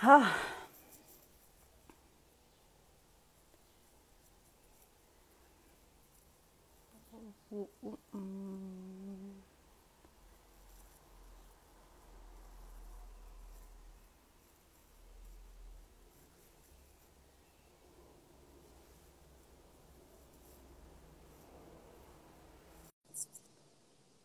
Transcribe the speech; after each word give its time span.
Ah. 0.00 0.32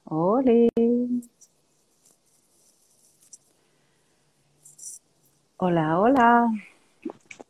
Hola. 0.06 0.93
Hola, 5.66 5.98
hola. 5.98 6.52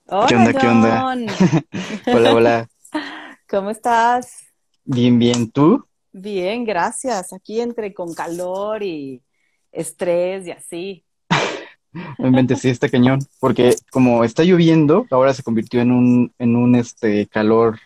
Hola, 0.05 0.27
¿Qué 0.27 0.35
onda? 0.35 0.53
¿Qué 0.53 0.67
onda? 0.67 1.03
Hola, 2.13 2.35
hola. 2.35 2.69
¿Cómo 3.49 3.71
estás? 3.71 4.53
Bien, 4.85 5.17
bien. 5.17 5.49
¿Tú? 5.49 5.83
Bien, 6.11 6.63
gracias. 6.63 7.33
Aquí 7.33 7.59
entre 7.59 7.91
con 7.91 8.13
calor 8.13 8.83
y 8.83 9.23
estrés 9.71 10.45
y 10.45 10.51
así. 10.51 11.05
Inventes, 12.19 12.59
sí, 12.59 12.69
está 12.69 12.87
cañón. 12.87 13.17
Porque 13.39 13.73
como 13.91 14.23
está 14.23 14.43
lloviendo, 14.43 15.07
ahora 15.09 15.33
se 15.33 15.41
convirtió 15.41 15.81
en 15.81 15.91
un, 15.91 16.31
en 16.37 16.55
un 16.55 16.75
este 16.75 17.25
calor 17.25 17.79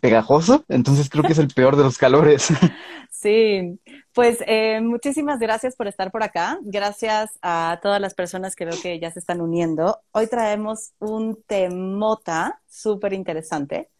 pegajoso. 0.00 0.64
Entonces 0.68 1.08
creo 1.10 1.24
que 1.24 1.32
es 1.32 1.38
el 1.38 1.48
peor 1.48 1.76
de 1.76 1.84
los 1.84 1.98
calores. 1.98 2.48
Sí, 3.12 3.78
pues 4.14 4.38
eh, 4.46 4.80
muchísimas 4.80 5.38
gracias 5.40 5.76
por 5.76 5.86
estar 5.88 6.10
por 6.10 6.22
acá. 6.22 6.58
Gracias 6.62 7.30
a 7.42 7.78
todas 7.82 8.00
las 8.00 8.14
personas 8.14 8.56
que 8.56 8.64
veo 8.64 8.80
que 8.80 8.98
ya 8.98 9.10
se 9.10 9.18
están 9.18 9.42
uniendo. 9.42 9.98
Hoy 10.12 10.26
traemos 10.26 10.92
un 11.00 11.42
temota 11.46 12.62
súper 12.66 13.12
interesante. 13.12 13.90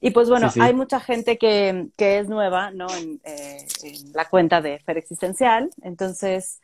Y 0.00 0.10
pues 0.10 0.28
bueno, 0.28 0.50
Sí, 0.50 0.60
hay 0.60 0.74
mucha 0.74 1.00
gente 1.00 1.38
que, 1.38 1.88
que 1.96 2.18
es 2.18 2.28
nueva, 2.28 2.70
¿no? 2.70 2.86
En, 2.94 3.20
eh, 3.24 3.66
en 3.82 4.12
la 4.12 4.28
cuenta 4.28 4.60
de 4.60 4.78
Fer 4.80 4.98
Existencial. 4.98 5.70
Entonces, 5.82 6.60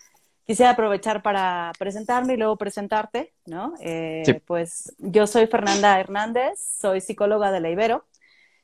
quisiera 0.46 0.72
aprovechar 0.72 1.22
para 1.22 1.72
presentarme 1.78 2.34
y 2.34 2.36
luego 2.36 2.56
presentarte, 2.56 3.32
¿no? 3.46 3.74
Eh, 3.80 4.22
Sí. 4.24 4.34
pues 4.46 4.94
yo 4.98 5.26
soy 5.26 5.46
Fernanda 5.48 5.98
Hernández, 5.98 6.60
soy 6.80 7.00
psicóloga 7.00 7.50
de 7.50 7.60
la 7.60 7.70
Ibero 7.70 8.04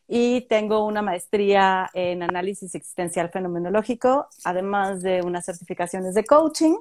y 0.06 0.42
tengo 0.42 0.84
una 0.84 1.02
maestría 1.02 1.90
en 1.94 2.22
análisis 2.22 2.74
existencial 2.74 3.30
fenomenológico, 3.30 4.28
además 4.44 5.02
de 5.02 5.22
unas 5.22 5.46
certificaciones 5.46 6.14
de 6.14 6.24
coaching. 6.24 6.76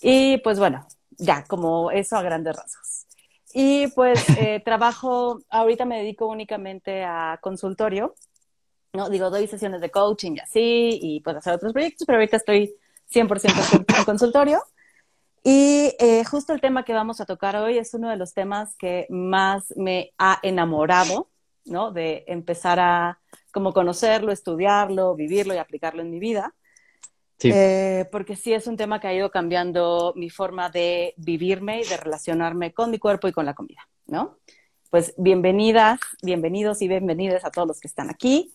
Y 0.00 0.38
pues 0.38 0.58
bueno, 0.58 0.86
ya, 1.10 1.44
como 1.44 1.90
eso 1.90 2.16
a 2.16 2.22
grandes 2.22 2.56
rasgos. 2.56 3.06
Y 3.54 3.88
pues 3.88 4.24
eh, 4.38 4.60
trabajo, 4.64 5.40
ahorita 5.50 5.84
me 5.84 5.98
dedico 5.98 6.26
únicamente 6.26 7.04
a 7.04 7.38
consultorio, 7.40 8.14
¿no? 8.92 9.08
Digo, 9.08 9.30
doy 9.30 9.46
sesiones 9.46 9.80
de 9.80 9.90
coaching 9.90 10.32
y 10.36 10.40
así, 10.40 10.98
y 11.00 11.20
puedo 11.20 11.38
hacer 11.38 11.54
otros 11.54 11.72
proyectos, 11.72 12.06
pero 12.06 12.18
ahorita 12.18 12.36
estoy 12.36 12.74
100% 13.12 13.96
en 13.98 14.04
consultorio. 14.04 14.62
Y 15.44 15.94
eh, 15.98 16.24
justo 16.24 16.52
el 16.52 16.60
tema 16.60 16.84
que 16.84 16.92
vamos 16.92 17.20
a 17.20 17.26
tocar 17.26 17.56
hoy 17.56 17.78
es 17.78 17.94
uno 17.94 18.10
de 18.10 18.16
los 18.16 18.32
temas 18.32 18.76
que 18.76 19.06
más 19.10 19.74
me 19.76 20.12
ha 20.18 20.38
enamorado, 20.42 21.28
¿no? 21.64 21.92
De 21.92 22.24
empezar 22.26 22.80
a 22.80 23.18
como 23.52 23.72
conocerlo, 23.72 24.32
estudiarlo, 24.32 25.14
vivirlo 25.14 25.54
y 25.54 25.58
aplicarlo 25.58 26.02
en 26.02 26.10
mi 26.10 26.18
vida. 26.18 26.54
Sí. 27.38 27.50
Eh, 27.52 28.08
porque 28.12 28.36
sí 28.36 28.52
es 28.52 28.66
un 28.66 28.76
tema 28.76 29.00
que 29.00 29.08
ha 29.08 29.14
ido 29.14 29.30
cambiando 29.30 30.12
mi 30.16 30.30
forma 30.30 30.70
de 30.70 31.14
vivirme 31.16 31.80
y 31.80 31.84
de 31.84 31.96
relacionarme 31.96 32.72
con 32.72 32.90
mi 32.90 32.98
cuerpo 32.98 33.28
y 33.28 33.32
con 33.32 33.46
la 33.46 33.54
comida, 33.54 33.80
¿no? 34.06 34.38
Pues 34.90 35.14
bienvenidas, 35.16 35.98
bienvenidos 36.22 36.82
y 36.82 36.88
bienvenidas 36.88 37.44
a 37.44 37.50
todos 37.50 37.66
los 37.66 37.80
que 37.80 37.88
están 37.88 38.10
aquí. 38.10 38.54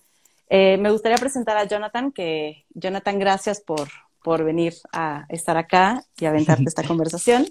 Eh, 0.49 0.77
me 0.77 0.91
gustaría 0.91 1.17
presentar 1.17 1.57
a 1.57 1.65
Jonathan, 1.65 2.11
que 2.11 2.65
Jonathan, 2.69 3.19
gracias 3.19 3.59
por, 3.59 3.89
por 4.23 4.43
venir 4.43 4.73
a 4.93 5.25
estar 5.29 5.57
acá 5.57 6.03
y 6.17 6.25
aventarte 6.25 6.65
esta 6.65 6.83
conversación. 6.87 7.45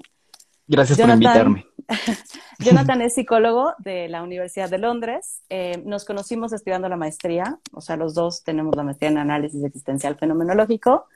Gracias 0.66 0.98
por 0.98 1.10
invitarme. 1.10 1.66
Jonathan 2.58 3.02
es 3.02 3.14
psicólogo 3.14 3.74
de 3.78 4.08
la 4.08 4.22
Universidad 4.22 4.68
de 4.70 4.78
Londres. 4.78 5.42
Eh, 5.48 5.82
nos 5.84 6.04
conocimos 6.04 6.52
estudiando 6.52 6.88
la 6.88 6.96
maestría, 6.96 7.58
o 7.72 7.80
sea, 7.80 7.96
los 7.96 8.14
dos 8.14 8.42
tenemos 8.42 8.74
la 8.76 8.82
maestría 8.82 9.10
en 9.10 9.18
análisis 9.18 9.62
existencial 9.64 10.16
fenomenológico. 10.16 11.06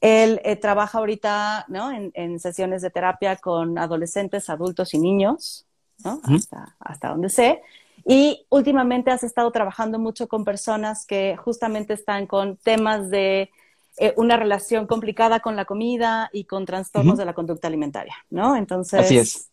Él 0.00 0.40
eh, 0.44 0.56
trabaja 0.56 0.98
ahorita 0.98 1.66
¿no? 1.68 1.92
en, 1.92 2.10
en, 2.14 2.40
sesiones 2.40 2.80
de 2.80 2.90
terapia 2.90 3.36
con 3.36 3.78
adolescentes, 3.78 4.48
adultos 4.48 4.94
y 4.94 4.98
niños, 4.98 5.66
hasta, 6.02 6.76
hasta 6.80 7.08
donde 7.08 7.28
sé. 7.28 7.60
Y 8.06 8.46
últimamente 8.48 9.10
has 9.10 9.22
estado 9.22 9.50
trabajando 9.50 9.98
mucho 9.98 10.26
con 10.26 10.44
personas 10.44 11.04
que 11.04 11.36
justamente 11.36 11.92
están 11.92 12.26
con 12.26 12.56
temas 12.56 13.10
de 13.10 13.50
eh, 13.98 14.14
una 14.16 14.36
relación 14.36 14.86
complicada 14.86 15.40
con 15.40 15.56
la 15.56 15.66
comida 15.66 16.30
y 16.32 16.44
con 16.44 16.64
trastornos 16.64 17.18
de 17.18 17.26
la 17.26 17.34
conducta 17.34 17.68
alimentaria, 17.68 18.14
¿no? 18.30 18.56
Entonces, 18.56 19.00
Así 19.00 19.18
es. 19.18 19.49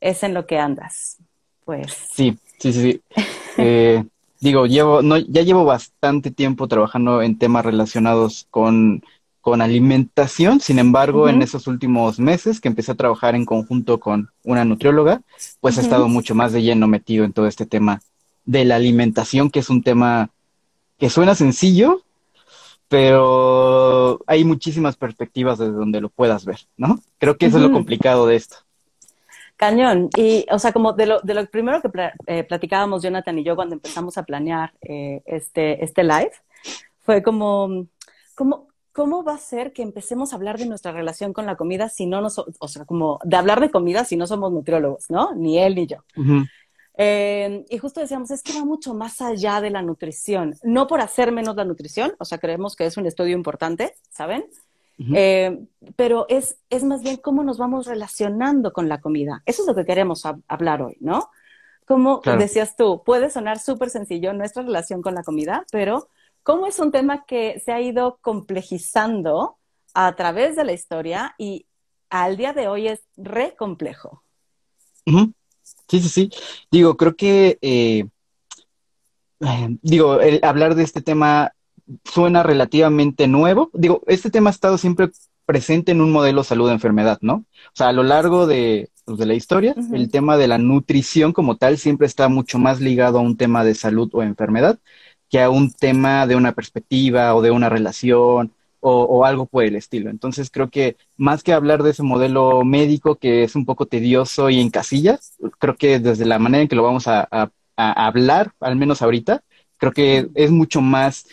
Es 0.00 0.22
en 0.22 0.34
lo 0.34 0.46
que 0.46 0.58
andas. 0.58 1.18
Pues, 1.64 1.96
Sí, 2.12 2.38
sí, 2.58 2.72
sí, 2.72 2.92
sí. 2.92 3.02
Eh, 3.60 4.04
digo, 4.38 4.66
llevo, 4.66 5.02
no, 5.02 5.16
ya 5.16 5.42
llevo 5.42 5.64
bastante 5.64 6.30
tiempo 6.30 6.68
trabajando 6.68 7.22
en 7.22 7.38
temas 7.38 7.64
relacionados 7.64 8.46
con, 8.52 9.02
con 9.40 9.60
alimentación. 9.60 10.60
Sin 10.60 10.78
embargo, 10.78 11.28
en 11.28 11.42
esos 11.42 11.66
últimos 11.66 12.20
meses 12.20 12.60
que 12.60 12.68
empecé 12.68 12.92
a 12.92 12.94
trabajar 12.94 13.34
en 13.34 13.44
conjunto 13.44 13.98
con 13.98 14.30
una 14.44 14.64
nutrióloga, 14.64 15.22
pues 15.60 15.76
he 15.76 15.80
estado 15.80 16.06
mucho 16.06 16.36
más 16.36 16.52
de 16.52 16.62
lleno 16.62 16.86
metido 16.86 17.24
en 17.24 17.32
todo 17.32 17.48
este 17.48 17.66
tema 17.66 18.00
de 18.44 18.64
la 18.64 18.76
alimentación, 18.76 19.50
que 19.50 19.58
es 19.58 19.70
un 19.70 19.82
tema 19.82 20.30
que 20.98 21.10
suena 21.10 21.34
sencillo, 21.34 22.02
pero 22.88 24.20
hay 24.26 24.44
muchísimas 24.44 24.96
perspectivas 24.96 25.58
desde 25.58 25.72
donde 25.72 26.00
lo 26.00 26.10
puedas 26.10 26.44
ver, 26.44 26.60
¿no? 26.76 27.00
Creo 27.18 27.36
que 27.36 27.46
eso 27.46 27.56
es 27.56 27.62
lo 27.62 27.72
complicado 27.72 28.26
de 28.26 28.36
esto. 28.36 28.58
Cañón. 29.58 30.08
Y, 30.16 30.46
o 30.50 30.58
sea, 30.58 30.72
como 30.72 30.92
de 30.92 31.06
lo, 31.06 31.20
de 31.20 31.34
lo 31.34 31.44
primero 31.46 31.82
que 31.82 31.90
eh, 32.26 32.44
platicábamos 32.44 33.02
Jonathan 33.02 33.38
y 33.38 33.44
yo 33.44 33.56
cuando 33.56 33.74
empezamos 33.74 34.16
a 34.16 34.22
planear 34.22 34.72
eh, 34.80 35.20
este, 35.26 35.84
este 35.84 36.04
live, 36.04 36.30
fue 37.00 37.24
como, 37.24 37.86
¿cómo, 38.36 38.68
¿cómo 38.92 39.24
va 39.24 39.34
a 39.34 39.38
ser 39.38 39.72
que 39.72 39.82
empecemos 39.82 40.32
a 40.32 40.36
hablar 40.36 40.58
de 40.58 40.66
nuestra 40.66 40.92
relación 40.92 41.32
con 41.32 41.44
la 41.44 41.56
comida 41.56 41.88
si 41.88 42.06
no 42.06 42.20
nos, 42.20 42.38
o 42.38 42.68
sea, 42.68 42.84
como 42.84 43.18
de 43.24 43.36
hablar 43.36 43.60
de 43.60 43.70
comida 43.70 44.04
si 44.04 44.16
no 44.16 44.28
somos 44.28 44.52
nutriólogos, 44.52 45.10
¿no? 45.10 45.34
Ni 45.34 45.58
él 45.58 45.74
ni 45.74 45.88
yo. 45.88 46.04
Eh, 46.96 47.64
y 47.68 47.78
justo 47.78 48.00
decíamos, 48.00 48.30
es 48.30 48.44
que 48.44 48.52
va 48.52 48.64
mucho 48.64 48.94
más 48.94 49.20
allá 49.20 49.60
de 49.60 49.70
la 49.70 49.82
nutrición, 49.82 50.54
no 50.62 50.86
por 50.86 51.00
hacer 51.00 51.32
menos 51.32 51.56
la 51.56 51.64
nutrición, 51.64 52.12
o 52.18 52.24
sea, 52.24 52.38
creemos 52.38 52.76
que 52.76 52.86
es 52.86 52.96
un 52.96 53.06
estudio 53.06 53.36
importante, 53.36 53.92
¿saben? 54.10 54.44
Eh, 55.14 55.58
pero 55.96 56.26
es, 56.28 56.58
es 56.70 56.82
más 56.82 57.02
bien 57.02 57.18
cómo 57.18 57.44
nos 57.44 57.56
vamos 57.56 57.86
relacionando 57.86 58.72
con 58.72 58.88
la 58.88 59.00
comida. 59.00 59.42
Eso 59.46 59.62
es 59.62 59.68
lo 59.68 59.74
que 59.74 59.84
queremos 59.84 60.24
hab- 60.24 60.42
hablar 60.48 60.82
hoy, 60.82 60.96
¿no? 61.00 61.30
Como 61.86 62.20
Claro. 62.20 62.40
decías 62.40 62.76
tú, 62.76 63.02
puede 63.04 63.30
sonar 63.30 63.58
súper 63.60 63.90
sencillo 63.90 64.32
nuestra 64.32 64.62
relación 64.62 65.00
con 65.00 65.14
la 65.14 65.22
comida, 65.22 65.64
pero 65.70 66.08
cómo 66.42 66.66
es 66.66 66.78
un 66.80 66.90
tema 66.90 67.24
que 67.26 67.60
se 67.64 67.72
ha 67.72 67.80
ido 67.80 68.18
complejizando 68.20 69.56
a 69.94 70.14
través 70.16 70.56
de 70.56 70.64
la 70.64 70.72
historia 70.72 71.34
y 71.38 71.66
al 72.10 72.36
día 72.36 72.52
de 72.52 72.68
hoy 72.68 72.88
es 72.88 73.02
re 73.16 73.54
complejo. 73.56 74.22
Sí, 75.06 76.00
sí, 76.00 76.08
sí. 76.08 76.30
Digo, 76.70 76.96
creo 76.96 77.16
que, 77.16 77.58
eh, 77.62 78.04
eh, 79.40 79.78
digo, 79.82 80.20
el 80.20 80.40
hablar 80.42 80.74
de 80.74 80.82
este 80.82 81.00
tema 81.02 81.52
suena 82.04 82.42
relativamente 82.42 83.26
nuevo. 83.28 83.70
Digo, 83.74 84.02
este 84.06 84.30
tema 84.30 84.50
ha 84.50 84.52
estado 84.52 84.78
siempre 84.78 85.10
presente 85.46 85.92
en 85.92 86.00
un 86.00 86.12
modelo 86.12 86.44
salud-enfermedad, 86.44 87.18
¿no? 87.22 87.34
O 87.36 87.72
sea, 87.74 87.88
a 87.88 87.92
lo 87.92 88.02
largo 88.02 88.46
de, 88.46 88.90
pues, 89.04 89.18
de 89.18 89.26
la 89.26 89.34
historia, 89.34 89.74
el 89.92 90.10
tema 90.10 90.36
de 90.36 90.48
la 90.48 90.58
nutrición 90.58 91.32
como 91.32 91.56
tal 91.56 91.78
siempre 91.78 92.06
está 92.06 92.28
mucho 92.28 92.58
más 92.58 92.80
ligado 92.80 93.18
a 93.18 93.22
un 93.22 93.36
tema 93.36 93.64
de 93.64 93.74
salud 93.74 94.10
o 94.12 94.22
enfermedad 94.22 94.78
que 95.30 95.40
a 95.42 95.50
un 95.50 95.70
tema 95.72 96.26
de 96.26 96.36
una 96.36 96.52
perspectiva 96.52 97.34
o 97.34 97.42
de 97.42 97.50
una 97.50 97.68
relación 97.68 98.52
o, 98.80 99.02
o 99.02 99.24
algo 99.24 99.46
por 99.46 99.64
el 99.64 99.76
estilo. 99.76 100.10
Entonces 100.10 100.50
creo 100.50 100.70
que 100.70 100.96
más 101.16 101.42
que 101.42 101.52
hablar 101.52 101.82
de 101.82 101.90
ese 101.90 102.02
modelo 102.02 102.64
médico 102.64 103.16
que 103.16 103.42
es 103.44 103.54
un 103.56 103.64
poco 103.66 103.86
tedioso 103.86 104.50
y 104.50 104.60
en 104.60 104.70
casillas, 104.70 105.34
creo 105.58 105.76
que 105.76 105.98
desde 105.98 106.24
la 106.24 106.38
manera 106.38 106.62
en 106.62 106.68
que 106.68 106.76
lo 106.76 106.82
vamos 106.82 107.08
a, 107.08 107.26
a- 107.30 107.50
a 107.76 108.06
hablar, 108.06 108.52
al 108.60 108.76
menos 108.76 109.02
ahorita, 109.02 109.42
creo 109.76 109.92
que 109.92 110.28
es 110.34 110.50
mucho 110.50 110.80
más, 110.80 111.26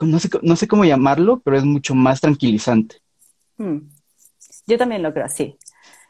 no 0.00 0.18
sé, 0.18 0.28
no 0.42 0.56
sé 0.56 0.68
cómo 0.68 0.84
llamarlo, 0.84 1.40
pero 1.40 1.56
es 1.56 1.64
mucho 1.64 1.94
más 1.94 2.20
tranquilizante. 2.20 2.96
Hmm. 3.56 3.78
Yo 4.66 4.78
también 4.78 5.02
lo 5.02 5.12
creo 5.12 5.26
así. 5.26 5.58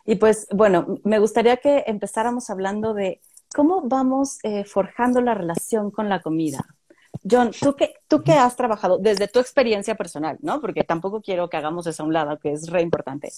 Y 0.06 0.16
pues, 0.16 0.46
bueno, 0.52 0.98
me 1.04 1.18
gustaría 1.18 1.58
que 1.58 1.84
empezáramos 1.86 2.50
hablando 2.50 2.94
de 2.94 3.20
cómo 3.54 3.82
vamos 3.82 4.38
eh, 4.42 4.64
forjando 4.64 5.20
la 5.20 5.34
relación 5.34 5.90
con 5.90 6.08
la 6.08 6.20
comida. 6.20 6.64
John, 7.28 7.50
tú 7.60 7.74
que, 7.76 7.94
tú 8.08 8.22
que 8.22 8.32
has 8.32 8.56
trabajado 8.56 8.98
desde 8.98 9.28
tu 9.28 9.40
experiencia 9.40 9.94
personal, 9.94 10.38
¿no? 10.40 10.60
Porque 10.60 10.84
tampoco 10.84 11.20
quiero 11.20 11.50
que 11.50 11.56
hagamos 11.56 11.86
eso 11.86 12.02
a 12.02 12.06
un 12.06 12.12
lado, 12.12 12.38
que 12.38 12.52
es 12.52 12.68
re 12.68 12.82
importante. 12.82 13.30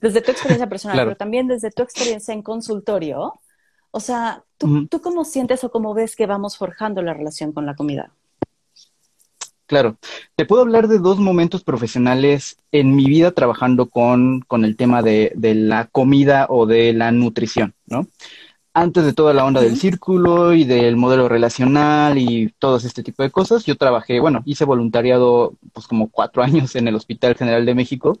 desde 0.00 0.22
tu 0.22 0.30
experiencia 0.30 0.68
personal, 0.68 0.98
pero 0.98 1.16
también 1.16 1.46
desde 1.46 1.70
tu 1.70 1.82
experiencia 1.82 2.32
en 2.32 2.42
consultorio, 2.42 3.34
o 3.90 4.00
sea, 4.00 4.44
¿tú, 4.58 4.86
¿tú 4.86 5.00
cómo 5.00 5.24
sientes 5.24 5.64
o 5.64 5.70
cómo 5.70 5.94
ves 5.94 6.16
que 6.16 6.26
vamos 6.26 6.56
forjando 6.56 7.02
la 7.02 7.14
relación 7.14 7.52
con 7.52 7.66
la 7.66 7.74
comida? 7.74 8.12
Claro, 9.66 9.96
te 10.36 10.46
puedo 10.46 10.62
hablar 10.62 10.86
de 10.86 11.00
dos 11.00 11.18
momentos 11.18 11.64
profesionales 11.64 12.56
en 12.70 12.94
mi 12.94 13.06
vida 13.06 13.32
trabajando 13.32 13.88
con, 13.88 14.42
con 14.42 14.64
el 14.64 14.76
tema 14.76 15.02
de, 15.02 15.32
de, 15.34 15.56
la 15.56 15.86
comida 15.86 16.46
o 16.48 16.66
de 16.66 16.92
la 16.92 17.10
nutrición, 17.10 17.74
¿no? 17.86 18.06
Antes 18.72 19.04
de 19.04 19.14
toda 19.14 19.32
la 19.34 19.44
onda 19.44 19.62
del 19.62 19.76
círculo 19.76 20.52
y 20.52 20.64
del 20.64 20.96
modelo 20.96 21.28
relacional 21.28 22.18
y 22.18 22.52
todo 22.58 22.76
este 22.76 23.02
tipo 23.02 23.22
de 23.22 23.30
cosas, 23.30 23.64
yo 23.64 23.76
trabajé, 23.76 24.20
bueno, 24.20 24.42
hice 24.44 24.64
voluntariado 24.66 25.54
pues 25.72 25.88
como 25.88 26.10
cuatro 26.10 26.42
años 26.44 26.76
en 26.76 26.86
el 26.86 26.94
Hospital 26.94 27.34
General 27.34 27.66
de 27.66 27.74
México 27.74 28.20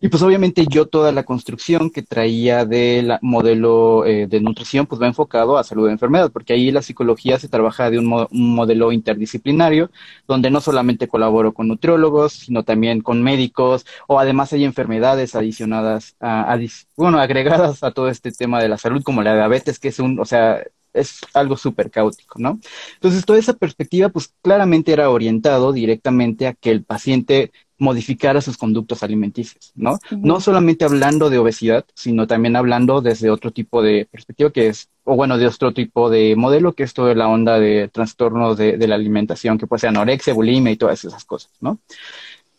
y 0.00 0.08
pues 0.08 0.22
obviamente 0.22 0.66
yo 0.66 0.86
toda 0.86 1.12
la 1.12 1.24
construcción 1.24 1.90
que 1.90 2.02
traía 2.02 2.64
del 2.64 3.18
modelo 3.20 4.06
eh, 4.06 4.26
de 4.26 4.40
nutrición 4.40 4.86
pues 4.86 5.00
va 5.00 5.06
enfocado 5.06 5.58
a 5.58 5.64
salud 5.64 5.86
de 5.86 5.92
enfermedad, 5.92 6.30
porque 6.32 6.54
ahí 6.54 6.70
la 6.70 6.80
psicología 6.80 7.38
se 7.38 7.48
trabaja 7.48 7.90
de 7.90 7.98
un, 7.98 8.06
modelo 8.30 8.92
interdisciplinario, 8.92 9.90
donde 10.26 10.50
no 10.50 10.60
solamente 10.62 11.06
colaboro 11.06 11.52
con 11.52 11.68
nutriólogos, 11.68 12.32
sino 12.32 12.64
también 12.64 13.02
con 13.02 13.22
médicos, 13.22 13.84
o 14.06 14.18
además 14.18 14.52
hay 14.54 14.64
enfermedades 14.64 15.34
adicionadas, 15.34 16.16
a, 16.20 16.58
bueno, 16.96 17.18
agregadas 17.18 17.82
a 17.82 17.90
todo 17.90 18.08
este 18.08 18.32
tema 18.32 18.62
de 18.62 18.68
la 18.68 18.78
salud, 18.78 19.02
como 19.02 19.22
la 19.22 19.34
diabetes, 19.34 19.78
que 19.78 19.88
es 19.88 19.98
un, 19.98 20.18
o 20.18 20.24
sea, 20.24 20.62
es 20.92 21.20
algo 21.34 21.56
súper 21.56 21.90
caótico, 21.90 22.38
¿no? 22.38 22.58
Entonces, 22.94 23.24
toda 23.24 23.38
esa 23.38 23.54
perspectiva, 23.54 24.08
pues 24.08 24.34
claramente 24.42 24.92
era 24.92 25.10
orientado 25.10 25.72
directamente 25.72 26.46
a 26.46 26.54
que 26.54 26.70
el 26.70 26.84
paciente 26.84 27.52
modificara 27.80 28.40
sus 28.42 28.58
conductos 28.58 29.02
alimenticios, 29.02 29.72
¿no? 29.74 29.98
No 30.10 30.40
solamente 30.40 30.84
hablando 30.84 31.30
de 31.30 31.38
obesidad, 31.38 31.86
sino 31.94 32.26
también 32.26 32.54
hablando 32.54 33.00
desde 33.00 33.30
otro 33.30 33.50
tipo 33.50 33.82
de 33.82 34.06
perspectiva 34.10 34.50
que 34.50 34.68
es, 34.68 34.90
o 35.04 35.16
bueno, 35.16 35.38
de 35.38 35.46
otro 35.46 35.72
tipo 35.72 36.10
de 36.10 36.36
modelo, 36.36 36.74
que 36.74 36.82
es 36.82 36.92
toda 36.92 37.14
la 37.14 37.26
onda 37.26 37.58
de 37.58 37.88
trastornos 37.88 38.58
de, 38.58 38.76
la 38.86 38.94
alimentación, 38.94 39.56
que 39.56 39.66
puede 39.66 39.80
ser 39.80 39.88
anorexia, 39.88 40.34
bulimia 40.34 40.70
y 40.70 40.76
todas 40.76 41.04
esas 41.04 41.24
cosas, 41.24 41.50
¿no? 41.60 41.78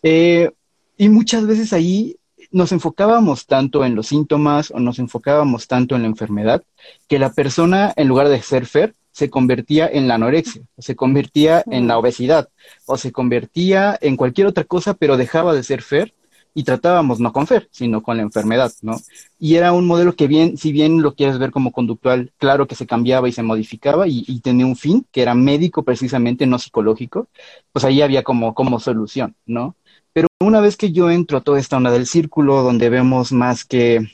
Eh, 0.01 0.51
y 0.97 1.09
muchas 1.09 1.45
veces 1.45 1.71
ahí 1.71 2.17
nos 2.49 2.71
enfocábamos 2.71 3.45
tanto 3.45 3.85
en 3.85 3.93
los 3.93 4.07
síntomas 4.07 4.71
o 4.71 4.79
nos 4.79 4.97
enfocábamos 4.97 5.67
tanto 5.67 5.95
en 5.95 6.01
la 6.01 6.07
enfermedad, 6.07 6.63
que 7.07 7.19
la 7.19 7.31
persona, 7.31 7.93
en 7.95 8.07
lugar 8.07 8.27
de 8.27 8.41
ser 8.41 8.65
FER, 8.65 8.95
se 9.11 9.29
convertía 9.29 9.87
en 9.91 10.07
la 10.07 10.15
anorexia, 10.15 10.63
o 10.75 10.81
se 10.81 10.95
convertía 10.95 11.63
en 11.69 11.87
la 11.87 11.97
obesidad, 11.97 12.49
o 12.85 12.97
se 12.97 13.11
convertía 13.11 13.97
en 14.01 14.17
cualquier 14.17 14.47
otra 14.47 14.63
cosa, 14.63 14.93
pero 14.93 15.17
dejaba 15.17 15.53
de 15.53 15.63
ser 15.63 15.81
FER 15.81 16.13
y 16.53 16.63
tratábamos 16.63 17.19
no 17.19 17.31
con 17.31 17.47
FER, 17.47 17.69
sino 17.71 18.03
con 18.03 18.17
la 18.17 18.23
enfermedad, 18.23 18.71
¿no? 18.81 18.97
Y 19.39 19.55
era 19.55 19.71
un 19.73 19.87
modelo 19.87 20.15
que 20.15 20.27
bien, 20.27 20.57
si 20.57 20.71
bien 20.71 21.01
lo 21.01 21.15
quieres 21.15 21.39
ver 21.39 21.51
como 21.51 21.71
conductual, 21.71 22.31
claro 22.37 22.67
que 22.67 22.75
se 22.75 22.85
cambiaba 22.85 23.29
y 23.29 23.31
se 23.31 23.43
modificaba 23.43 24.07
y, 24.07 24.23
y 24.27 24.41
tenía 24.41 24.65
un 24.65 24.75
fin, 24.75 25.05
que 25.11 25.21
era 25.21 25.33
médico 25.33 25.83
precisamente, 25.83 26.45
no 26.45 26.59
psicológico, 26.59 27.27
pues 27.71 27.85
ahí 27.85 28.01
había 28.01 28.23
como, 28.23 28.53
como 28.53 28.79
solución, 28.79 29.35
¿no? 29.45 29.75
Pero 30.13 30.27
una 30.41 30.59
vez 30.59 30.75
que 30.75 30.91
yo 30.91 31.09
entro 31.09 31.37
a 31.37 31.41
toda 31.41 31.59
esta 31.59 31.77
onda 31.77 31.91
del 31.91 32.05
círculo, 32.05 32.63
donde 32.63 32.89
vemos 32.89 33.31
más 33.31 33.63
que 33.63 34.09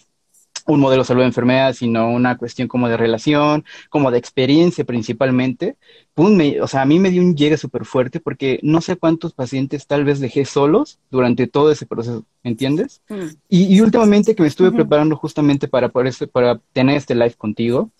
un 0.67 0.81
modelo 0.81 1.03
solo 1.03 1.21
de 1.21 1.27
enfermedad, 1.27 1.73
sino 1.73 2.11
una 2.11 2.37
cuestión 2.37 2.67
como 2.67 2.89
de 2.89 2.97
relación, 2.97 3.63
como 3.89 4.11
de 4.11 4.17
experiencia 4.17 4.83
principalmente, 4.83 5.77
pum, 6.13 6.37
o 6.61 6.67
sea, 6.67 6.81
a 6.81 6.85
mí 6.85 6.99
me 6.99 7.09
dio 7.09 7.21
un 7.21 7.35
llegue 7.35 7.57
súper 7.57 7.85
fuerte 7.85 8.19
porque 8.19 8.59
no 8.63 8.81
sé 8.81 8.97
cuántos 8.97 9.33
pacientes 9.33 9.87
tal 9.87 10.03
vez 10.03 10.19
dejé 10.19 10.45
solos 10.45 10.99
durante 11.09 11.47
todo 11.47 11.71
ese 11.71 11.85
proceso, 11.85 12.25
¿entiendes? 12.43 13.01
Mm. 13.09 13.27
Y, 13.49 13.81
últimamente 13.81 14.35
que 14.35 14.41
me 14.41 14.49
estuve 14.49 14.71
preparando 14.71 15.15
justamente 15.15 15.67
para, 15.67 15.89
para 15.89 16.59
tener 16.73 16.97
este 16.97 17.15
live 17.15 17.35
contigo, 17.35 17.91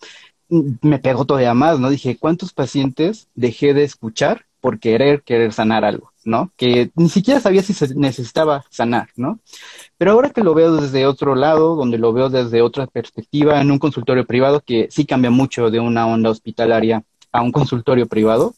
mm, 0.50 0.72
me 0.82 0.98
pegó 0.98 1.24
todavía 1.24 1.54
más, 1.54 1.80
¿no? 1.80 1.88
Dije, 1.90 2.18
¿cuántos 2.18 2.52
pacientes 2.52 3.28
dejé 3.34 3.72
de 3.72 3.84
escuchar 3.84 4.47
por 4.60 4.78
querer, 4.78 5.22
querer 5.22 5.52
sanar 5.52 5.84
algo, 5.84 6.12
¿no? 6.24 6.52
Que 6.56 6.90
ni 6.94 7.08
siquiera 7.08 7.40
sabía 7.40 7.62
si 7.62 7.72
se 7.72 7.94
necesitaba 7.94 8.64
sanar, 8.70 9.08
¿no? 9.16 9.40
Pero 9.96 10.12
ahora 10.12 10.30
que 10.30 10.42
lo 10.42 10.54
veo 10.54 10.76
desde 10.76 11.06
otro 11.06 11.34
lado, 11.34 11.76
donde 11.76 11.98
lo 11.98 12.12
veo 12.12 12.28
desde 12.28 12.62
otra 12.62 12.86
perspectiva, 12.86 13.60
en 13.60 13.70
un 13.70 13.78
consultorio 13.78 14.26
privado, 14.26 14.60
que 14.60 14.88
sí 14.90 15.04
cambia 15.06 15.30
mucho 15.30 15.70
de 15.70 15.80
una 15.80 16.06
onda 16.06 16.30
hospitalaria 16.30 17.04
a 17.32 17.42
un 17.42 17.52
consultorio 17.52 18.06
privado, 18.06 18.54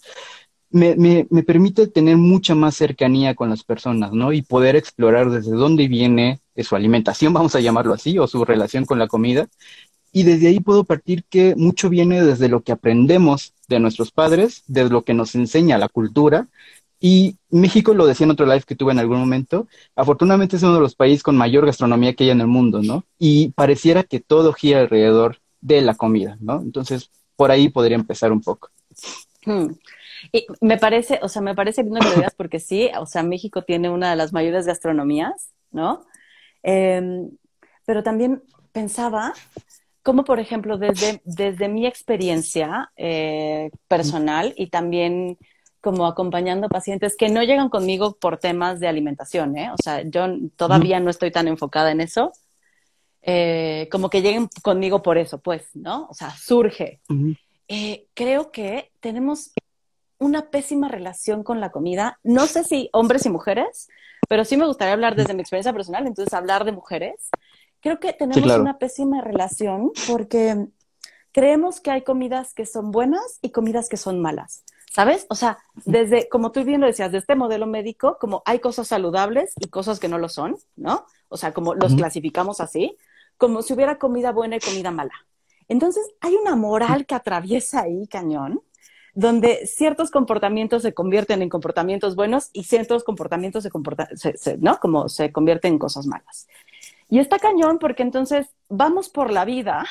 me, 0.71 1.27
permite 1.45 1.89
tener 1.89 2.17
mucha 2.17 2.55
más 2.55 2.77
cercanía 2.77 3.35
con 3.35 3.51
las 3.51 3.65
personas, 3.65 4.13
¿no? 4.13 4.33
Y 4.33 4.43
poder 4.43 4.77
explorar 4.77 5.31
desde 5.31 5.51
dónde 5.51 5.89
viene 5.89 6.41
su 6.63 6.77
alimentación, 6.77 7.33
vamos 7.33 7.55
a 7.55 7.61
llamarlo 7.61 7.95
así, 7.95 8.19
o 8.19 8.27
su 8.27 8.45
relación 8.45 8.85
con 8.85 8.99
la 8.99 9.09
comida, 9.09 9.49
y 10.13 10.25
desde 10.25 10.49
ahí 10.49 10.61
puedo 10.61 10.85
partir 10.85 11.25
que 11.25 11.55
mucho 11.57 11.89
viene 11.89 12.23
desde 12.23 12.49
lo 12.49 12.63
que 12.63 12.73
aprendemos 12.73 13.55
de 13.69 13.81
nuestros 13.81 14.11
padres, 14.11 14.65
desde 14.67 14.91
lo 14.91 15.03
que 15.03 15.15
nos 15.15 15.35
enseña 15.35 15.79
la 15.79 15.89
cultura. 15.89 16.49
Y 16.99 17.37
México, 17.49 17.95
lo 17.95 18.07
decía 18.07 18.25
en 18.25 18.33
otro 18.33 18.45
live 18.45 18.65
que 18.67 18.77
tuve 18.77 18.93
en 18.93 18.99
algún 18.99 19.19
momento, 19.19 19.69
afortunadamente 19.97 20.57
es 20.57 20.63
uno 20.63 20.75
de 20.75 20.81
los 20.81 20.95
países 20.95 21.23
con 21.23 21.37
mayor 21.37 21.65
gastronomía 21.65 22.15
que 22.15 22.25
hay 22.25 22.31
en 22.31 22.41
el 22.41 22.47
mundo, 22.47 22.83
¿no? 22.83 23.05
Y 23.19 23.53
pareciera 23.53 24.03
que 24.03 24.21
todo 24.21 24.53
gira 24.53 24.81
alrededor 24.81 25.39
de 25.61 25.81
la 25.81 25.95
comida, 25.95 26.37
¿no? 26.41 26.61
Entonces, 26.61 27.11
por 27.37 27.51
ahí 27.51 27.71
podría 27.71 27.97
empezar 27.97 28.33
un 28.33 28.43
poco. 28.43 28.69
Hmm. 29.47 29.69
Y 30.33 30.47
me 30.61 30.77
parece, 30.77 31.19
o 31.23 31.29
sea, 31.29 31.41
me 31.41 31.55
parece 31.55 31.83
lindo 31.83 32.01
que 32.01 32.09
lo 32.09 32.15
digas 32.17 32.35
porque 32.37 32.61
sí, 32.61 32.91
o 32.99 33.07
sea, 33.07 33.23
México 33.23 33.63
tiene 33.63 33.89
una 33.89 34.11
de 34.11 34.17
las 34.17 34.35
mayores 34.35 34.67
gastronomías, 34.67 35.53
¿no? 35.71 36.05
Em, 36.63 37.31
pero 37.87 38.03
también 38.03 38.43
pensaba 38.73 39.33
como 40.03 40.25
por 40.25 40.41
ejemplo 40.41 40.79
desde, 40.79 41.21
desde 41.25 41.69
mi 41.69 41.87
experiencia 41.87 42.91
eh, 42.97 43.71
personal 43.89 44.55
y 44.57 44.69
también 44.69 45.39
como 45.81 46.07
acompañando 46.07 46.69
pacientes 46.69 47.17
que 47.17 47.29
no 47.29 47.43
llegan 47.43 47.69
conmigo 47.71 48.17
por 48.21 48.39
temas 48.39 48.81
de 48.81 48.89
alimentación, 48.89 49.57
¿eh? 49.57 49.71
O 49.73 49.77
sea, 49.83 50.03
yo 50.03 50.27
todavía 50.57 51.01
no 51.01 51.11
estoy 51.11 51.31
tan 51.31 51.49
enfocada 51.49 51.91
en 51.91 52.03
eso, 52.03 52.33
eh, 53.23 53.89
como 53.91 54.11
que 54.11 54.23
lleguen 54.23 54.49
conmigo 54.63 55.03
por 55.03 55.19
eso, 55.19 55.39
pues, 55.39 55.69
¿no? 55.75 56.07
O 56.11 56.15
sea, 56.15 56.31
surge. 56.31 57.01
Eh, 57.69 58.07
creo 58.15 58.51
que 58.51 58.93
tenemos 59.01 59.53
una 60.19 60.51
pésima 60.51 60.89
relación 60.89 61.43
con 61.43 61.61
la 61.61 61.71
comida. 61.71 62.19
No 62.23 62.47
sé 62.47 62.65
si 62.65 62.91
hombres 62.93 63.25
y 63.25 63.31
mujeres, 63.31 63.89
pero 64.29 64.45
sí 64.45 64.57
me 64.57 64.67
gustaría 64.67 64.93
hablar 64.93 65.17
desde 65.17 65.35
mi 65.35 65.41
experiencia 65.41 65.73
personal, 65.73 66.07
entonces 66.07 66.33
hablar 66.35 66.65
de 66.65 66.73
mujeres. 66.73 67.31
Creo 67.81 67.99
que 67.99 68.13
tenemos 68.13 68.59
una 68.59 68.79
pésima 68.79 69.21
relación 69.21 69.93
porque 70.07 70.67
creemos 71.33 71.81
que 71.81 71.91
hay 71.91 72.03
comidas 72.03 72.55
que 72.55 72.67
son 72.67 72.91
buenas 72.91 73.39
y 73.43 73.51
comidas 73.51 73.89
que 73.89 73.97
son 73.97 74.21
malas. 74.21 74.65
¿Sabes? 74.93 75.27
O 75.29 75.37
sea, 75.37 75.59
desde, 75.85 76.29
como 76.29 76.51
tú 76.51 76.65
bien 76.65 76.81
lo 76.81 76.89
decías, 76.89 77.13
de 77.13 77.19
este 77.19 77.37
modelo 77.37 77.67
médico, 77.67 78.19
como 78.21 78.43
hay 78.45 78.59
cosas 78.59 78.89
saludables 78.89 79.53
y 79.61 79.69
cosas 79.69 80.01
que 80.01 80.09
no 80.09 80.19
lo 80.19 80.29
son, 80.29 80.57
¿no? 80.75 81.07
O 81.29 81.37
sea, 81.37 81.55
como 81.55 81.77
los 81.77 81.95
clasificamos 81.95 82.61
así, 82.61 82.99
como 83.37 83.63
si 83.63 83.73
hubiera 83.73 83.99
comida 83.99 84.33
buena 84.33 84.57
y 84.57 84.61
comida 84.61 84.91
mala. 84.91 85.15
Entonces, 85.69 86.05
hay 86.21 86.35
una 86.35 86.57
moral 86.57 87.07
que 87.07 87.15
atraviesa 87.15 87.83
ahí, 87.83 88.09
cañón, 88.09 88.63
donde 89.15 89.65
ciertos 89.67 90.11
comportamientos 90.11 90.83
se 90.83 90.93
convierten 90.93 91.41
en 91.43 91.49
comportamientos 91.49 92.17
buenos 92.17 92.51
y 92.53 92.65
ciertos 92.65 93.05
comportamientos 93.05 93.63
se 93.63 93.71
comportan, 93.71 94.09
¿no? 94.59 94.81
Como 94.81 95.09
se 95.09 95.31
convierten 95.31 95.75
en 95.75 95.79
cosas 95.79 96.07
malas. 96.07 96.49
Y 97.11 97.19
está 97.19 97.39
cañón 97.39 97.79
porque 97.79 98.03
entonces 98.03 98.49
vamos 98.69 99.09
por 99.09 99.33
la 99.33 99.45
vida 99.45 99.85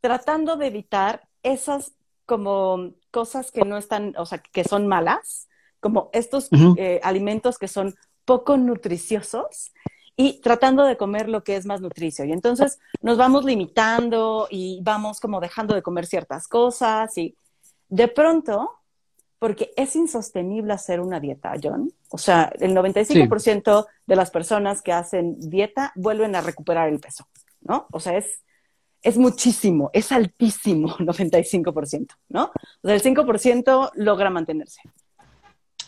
tratando 0.00 0.56
de 0.56 0.68
evitar 0.68 1.28
esas 1.42 1.92
como 2.24 2.92
cosas 3.10 3.50
que 3.50 3.64
no 3.64 3.76
están, 3.76 4.14
o 4.16 4.26
sea, 4.26 4.38
que 4.38 4.64
son 4.64 4.86
malas, 4.86 5.48
como 5.80 6.10
estos 6.12 6.48
eh, 6.76 7.00
alimentos 7.02 7.58
que 7.58 7.68
son 7.68 7.94
poco 8.24 8.56
nutriciosos 8.56 9.72
y 10.16 10.40
tratando 10.40 10.84
de 10.84 10.96
comer 10.96 11.28
lo 11.28 11.44
que 11.44 11.56
es 11.56 11.66
más 11.66 11.80
nutricio. 11.80 12.24
Y 12.24 12.32
entonces 12.32 12.78
nos 13.02 13.18
vamos 13.18 13.44
limitando 13.44 14.48
y 14.50 14.80
vamos 14.82 15.20
como 15.20 15.40
dejando 15.40 15.74
de 15.74 15.82
comer 15.82 16.06
ciertas 16.06 16.48
cosas 16.48 17.16
y 17.18 17.36
de 17.88 18.08
pronto 18.08 18.70
porque 19.38 19.72
es 19.76 19.94
insostenible 19.96 20.72
hacer 20.72 21.00
una 21.00 21.20
dieta, 21.20 21.52
John. 21.62 21.92
O 22.10 22.18
sea, 22.18 22.52
el 22.60 22.74
95% 22.74 23.86
de 24.06 24.16
las 24.16 24.30
personas 24.30 24.82
que 24.82 24.92
hacen 24.92 25.38
dieta 25.40 25.92
vuelven 25.96 26.34
a 26.36 26.40
recuperar 26.40 26.88
el 26.88 27.00
peso, 27.00 27.26
¿no? 27.60 27.86
O 27.92 28.00
sea, 28.00 28.16
es, 28.16 28.42
es 29.02 29.18
muchísimo, 29.18 29.90
es 29.92 30.12
altísimo, 30.12 30.88
95%, 30.98 32.08
¿no? 32.28 32.44
O 32.82 32.88
sea, 32.88 32.94
el 32.94 33.02
5% 33.02 33.90
logra 33.94 34.30
mantenerse. 34.30 34.80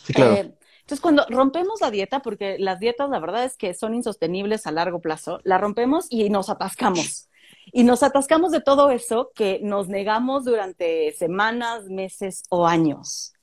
Sí, 0.03 0.13
claro. 0.13 0.33
Eh, 0.33 0.53
entonces, 0.89 1.01
cuando 1.01 1.23
rompemos 1.29 1.81
la 1.81 1.91
dieta, 1.91 2.21
porque 2.21 2.57
las 2.57 2.79
dietas, 2.79 3.11
la 3.11 3.19
verdad 3.19 3.43
es 3.43 3.55
que 3.57 3.75
son 3.75 3.93
insostenibles 3.93 4.65
a 4.65 4.71
largo 4.71 5.01
plazo, 5.01 5.39
la 5.43 5.59
rompemos 5.59 6.07
y 6.09 6.31
nos 6.31 6.49
atascamos. 6.49 7.29
Y 7.71 7.83
nos 7.83 8.01
atascamos 8.01 8.51
de 8.51 8.61
todo 8.61 8.89
eso 8.89 9.31
que 9.35 9.59
nos 9.61 9.87
negamos 9.87 10.45
durante 10.45 11.11
semanas, 11.13 11.85
meses 11.85 12.43
o 12.49 12.65
años. 12.65 13.33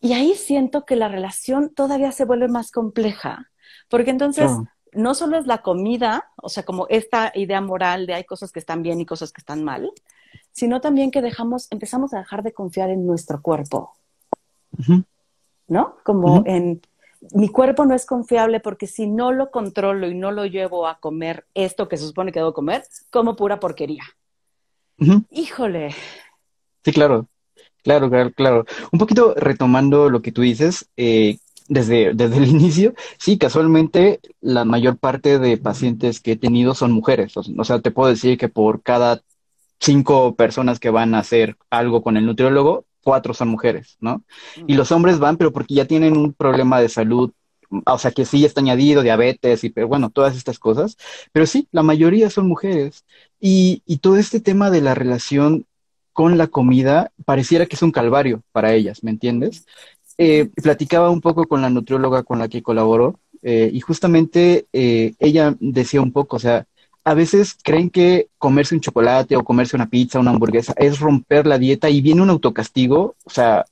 Y 0.00 0.12
ahí 0.12 0.34
siento 0.34 0.84
que 0.84 0.96
la 0.96 1.08
relación 1.08 1.74
todavía 1.74 2.12
se 2.12 2.24
vuelve 2.24 2.48
más 2.48 2.70
compleja, 2.70 3.50
porque 3.88 4.10
entonces 4.10 4.50
no 4.92 5.14
solo 5.14 5.36
es 5.38 5.46
la 5.46 5.58
comida, 5.58 6.30
o 6.36 6.48
sea, 6.48 6.64
como 6.64 6.86
esta 6.88 7.32
idea 7.34 7.60
moral 7.60 8.06
de 8.06 8.14
hay 8.14 8.24
cosas 8.24 8.52
que 8.52 8.60
están 8.60 8.82
bien 8.82 9.00
y 9.00 9.06
cosas 9.06 9.32
que 9.32 9.40
están 9.40 9.64
mal, 9.64 9.90
sino 10.52 10.80
también 10.80 11.10
que 11.10 11.22
dejamos, 11.22 11.68
empezamos 11.70 12.14
a 12.14 12.18
dejar 12.18 12.42
de 12.42 12.52
confiar 12.52 12.90
en 12.90 13.06
nuestro 13.06 13.42
cuerpo. 13.42 13.94
¿No? 15.66 15.96
Como 16.04 16.44
en 16.46 16.80
mi 17.32 17.48
cuerpo 17.48 17.84
no 17.84 17.94
es 17.94 18.06
confiable 18.06 18.60
porque 18.60 18.86
si 18.86 19.06
no 19.08 19.32
lo 19.32 19.50
controlo 19.50 20.08
y 20.08 20.14
no 20.14 20.30
lo 20.30 20.46
llevo 20.46 20.86
a 20.86 21.00
comer 21.00 21.46
esto 21.54 21.88
que 21.88 21.96
se 21.96 22.06
supone 22.06 22.30
que 22.30 22.38
debo 22.38 22.54
comer, 22.54 22.84
como 23.10 23.34
pura 23.34 23.58
porquería. 23.58 24.04
Híjole. 25.30 25.94
Sí, 26.84 26.92
claro. 26.92 27.28
Claro, 27.88 28.10
claro, 28.10 28.30
claro. 28.32 28.64
Un 28.92 28.98
poquito 28.98 29.32
retomando 29.34 30.10
lo 30.10 30.20
que 30.20 30.30
tú 30.30 30.42
dices, 30.42 30.90
eh, 30.98 31.38
desde, 31.68 32.12
desde 32.12 32.36
el 32.36 32.46
inicio, 32.48 32.92
sí, 33.18 33.38
casualmente 33.38 34.20
la 34.42 34.64
mayor 34.66 34.98
parte 34.98 35.38
de 35.38 35.56
pacientes 35.56 36.20
que 36.20 36.32
he 36.32 36.36
tenido 36.36 36.74
son 36.74 36.92
mujeres. 36.92 37.34
O 37.36 37.64
sea, 37.64 37.80
te 37.80 37.90
puedo 37.90 38.10
decir 38.10 38.36
que 38.36 38.48
por 38.48 38.82
cada 38.82 39.22
cinco 39.80 40.34
personas 40.36 40.80
que 40.80 40.90
van 40.90 41.14
a 41.14 41.20
hacer 41.20 41.56
algo 41.70 42.02
con 42.02 42.16
el 42.18 42.26
nutriólogo, 42.26 42.84
cuatro 43.02 43.32
son 43.32 43.48
mujeres, 43.48 43.96
¿no? 44.00 44.22
Y 44.66 44.74
los 44.74 44.92
hombres 44.92 45.18
van, 45.18 45.38
pero 45.38 45.52
porque 45.52 45.74
ya 45.74 45.86
tienen 45.86 46.16
un 46.16 46.34
problema 46.34 46.80
de 46.80 46.90
salud, 46.90 47.32
o 47.86 47.98
sea, 47.98 48.10
que 48.12 48.24
sí 48.24 48.44
está 48.44 48.60
añadido 48.60 49.02
diabetes 49.02 49.64
y, 49.64 49.70
pero 49.70 49.88
bueno, 49.88 50.10
todas 50.10 50.36
estas 50.36 50.58
cosas. 50.58 50.96
Pero 51.32 51.46
sí, 51.46 51.68
la 51.72 51.82
mayoría 51.82 52.30
son 52.30 52.48
mujeres. 52.48 53.04
Y, 53.40 53.82
y 53.86 53.98
todo 53.98 54.16
este 54.16 54.40
tema 54.40 54.70
de 54.70 54.80
la 54.80 54.94
relación 54.94 55.66
con 56.18 56.36
la 56.36 56.48
comida 56.48 57.12
pareciera 57.24 57.66
que 57.66 57.76
es 57.76 57.82
un 57.82 57.92
calvario 57.92 58.42
para 58.50 58.74
ellas, 58.74 59.04
¿me 59.04 59.12
entiendes? 59.12 59.64
Eh, 60.18 60.50
platicaba 60.60 61.10
un 61.10 61.20
poco 61.20 61.46
con 61.46 61.62
la 61.62 61.70
nutrióloga 61.70 62.24
con 62.24 62.40
la 62.40 62.48
que 62.48 62.60
colaboró 62.60 63.20
eh, 63.40 63.70
y 63.72 63.78
justamente 63.78 64.66
eh, 64.72 65.14
ella 65.20 65.54
decía 65.60 66.02
un 66.02 66.10
poco, 66.10 66.34
o 66.34 66.40
sea, 66.40 66.66
a 67.04 67.14
veces 67.14 67.56
creen 67.62 67.88
que 67.88 68.30
comerse 68.36 68.74
un 68.74 68.80
chocolate 68.80 69.36
o 69.36 69.44
comerse 69.44 69.76
una 69.76 69.88
pizza, 69.88 70.18
una 70.18 70.32
hamburguesa 70.32 70.74
es 70.76 70.98
romper 70.98 71.46
la 71.46 71.56
dieta 71.56 71.88
y 71.88 72.00
viene 72.00 72.22
un 72.22 72.30
autocastigo, 72.30 73.14
o 73.22 73.30
sea, 73.30 73.64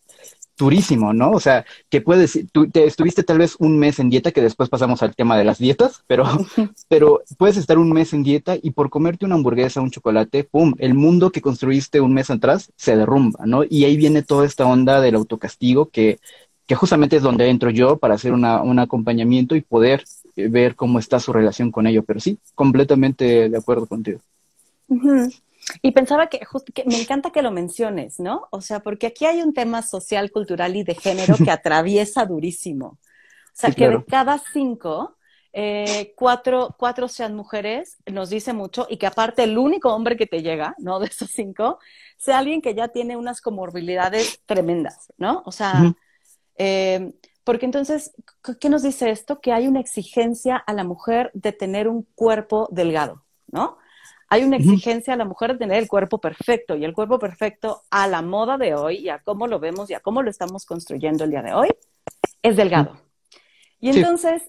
durísimo, 0.58 1.12
¿no? 1.12 1.30
O 1.30 1.40
sea, 1.40 1.64
que 1.90 2.00
puedes, 2.00 2.38
tú 2.52 2.68
te 2.68 2.84
estuviste 2.84 3.22
tal 3.22 3.38
vez 3.38 3.56
un 3.58 3.78
mes 3.78 3.98
en 3.98 4.10
dieta, 4.10 4.32
que 4.32 4.42
después 4.42 4.68
pasamos 4.68 5.02
al 5.02 5.14
tema 5.14 5.36
de 5.36 5.44
las 5.44 5.58
dietas, 5.58 6.02
pero, 6.06 6.24
pero 6.88 7.22
puedes 7.38 7.56
estar 7.56 7.78
un 7.78 7.92
mes 7.92 8.12
en 8.12 8.22
dieta 8.22 8.56
y 8.60 8.70
por 8.70 8.90
comerte 8.90 9.24
una 9.24 9.34
hamburguesa, 9.34 9.80
un 9.80 9.90
chocolate, 9.90 10.44
¡pum! 10.44 10.74
El 10.78 10.94
mundo 10.94 11.30
que 11.30 11.42
construiste 11.42 12.00
un 12.00 12.14
mes 12.14 12.30
atrás 12.30 12.72
se 12.76 12.96
derrumba, 12.96 13.44
¿no? 13.46 13.62
Y 13.68 13.84
ahí 13.84 13.96
viene 13.96 14.22
toda 14.22 14.46
esta 14.46 14.66
onda 14.66 15.00
del 15.00 15.14
autocastigo 15.14 15.90
que, 15.90 16.18
que 16.66 16.74
justamente 16.74 17.16
es 17.16 17.22
donde 17.22 17.48
entro 17.48 17.70
yo 17.70 17.98
para 17.98 18.14
hacer 18.14 18.32
una, 18.32 18.62
un 18.62 18.78
acompañamiento 18.78 19.56
y 19.56 19.60
poder 19.60 20.04
eh, 20.36 20.48
ver 20.48 20.74
cómo 20.74 20.98
está 20.98 21.20
su 21.20 21.32
relación 21.32 21.70
con 21.70 21.86
ello. 21.86 22.02
Pero 22.02 22.20
sí, 22.20 22.38
completamente 22.54 23.48
de 23.48 23.56
acuerdo 23.56 23.86
contigo. 23.86 24.20
Y 25.82 25.92
pensaba 25.92 26.28
que, 26.28 26.40
que 26.74 26.84
me 26.84 27.00
encanta 27.00 27.30
que 27.30 27.42
lo 27.42 27.50
menciones, 27.50 28.20
¿no? 28.20 28.48
O 28.50 28.60
sea, 28.60 28.80
porque 28.80 29.08
aquí 29.08 29.26
hay 29.26 29.42
un 29.42 29.52
tema 29.52 29.82
social, 29.82 30.30
cultural 30.30 30.76
y 30.76 30.84
de 30.84 30.94
género 30.94 31.36
que 31.36 31.50
atraviesa 31.50 32.24
durísimo. 32.24 32.86
O 32.86 33.58
sea, 33.58 33.70
que 33.70 33.88
de 33.88 34.04
cada 34.04 34.38
cinco, 34.52 35.16
eh, 35.52 36.12
cuatro, 36.14 36.76
cuatro 36.78 37.08
sean 37.08 37.34
mujeres, 37.34 37.96
nos 38.06 38.30
dice 38.30 38.52
mucho, 38.52 38.86
y 38.90 38.98
que 38.98 39.06
aparte 39.06 39.44
el 39.44 39.56
único 39.56 39.94
hombre 39.94 40.16
que 40.16 40.26
te 40.26 40.42
llega, 40.42 40.74
¿no? 40.78 40.98
De 41.00 41.06
esos 41.06 41.30
cinco, 41.30 41.78
sea 42.18 42.38
alguien 42.38 42.60
que 42.60 42.74
ya 42.74 42.88
tiene 42.88 43.16
unas 43.16 43.40
comorbilidades 43.40 44.40
tremendas, 44.44 45.12
¿no? 45.16 45.42
O 45.46 45.52
sea, 45.52 45.94
eh, 46.58 47.12
porque 47.44 47.64
entonces, 47.64 48.12
¿qué 48.60 48.68
nos 48.68 48.82
dice 48.82 49.10
esto? 49.10 49.40
Que 49.40 49.52
hay 49.52 49.68
una 49.68 49.80
exigencia 49.80 50.56
a 50.56 50.72
la 50.74 50.84
mujer 50.84 51.30
de 51.32 51.52
tener 51.52 51.88
un 51.88 52.06
cuerpo 52.14 52.68
delgado, 52.70 53.24
¿no? 53.46 53.78
Hay 54.28 54.42
una 54.42 54.56
exigencia 54.56 55.14
a 55.14 55.16
la 55.16 55.24
mujer 55.24 55.52
de 55.52 55.58
tener 55.58 55.78
el 55.78 55.88
cuerpo 55.88 56.18
perfecto 56.18 56.76
y 56.76 56.84
el 56.84 56.92
cuerpo 56.92 57.18
perfecto 57.18 57.82
a 57.90 58.08
la 58.08 58.22
moda 58.22 58.58
de 58.58 58.74
hoy 58.74 58.96
y 58.96 59.08
a 59.08 59.20
cómo 59.20 59.46
lo 59.46 59.60
vemos 59.60 59.88
y 59.90 59.94
a 59.94 60.00
cómo 60.00 60.22
lo 60.22 60.30
estamos 60.30 60.66
construyendo 60.66 61.24
el 61.24 61.30
día 61.30 61.42
de 61.42 61.54
hoy 61.54 61.68
es 62.42 62.56
delgado. 62.56 62.96
Y 63.80 63.90
entonces, 63.90 64.42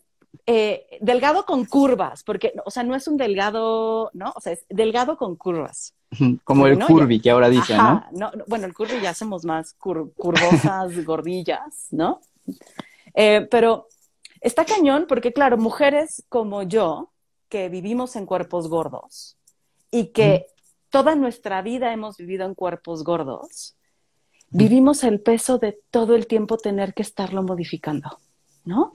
eh, 0.45 0.85
delgado 1.01 1.45
con 1.45 1.65
curvas, 1.65 2.23
porque, 2.23 2.53
o 2.65 2.71
sea, 2.71 2.83
no 2.83 2.95
es 2.95 3.07
un 3.07 3.17
delgado, 3.17 4.09
¿no? 4.13 4.33
O 4.35 4.41
sea, 4.41 4.53
es 4.53 4.65
delgado 4.69 5.17
con 5.17 5.35
curvas. 5.35 5.93
Como 6.43 6.67
el 6.67 6.79
curvy 6.79 7.19
que 7.19 7.31
ahora 7.31 7.49
dicen, 7.49 7.77
¿no? 8.13 8.31
Bueno, 8.47 8.65
el 8.65 8.73
curvy 8.73 9.01
ya 9.01 9.09
hacemos 9.09 9.43
más 9.45 9.73
curvosas, 9.73 10.15
gordillas, 11.05 11.87
¿no? 11.91 12.21
Eh, 13.13 13.47
pero 13.51 13.87
está 14.41 14.63
cañón 14.63 15.05
porque, 15.07 15.33
claro, 15.33 15.57
mujeres 15.57 16.23
como 16.29 16.63
yo, 16.63 17.11
que 17.49 17.69
vivimos 17.69 18.15
en 18.15 18.25
cuerpos 18.25 18.69
gordos, 18.69 19.36
y 19.91 20.07
que 20.07 20.47
toda 20.89 21.15
nuestra 21.15 21.61
vida 21.61 21.93
hemos 21.93 22.17
vivido 22.17 22.45
en 22.45 22.55
cuerpos 22.55 23.03
gordos, 23.03 23.75
vivimos 24.49 25.03
el 25.03 25.19
peso 25.19 25.57
de 25.57 25.79
todo 25.91 26.15
el 26.15 26.27
tiempo 26.27 26.57
tener 26.57 26.93
que 26.93 27.01
estarlo 27.01 27.43
modificando, 27.43 28.19
¿no? 28.65 28.91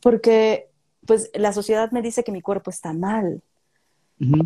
Porque 0.00 0.68
pues 1.06 1.30
la 1.34 1.52
sociedad 1.52 1.90
me 1.92 2.02
dice 2.02 2.24
que 2.24 2.32
mi 2.32 2.42
cuerpo 2.42 2.70
está 2.70 2.92
mal. 2.92 3.42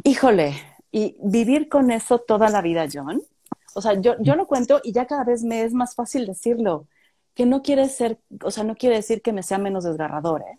Híjole, 0.04 0.54
y 0.92 1.16
vivir 1.22 1.68
con 1.68 1.90
eso 1.90 2.18
toda 2.18 2.50
la 2.50 2.60
vida, 2.60 2.86
John. 2.92 3.22
O 3.74 3.80
sea, 3.80 3.94
yo, 4.00 4.16
yo 4.20 4.34
lo 4.34 4.46
cuento 4.46 4.80
y 4.82 4.92
ya 4.92 5.06
cada 5.06 5.24
vez 5.24 5.42
me 5.42 5.62
es 5.62 5.72
más 5.72 5.94
fácil 5.94 6.26
decirlo, 6.26 6.86
que 7.34 7.46
no 7.46 7.62
quiere 7.62 7.88
ser, 7.88 8.18
o 8.42 8.50
sea, 8.50 8.64
no 8.64 8.74
quiere 8.74 8.96
decir 8.96 9.22
que 9.22 9.32
me 9.32 9.42
sea 9.42 9.58
menos 9.58 9.84
desgarrador, 9.84 10.42
¿eh? 10.42 10.58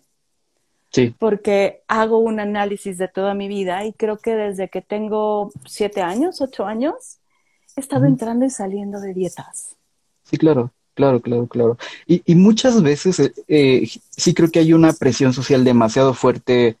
Porque 1.18 1.82
hago 1.88 2.18
un 2.18 2.38
análisis 2.38 2.98
de 2.98 3.08
toda 3.08 3.34
mi 3.34 3.48
vida 3.48 3.84
y 3.84 3.92
creo 3.92 4.18
que 4.18 4.34
desde 4.34 4.68
que 4.68 4.82
tengo 4.82 5.50
siete 5.66 6.02
años, 6.02 6.40
ocho 6.40 6.66
años, 6.66 7.18
he 7.76 7.80
estado 7.80 8.04
entrando 8.04 8.44
y 8.44 8.50
saliendo 8.50 9.00
de 9.00 9.14
dietas. 9.14 9.76
Sí, 10.24 10.36
claro, 10.36 10.70
claro, 10.94 11.20
claro, 11.20 11.46
claro. 11.46 11.78
Y, 12.06 12.22
y 12.26 12.34
muchas 12.34 12.82
veces 12.82 13.20
eh, 13.20 13.32
eh, 13.48 13.88
sí 14.10 14.34
creo 14.34 14.50
que 14.50 14.58
hay 14.58 14.72
una 14.74 14.92
presión 14.92 15.32
social 15.32 15.64
demasiado 15.64 16.12
fuerte 16.14 16.76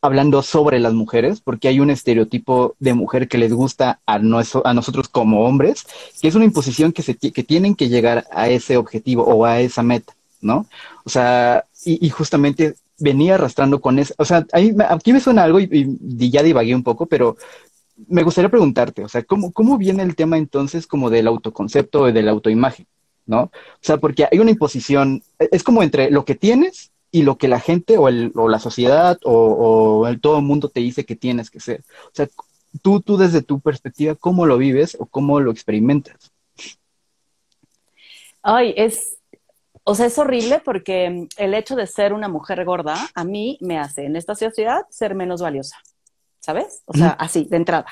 hablando 0.00 0.42
sobre 0.42 0.80
las 0.80 0.94
mujeres, 0.94 1.40
porque 1.40 1.68
hay 1.68 1.78
un 1.78 1.88
estereotipo 1.88 2.74
de 2.80 2.92
mujer 2.92 3.28
que 3.28 3.38
les 3.38 3.52
gusta 3.52 4.00
a, 4.04 4.14
a 4.16 4.74
nosotros 4.74 5.08
como 5.08 5.44
hombres, 5.44 5.86
que 6.20 6.26
es 6.26 6.34
una 6.34 6.44
imposición 6.44 6.92
que, 6.92 7.02
se, 7.02 7.14
que 7.16 7.44
tienen 7.44 7.76
que 7.76 7.88
llegar 7.88 8.26
a 8.32 8.48
ese 8.48 8.76
objetivo 8.76 9.22
o 9.22 9.44
a 9.44 9.60
esa 9.60 9.84
meta, 9.84 10.12
¿no? 10.40 10.66
O 11.04 11.08
sea, 11.08 11.64
y, 11.84 12.04
y 12.04 12.10
justamente 12.10 12.74
venía 12.98 13.34
arrastrando 13.34 13.80
con 13.80 13.98
eso. 13.98 14.14
O 14.18 14.24
sea, 14.24 14.46
ahí, 14.52 14.74
aquí 14.88 15.12
me 15.12 15.20
suena 15.20 15.44
algo 15.44 15.60
y, 15.60 16.30
ya 16.30 16.42
divagué 16.42 16.74
un 16.74 16.82
poco, 16.82 17.06
pero 17.06 17.36
me 18.08 18.22
gustaría 18.22 18.50
preguntarte, 18.50 19.04
o 19.04 19.08
sea, 19.08 19.22
¿cómo, 19.22 19.52
¿cómo 19.52 19.78
viene 19.78 20.02
el 20.02 20.16
tema 20.16 20.38
entonces 20.38 20.86
como 20.86 21.10
del 21.10 21.26
autoconcepto 21.26 22.08
y 22.08 22.12
de 22.12 22.22
la 22.22 22.32
autoimagen? 22.32 22.86
¿No? 23.26 23.42
O 23.42 23.50
sea, 23.80 23.98
porque 23.98 24.26
hay 24.30 24.38
una 24.38 24.50
imposición, 24.50 25.22
e, 25.38 25.48
es 25.52 25.62
como 25.62 25.82
entre 25.82 26.10
lo 26.10 26.24
que 26.24 26.34
tienes 26.34 26.90
y 27.12 27.22
lo 27.22 27.36
que 27.36 27.46
la 27.46 27.60
gente 27.60 27.98
o, 27.98 28.08
el, 28.08 28.32
o 28.34 28.48
la 28.48 28.58
sociedad 28.58 29.18
o, 29.24 30.06
el, 30.08 30.20
todo 30.20 30.38
el 30.38 30.44
mundo 30.44 30.68
te 30.68 30.80
dice 30.80 31.04
que 31.04 31.14
tienes 31.14 31.50
que 31.50 31.60
ser. 31.60 31.82
O 32.06 32.10
sea, 32.12 32.28
tú, 32.80 33.00
tú 33.00 33.16
desde 33.16 33.42
tu 33.42 33.60
perspectiva, 33.60 34.14
¿cómo 34.14 34.46
lo 34.46 34.58
vives 34.58 34.96
o 34.98 35.06
cómo 35.06 35.38
lo 35.38 35.52
experimentas? 35.52 36.32
Ay, 38.42 38.74
es, 38.76 39.18
o 39.84 39.94
sea, 39.94 40.06
es 40.06 40.18
horrible 40.18 40.60
porque 40.64 41.10
mm, 41.10 41.28
el 41.36 41.54
hecho 41.54 41.76
de 41.76 41.86
ser 41.86 42.12
una 42.12 42.28
mujer 42.28 42.64
gorda 42.64 42.96
a 43.14 43.24
mí 43.24 43.58
me 43.60 43.78
hace 43.78 44.04
en 44.04 44.16
esta 44.16 44.34
sociedad 44.34 44.86
ser 44.90 45.14
menos 45.14 45.42
valiosa, 45.42 45.76
¿sabes? 46.40 46.82
O 46.86 46.94
sea, 46.94 47.10
así, 47.10 47.46
de 47.50 47.56
entrada. 47.56 47.86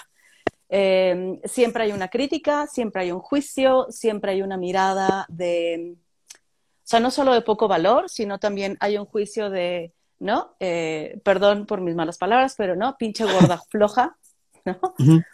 Em, 0.68 1.40
siempre 1.44 1.84
hay 1.84 1.92
una 1.92 2.08
crítica, 2.08 2.66
siempre 2.68 3.02
hay 3.02 3.12
un 3.12 3.20
juicio, 3.20 3.86
siempre 3.90 4.32
hay 4.32 4.42
una 4.42 4.56
mirada 4.56 5.26
de, 5.28 5.96
o 6.36 6.38
sea, 6.84 7.00
no 7.00 7.10
solo 7.10 7.34
de 7.34 7.42
poco 7.42 7.66
valor, 7.66 8.08
sino 8.08 8.38
también 8.38 8.76
hay 8.80 8.96
un 8.96 9.04
juicio 9.04 9.50
de, 9.50 9.92
¿no? 10.20 10.54
Eh, 10.60 11.20
perdón 11.24 11.66
por 11.66 11.80
mis 11.80 11.96
malas 11.96 12.18
palabras, 12.18 12.54
pero 12.56 12.76
no, 12.76 12.96
pinche 12.96 13.24
gorda 13.24 13.60
floja, 13.68 14.16
¿no? 14.64 14.78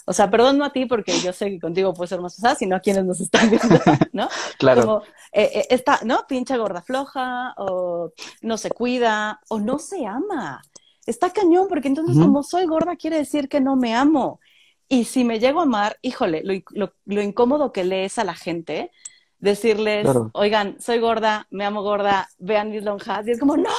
O 0.06 0.12
sea, 0.12 0.30
perdón 0.30 0.58
no 0.58 0.64
a 0.64 0.72
ti 0.72 0.86
porque 0.86 1.18
yo 1.20 1.32
sé 1.32 1.50
que 1.50 1.60
contigo 1.60 1.94
puede 1.94 2.08
ser 2.08 2.20
más 2.20 2.36
pesada, 2.36 2.54
sino 2.54 2.76
a 2.76 2.80
quienes 2.80 3.04
nos 3.04 3.20
están 3.20 3.50
viendo, 3.50 3.78
¿no? 4.12 4.28
claro. 4.58 4.82
Como, 4.82 5.02
eh, 5.32 5.50
eh, 5.54 5.66
esta, 5.70 6.00
¿no? 6.04 6.26
Pincha 6.28 6.56
gorda 6.56 6.82
floja, 6.82 7.54
o 7.58 8.12
no 8.42 8.58
se 8.58 8.70
cuida, 8.70 9.40
o 9.48 9.58
no 9.58 9.78
se 9.78 10.06
ama. 10.06 10.62
Está 11.06 11.30
cañón, 11.30 11.68
porque 11.68 11.88
entonces 11.88 12.16
como 12.16 12.42
soy 12.42 12.66
gorda 12.66 12.96
quiere 12.96 13.18
decir 13.18 13.48
que 13.48 13.60
no 13.60 13.76
me 13.76 13.94
amo. 13.94 14.40
Y 14.88 15.04
si 15.04 15.24
me 15.24 15.38
llego 15.38 15.60
a 15.60 15.64
amar, 15.64 15.98
híjole, 16.02 16.42
lo, 16.44 16.92
lo, 17.04 17.22
incómodo 17.22 17.72
que 17.72 17.84
le 17.84 18.04
es 18.04 18.18
a 18.18 18.24
la 18.24 18.34
gente, 18.34 18.92
decirles, 19.38 20.06
oigan, 20.32 20.80
soy 20.80 20.98
gorda, 20.98 21.46
me 21.50 21.64
amo 21.64 21.82
gorda, 21.82 22.28
vean 22.38 22.70
mis 22.70 22.84
lonjas, 22.84 23.26
y 23.26 23.32
es 23.32 23.40
como, 23.40 23.56
no, 23.56 23.70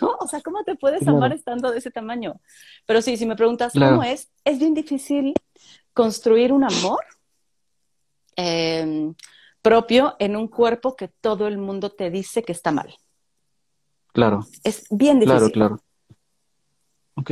¿no? 0.00 0.16
O 0.20 0.28
sea, 0.28 0.40
¿cómo 0.40 0.64
te 0.64 0.74
puedes 0.74 1.06
amar 1.06 1.32
estando 1.32 1.70
de 1.70 1.78
ese 1.78 1.90
tamaño? 1.90 2.40
Pero 2.86 3.02
sí, 3.02 3.16
si 3.16 3.26
me 3.26 3.36
preguntas 3.36 3.72
cómo 3.72 4.02
es, 4.02 4.30
es 4.44 4.58
bien 4.58 4.74
difícil 4.74 5.34
construir 5.92 6.52
un 6.52 6.64
amor 6.64 7.04
em, 8.36 9.14
propio 9.62 10.16
en 10.18 10.36
un 10.36 10.48
cuerpo 10.48 10.96
que 10.96 11.08
todo 11.08 11.46
el 11.46 11.58
mundo 11.58 11.90
te 11.90 12.10
dice 12.10 12.42
que 12.42 12.52
está 12.52 12.72
mal. 12.72 12.94
Claro. 14.12 14.46
Es 14.62 14.86
bien 14.90 15.20
difícil. 15.20 15.52
Claro, 15.52 15.78
claro. 15.78 15.80
Ok. 17.16 17.30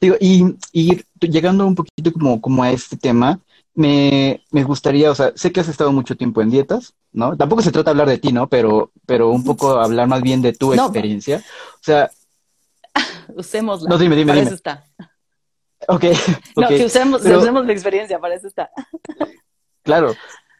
Digo, 0.00 0.16
y, 0.20 0.56
y 0.72 1.02
llegando 1.20 1.66
un 1.66 1.74
poquito 1.74 2.12
como, 2.12 2.40
como 2.40 2.62
a 2.62 2.70
este 2.70 2.96
tema, 2.96 3.40
me, 3.76 4.42
me 4.50 4.64
gustaría, 4.64 5.10
o 5.10 5.14
sea, 5.14 5.32
sé 5.36 5.52
que 5.52 5.60
has 5.60 5.68
estado 5.68 5.92
mucho 5.92 6.16
tiempo 6.16 6.40
en 6.40 6.50
dietas, 6.50 6.94
¿no? 7.12 7.36
Tampoco 7.36 7.60
se 7.60 7.70
trata 7.70 7.90
de 7.90 7.92
hablar 7.92 8.08
de 8.08 8.18
ti, 8.18 8.32
¿no? 8.32 8.48
Pero, 8.48 8.90
pero 9.04 9.28
un 9.30 9.44
poco 9.44 9.70
hablar 9.80 10.08
más 10.08 10.22
bien 10.22 10.42
de 10.42 10.54
tu 10.54 10.72
experiencia. 10.72 11.44
O 11.74 11.82
sea... 11.82 12.10
Usémosla. 13.36 13.88
No, 13.88 13.98
dime, 13.98 14.16
dime, 14.16 14.28
para 14.32 14.40
dime. 14.40 14.48
eso 14.48 14.56
está. 14.56 14.84
Ok. 15.88 16.04
No, 16.56 16.66
okay. 16.66 16.78
que 16.78 16.86
usemos, 16.86 17.20
Pero- 17.22 17.38
usemos 17.38 17.66
la 17.66 17.72
experiencia, 17.72 18.18
para 18.18 18.34
eso 18.34 18.48
está. 18.48 18.70
Claro. 19.82 20.14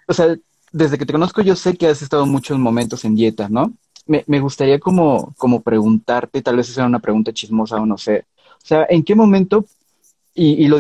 O 0.07 0.13
sea, 0.13 0.37
desde 0.73 0.99
que 0.99 1.07
te 1.07 1.13
conozco 1.15 1.41
yo 1.41 1.57
sé 1.57 1.75
que 1.75 1.89
has 1.89 2.03
estado 2.03 2.27
muchos 2.27 2.59
momentos 2.59 3.03
en 3.07 3.15
dieta, 3.15 3.49
¿no? 3.49 3.73
Me, 4.05 4.25
me 4.27 4.41
gustaría 4.41 4.79
como, 4.79 5.35
como 5.39 5.63
preguntarte, 5.63 6.43
tal 6.43 6.57
vez 6.57 6.67
sea 6.67 6.85
una 6.85 7.01
pregunta 7.01 7.33
chismosa 7.33 7.77
o 7.77 7.87
no 7.87 7.97
sé. 7.97 8.27
O 8.63 8.67
sea, 8.67 8.87
¿en 8.91 9.03
qué 9.03 9.15
momento, 9.15 9.65
y, 10.35 10.65
y 10.65 10.69
lo 10.69 10.79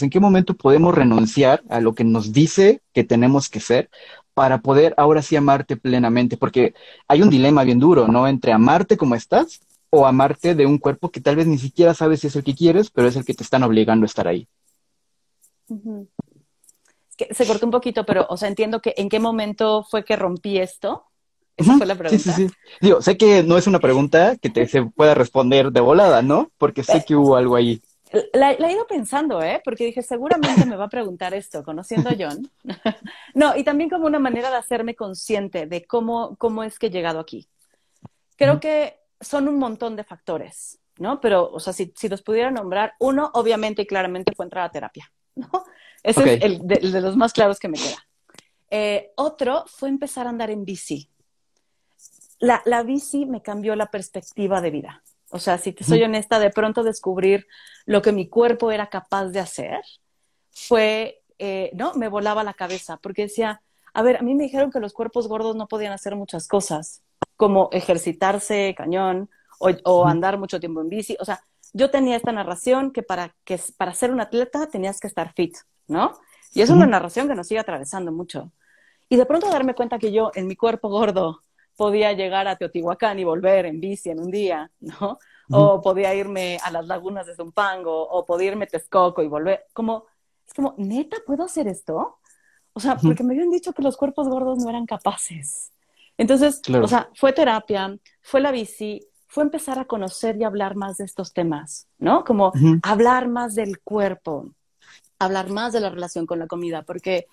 en 0.00 0.10
qué 0.10 0.20
momento 0.20 0.54
podemos 0.54 0.94
renunciar 0.94 1.62
a 1.68 1.80
lo 1.80 1.94
que 1.94 2.04
nos 2.04 2.32
dice 2.32 2.80
que 2.92 3.04
tenemos 3.04 3.48
que 3.48 3.60
ser 3.60 3.90
para 4.34 4.58
poder 4.58 4.94
ahora 4.96 5.20
sí 5.22 5.36
amarte 5.36 5.76
plenamente? 5.76 6.36
Porque 6.36 6.74
hay 7.08 7.22
un 7.22 7.30
dilema 7.30 7.64
bien 7.64 7.80
duro, 7.80 8.06
¿no? 8.08 8.28
Entre 8.28 8.52
amarte 8.52 8.96
como 8.96 9.14
estás 9.14 9.60
o 9.90 10.06
amarte 10.06 10.54
de 10.54 10.66
un 10.66 10.78
cuerpo 10.78 11.10
que 11.10 11.20
tal 11.20 11.36
vez 11.36 11.46
ni 11.46 11.58
siquiera 11.58 11.94
sabes 11.94 12.20
si 12.20 12.28
es 12.28 12.36
el 12.36 12.44
que 12.44 12.54
quieres, 12.54 12.90
pero 12.90 13.08
es 13.08 13.16
el 13.16 13.24
que 13.24 13.34
te 13.34 13.42
están 13.42 13.64
obligando 13.64 14.04
a 14.04 14.06
estar 14.06 14.28
ahí. 14.28 14.46
Ujú. 15.68 16.08
Es 17.10 17.16
que 17.16 17.34
se 17.34 17.46
cortó 17.46 17.66
un 17.66 17.72
poquito, 17.72 18.06
pero, 18.06 18.26
o 18.30 18.36
sea, 18.36 18.48
entiendo 18.48 18.80
que 18.80 18.94
en 18.96 19.08
qué 19.08 19.18
momento 19.18 19.82
fue 19.82 20.04
que 20.04 20.14
rompí 20.14 20.58
esto. 20.58 21.04
Esa 21.56 21.76
fue 21.76 21.86
la 21.86 21.96
pregunta. 21.96 22.22
Sí, 22.22 22.30
sí, 22.30 22.48
sí. 22.48 22.54
Digo, 22.80 23.02
sé 23.02 23.16
que 23.16 23.42
no 23.42 23.58
es 23.58 23.66
una 23.66 23.80
pregunta 23.80 24.36
que 24.36 24.48
te 24.48 24.66
se 24.66 24.82
pueda 24.84 25.14
responder 25.14 25.72
de 25.72 25.80
volada, 25.80 26.22
¿no? 26.22 26.50
Porque 26.56 26.84
sé 26.84 27.04
que 27.04 27.16
hubo 27.16 27.36
algo 27.36 27.56
ahí. 27.56 27.82
La, 28.32 28.52
la 28.58 28.68
he 28.68 28.72
ido 28.72 28.86
pensando, 28.86 29.40
¿eh? 29.42 29.60
Porque 29.64 29.84
dije, 29.84 30.02
seguramente 30.02 30.66
me 30.66 30.76
va 30.76 30.86
a 30.86 30.88
preguntar 30.88 31.32
esto, 31.34 31.62
conociendo 31.62 32.10
a 32.10 32.14
John. 32.18 32.50
no, 33.34 33.56
y 33.56 33.62
también 33.62 33.88
como 33.88 34.06
una 34.06 34.18
manera 34.18 34.50
de 34.50 34.56
hacerme 34.56 34.94
consciente 34.96 35.66
de 35.66 35.84
cómo, 35.84 36.36
cómo 36.36 36.64
es 36.64 36.78
que 36.78 36.86
he 36.86 36.90
llegado 36.90 37.20
aquí. 37.20 37.48
Creo 38.36 38.58
que 38.58 38.98
son 39.20 39.48
un 39.48 39.58
montón 39.58 39.96
de 39.96 40.04
factores, 40.04 40.78
¿no? 40.98 41.20
Pero, 41.20 41.50
o 41.52 41.60
sea, 41.60 41.72
si, 41.72 41.92
si 41.94 42.08
los 42.08 42.22
pudiera 42.22 42.50
nombrar, 42.50 42.94
uno, 42.98 43.30
obviamente 43.34 43.82
y 43.82 43.86
claramente, 43.86 44.32
fue 44.34 44.46
entrar 44.46 44.64
a 44.64 44.70
terapia, 44.70 45.12
¿no? 45.36 45.48
Ese 46.02 46.20
Ok. 46.20 46.26
es 46.26 46.42
el 46.42 46.66
de, 46.66 46.74
el 46.76 46.92
de 46.92 47.00
los 47.02 47.16
más 47.16 47.32
claros 47.32 47.58
que 47.58 47.68
me 47.68 47.78
queda. 47.78 48.06
Eh, 48.70 49.12
otro 49.16 49.64
fue 49.66 49.88
empezar 49.88 50.26
a 50.26 50.30
andar 50.30 50.50
en 50.50 50.64
bici. 50.64 51.10
La, 52.38 52.62
la 52.64 52.82
bici 52.82 53.26
me 53.26 53.42
cambió 53.42 53.76
la 53.76 53.90
perspectiva 53.90 54.60
de 54.60 54.70
vida. 54.70 55.02
O 55.30 55.38
sea, 55.38 55.58
si 55.58 55.72
te 55.72 55.84
soy 55.84 56.02
honesta, 56.02 56.38
de 56.38 56.50
pronto 56.50 56.82
descubrir 56.82 57.46
lo 57.86 58.02
que 58.02 58.12
mi 58.12 58.28
cuerpo 58.28 58.72
era 58.72 58.88
capaz 58.88 59.26
de 59.26 59.40
hacer 59.40 59.80
fue, 60.50 61.22
eh, 61.38 61.70
¿no? 61.74 61.94
Me 61.94 62.08
volaba 62.08 62.44
la 62.44 62.54
cabeza 62.54 62.96
porque 62.96 63.22
decía, 63.22 63.62
a 63.94 64.02
ver, 64.02 64.16
a 64.16 64.22
mí 64.22 64.34
me 64.34 64.44
dijeron 64.44 64.70
que 64.70 64.80
los 64.80 64.92
cuerpos 64.92 65.28
gordos 65.28 65.56
no 65.56 65.68
podían 65.68 65.92
hacer 65.92 66.16
muchas 66.16 66.48
cosas, 66.48 67.02
como 67.36 67.68
ejercitarse 67.72 68.74
cañón 68.76 69.30
o, 69.58 69.70
o 69.84 70.06
andar 70.06 70.38
mucho 70.38 70.60
tiempo 70.60 70.80
en 70.80 70.88
bici. 70.88 71.16
O 71.20 71.24
sea, 71.24 71.42
yo 71.72 71.90
tenía 71.90 72.16
esta 72.16 72.32
narración 72.32 72.90
que 72.90 73.02
para, 73.02 73.34
que 73.44 73.60
para 73.76 73.94
ser 73.94 74.10
un 74.10 74.20
atleta 74.20 74.66
tenías 74.66 75.00
que 75.00 75.06
estar 75.06 75.32
fit, 75.34 75.56
¿no? 75.86 76.18
Y 76.52 76.62
es 76.62 76.70
una 76.70 76.86
narración 76.86 77.28
que 77.28 77.34
nos 77.34 77.46
sigue 77.46 77.60
atravesando 77.60 78.10
mucho. 78.10 78.50
Y 79.08 79.16
de 79.16 79.26
pronto 79.26 79.48
darme 79.48 79.74
cuenta 79.74 79.98
que 79.98 80.12
yo, 80.12 80.32
en 80.34 80.46
mi 80.48 80.56
cuerpo 80.56 80.88
gordo, 80.88 81.42
podía 81.80 82.12
llegar 82.12 82.46
a 82.46 82.56
Teotihuacán 82.56 83.18
y 83.20 83.24
volver 83.24 83.64
en 83.64 83.80
bici 83.80 84.10
en 84.10 84.20
un 84.20 84.30
día, 84.30 84.70
¿no? 84.80 85.18
Ujú. 85.48 85.60
O 85.62 85.80
podía 85.80 86.14
irme 86.14 86.58
a 86.62 86.70
las 86.70 86.86
lagunas 86.86 87.24
de 87.26 87.34
Zumpango, 87.34 88.06
o 88.06 88.26
podía 88.26 88.48
irme 88.48 88.66
a 88.66 88.68
Texcoco 88.68 89.22
y 89.22 89.28
volver. 89.28 89.64
Como, 89.72 90.04
es 90.46 90.52
como, 90.52 90.74
¿neta 90.76 91.16
puedo 91.26 91.42
hacer 91.42 91.66
esto? 91.68 92.18
O 92.74 92.80
sea, 92.80 92.96
porque 92.96 93.24
me 93.24 93.32
habían 93.32 93.50
dicho 93.50 93.72
que 93.72 93.80
los 93.80 93.96
cuerpos 93.96 94.28
gordos 94.28 94.58
no 94.58 94.68
eran 94.68 94.84
capaces. 94.84 95.72
Entonces, 96.18 96.60
Claro. 96.62 96.84
o 96.84 96.88
sea, 96.88 97.08
fue 97.14 97.32
terapia, 97.32 97.96
fue 98.20 98.42
la 98.42 98.52
bici, 98.52 99.00
fue 99.26 99.42
empezar 99.42 99.78
a 99.78 99.86
conocer 99.86 100.36
y 100.36 100.44
hablar 100.44 100.74
más 100.76 100.98
de 100.98 101.04
estos 101.04 101.32
temas, 101.32 101.88
¿no? 101.96 102.24
Como 102.24 102.52
hablar 102.82 103.26
más 103.26 103.54
del 103.54 103.80
cuerpo, 103.80 104.50
hablar 105.18 105.48
más 105.48 105.72
de 105.72 105.80
la 105.80 105.88
relación 105.88 106.26
con 106.26 106.40
la 106.40 106.46
comida, 106.46 106.82
porque 106.82 107.26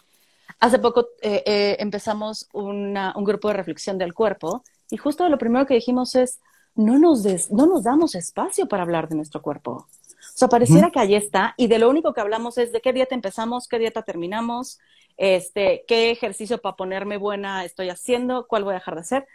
hace 0.59 0.79
poco 0.79 1.07
eh, 1.21 1.43
eh, 1.45 1.77
empezamos 1.79 2.49
una- 2.53 3.13
un 3.15 3.23
grupo 3.23 3.47
de 3.49 3.55
reflexión 3.55 3.97
del 3.97 4.13
cuerpo 4.13 4.63
y 4.89 4.97
justo 4.97 5.27
lo 5.29 5.37
primero 5.37 5.65
que 5.65 5.75
dijimos 5.75 6.15
es, 6.15 6.39
no 6.75 6.99
nos, 6.99 7.23
des- 7.23 7.51
no 7.51 7.65
nos 7.65 7.83
damos 7.83 8.15
espacio 8.15 8.67
para 8.67 8.83
hablar 8.83 9.09
de 9.09 9.15
nuestro 9.15 9.41
cuerpo. 9.41 9.71
O 9.73 10.39
sea, 10.39 10.47
pareciera 10.49 10.91
que 10.91 10.99
ahí 10.99 11.15
está 11.15 11.53
y 11.57 11.67
de 11.67 11.79
lo 11.79 11.89
único 11.89 12.13
que 12.13 12.21
hablamos 12.21 12.57
es 12.57 12.71
de 12.71 12.81
qué 12.81 12.93
dieta 12.93 13.15
empezamos, 13.15 13.67
qué 13.67 13.79
dieta 13.79 14.03
terminamos, 14.03 14.79
este, 15.17 15.83
qué 15.87 16.11
ejercicio 16.11 16.59
para 16.59 16.75
ponerme 16.75 17.17
buena 17.17 17.65
estoy 17.65 17.89
haciendo, 17.89 18.45
cuál 18.47 18.63
voy 18.63 18.73
a 18.73 18.75
dejar 18.75 18.95
de 18.95 19.01
hacer. 19.01 19.27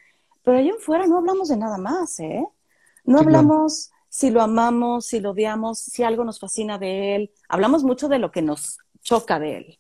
Pero 0.43 0.59
ahí 0.59 0.69
en 0.69 0.79
fuera 0.79 1.07
no 1.07 1.19
hablamos 1.19 1.49
de 1.49 1.57
nada 1.57 1.79
más, 1.79 2.21
¿eh? 2.21 2.47
No 3.05 3.19
Sí, 3.19 3.27
claro. 3.27 3.53
hablamos 3.53 3.91
si 4.09 4.31
lo 4.31 4.43
amamos, 4.43 5.07
si 5.07 5.21
lo 5.21 5.31
odiamos, 5.31 5.79
si 5.81 6.03
algo 6.05 6.25
nos 6.25 6.39
fascina 6.41 6.79
de 6.79 7.17
él. 7.17 7.33
Hablamos 7.49 7.83
mucho 7.85 8.09
de 8.09 8.19
lo 8.19 8.31
que 8.31 8.43
nos 8.43 8.79
choca 9.03 9.39
de 9.41 9.57
él, 9.57 9.79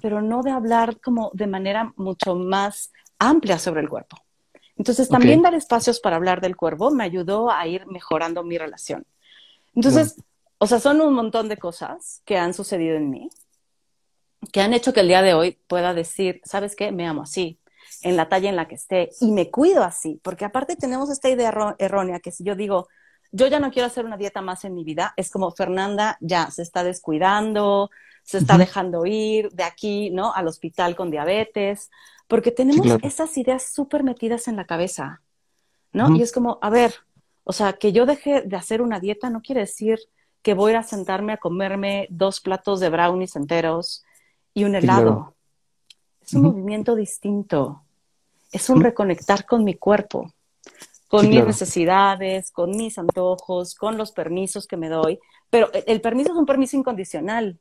Pero 0.00 0.20
no 0.22 0.42
de 0.42 0.50
hablar 0.50 1.00
como 1.00 1.30
de 1.34 1.46
manera 1.46 1.92
mucho 1.96 2.34
más 2.34 2.92
amplia 3.18 3.58
sobre 3.58 3.80
el 3.80 3.88
cuerpo. 3.88 4.16
Entonces, 4.76 5.08
también 5.08 5.42
dar 5.42 5.54
espacios 5.54 6.00
para 6.00 6.16
hablar 6.16 6.40
del 6.40 6.56
cuerpo 6.56 6.90
me 6.90 7.04
ayudó 7.04 7.50
a 7.50 7.66
ir 7.66 7.86
mejorando 7.86 8.42
mi 8.42 8.58
relación. 8.58 9.06
Entonces, 9.74 10.16
o 10.58 10.66
sea, 10.66 10.80
son 10.80 11.00
un 11.00 11.14
montón 11.14 11.48
de 11.48 11.56
cosas 11.56 12.22
que 12.24 12.38
han 12.38 12.54
sucedido 12.54 12.96
en 12.96 13.10
mí, 13.10 13.28
que 14.52 14.60
han 14.60 14.74
hecho 14.74 14.92
que 14.92 15.00
el 15.00 15.08
día 15.08 15.22
de 15.22 15.34
hoy 15.34 15.58
pueda 15.66 15.94
decir, 15.94 16.40
¿sabes 16.44 16.76
qué? 16.76 16.92
Me 16.92 17.06
amo 17.06 17.22
así, 17.22 17.58
en 18.02 18.16
la 18.16 18.28
talla 18.28 18.48
en 18.50 18.56
la 18.56 18.68
que 18.68 18.74
esté, 18.74 19.10
y 19.20 19.32
me 19.32 19.50
cuido 19.50 19.82
así, 19.82 20.20
porque 20.22 20.44
aparte 20.44 20.76
tenemos 20.76 21.10
esta 21.10 21.28
idea 21.28 21.50
erró- 21.50 21.76
errónea 21.78 22.20
que 22.20 22.30
si 22.30 22.44
yo 22.44 22.54
digo, 22.54 22.88
yo 23.32 23.46
ya 23.46 23.58
no 23.58 23.70
quiero 23.70 23.86
hacer 23.86 24.04
una 24.04 24.16
dieta 24.16 24.42
más 24.42 24.64
en 24.64 24.74
mi 24.74 24.84
vida, 24.84 25.12
es 25.16 25.30
como 25.30 25.50
Fernanda 25.50 26.18
ya 26.20 26.50
se 26.50 26.62
está 26.62 26.84
descuidando, 26.84 27.90
se 28.24 28.38
está 28.38 28.58
dejando 28.58 29.06
ir 29.06 29.50
de 29.52 29.62
aquí, 29.64 30.10
¿no? 30.10 30.32
Al 30.34 30.48
hospital 30.48 30.96
con 30.96 31.10
diabetes, 31.10 31.90
porque 32.26 32.50
tenemos 32.50 32.82
claro. 32.86 33.00
esas 33.06 33.36
ideas 33.38 33.62
súper 33.72 34.02
metidas 34.02 34.48
en 34.48 34.56
la 34.56 34.64
cabeza, 34.66 35.20
¿no? 35.92 36.16
Y 36.16 36.22
es 36.22 36.32
como, 36.32 36.58
a 36.62 36.70
ver, 36.70 36.94
o 37.44 37.52
sea, 37.52 37.74
que 37.74 37.92
yo 37.92 38.06
deje 38.06 38.40
de 38.42 38.56
hacer 38.56 38.80
una 38.82 38.98
dieta 38.98 39.28
no 39.30 39.42
quiere 39.42 39.60
decir 39.60 39.98
que 40.42 40.54
voy 40.54 40.70
a 40.70 40.72
ir 40.72 40.76
a 40.78 40.82
sentarme 40.82 41.32
a 41.34 41.36
comerme 41.36 42.06
dos 42.10 42.40
platos 42.40 42.80
de 42.80 42.88
brownies 42.90 43.36
enteros 43.36 44.04
y 44.54 44.64
un 44.64 44.74
helado. 44.74 45.02
claro. 45.02 45.34
Es 46.26 46.32
un 46.32 46.42
movimiento 46.42 46.94
distinto. 46.94 47.82
Es 48.50 48.70
un 48.70 48.80
reconectar 48.80 49.44
con 49.44 49.62
mi 49.64 49.74
cuerpo, 49.74 50.32
con 51.08 51.20
Sí, 51.20 51.26
mis 51.26 51.36
claro. 51.36 51.48
necesidades, 51.48 52.50
con 52.50 52.70
mis 52.70 52.96
antojos, 52.98 53.74
con 53.74 53.98
los 53.98 54.12
permisos 54.12 54.66
que 54.66 54.76
me 54.78 54.88
doy. 54.88 55.18
Pero 55.50 55.70
el- 55.74 55.84
el 55.86 56.00
permiso 56.00 56.32
es 56.32 56.38
un 56.38 56.46
permiso 56.46 56.76
incondicional. 56.78 57.58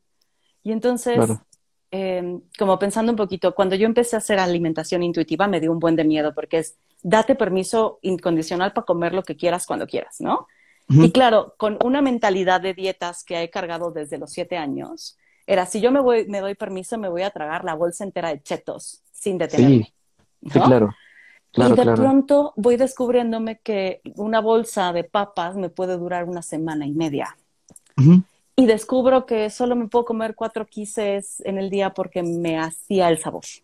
Y 0.63 0.71
entonces, 0.71 1.15
Claro. 1.15 1.45
eh, 1.91 2.39
como 2.57 2.79
pensando 2.79 3.11
un 3.11 3.17
poquito, 3.17 3.53
cuando 3.53 3.75
yo 3.75 3.85
empecé 3.85 4.15
a 4.15 4.19
hacer 4.19 4.39
alimentación 4.39 5.03
intuitiva 5.03 5.47
me 5.47 5.59
dio 5.59 5.71
un 5.71 5.79
buen 5.79 5.95
de 5.95 6.03
miedo 6.03 6.33
porque 6.33 6.59
es 6.59 6.75
date 7.01 7.35
permiso 7.35 7.99
incondicional 8.01 8.73
para 8.73 8.85
comer 8.85 9.13
lo 9.13 9.23
que 9.23 9.35
quieras 9.35 9.65
cuando 9.65 9.85
quieras, 9.87 10.17
¿no? 10.19 10.47
Y 10.89 11.11
claro, 11.11 11.55
con 11.57 11.77
una 11.83 12.01
mentalidad 12.01 12.59
de 12.61 12.73
dietas 12.73 13.23
que 13.23 13.41
he 13.41 13.49
cargado 13.49 13.91
desde 13.91 14.17
los 14.17 14.31
siete 14.31 14.57
años, 14.57 15.17
era 15.47 15.65
si 15.65 15.81
yo 15.81 15.91
me, 15.91 15.99
voy, 16.01 16.27
me 16.27 16.39
doy 16.41 16.55
permiso, 16.55 16.97
me 16.97 17.09
voy 17.09 17.21
a 17.23 17.31
tragar 17.31 17.63
la 17.63 17.73
bolsa 17.73 18.03
entera 18.03 18.29
de 18.29 18.41
chetos 18.41 19.01
sin 19.11 19.37
detenerme. 19.37 19.93
Sí, 20.41 20.49
sí, 20.51 20.59
¿no? 20.59 20.65
claro. 20.65 20.93
Claro, 21.51 21.73
y 21.73 21.77
de 21.77 21.83
claro. 21.83 22.01
pronto 22.01 22.53
voy 22.57 22.77
descubriéndome 22.77 23.59
que 23.59 24.01
una 24.15 24.41
bolsa 24.41 24.91
de 24.91 25.03
papas 25.03 25.55
me 25.55 25.69
puede 25.69 25.97
durar 25.97 26.25
una 26.25 26.41
semana 26.41 26.85
y 26.87 26.93
media. 26.93 27.37
Y 28.55 28.65
descubro 28.67 29.25
que 29.25 29.49
solo 29.49 29.75
me 29.75 29.87
puedo 29.87 30.05
comer 30.05 30.35
cuatro 30.35 30.65
quises 30.65 31.41
en 31.45 31.57
el 31.57 31.69
día 31.69 31.93
porque 31.93 32.21
me 32.23 32.59
hacía 32.59 33.09
el 33.09 33.17
sabor. 33.17 33.43
Sí, 33.45 33.61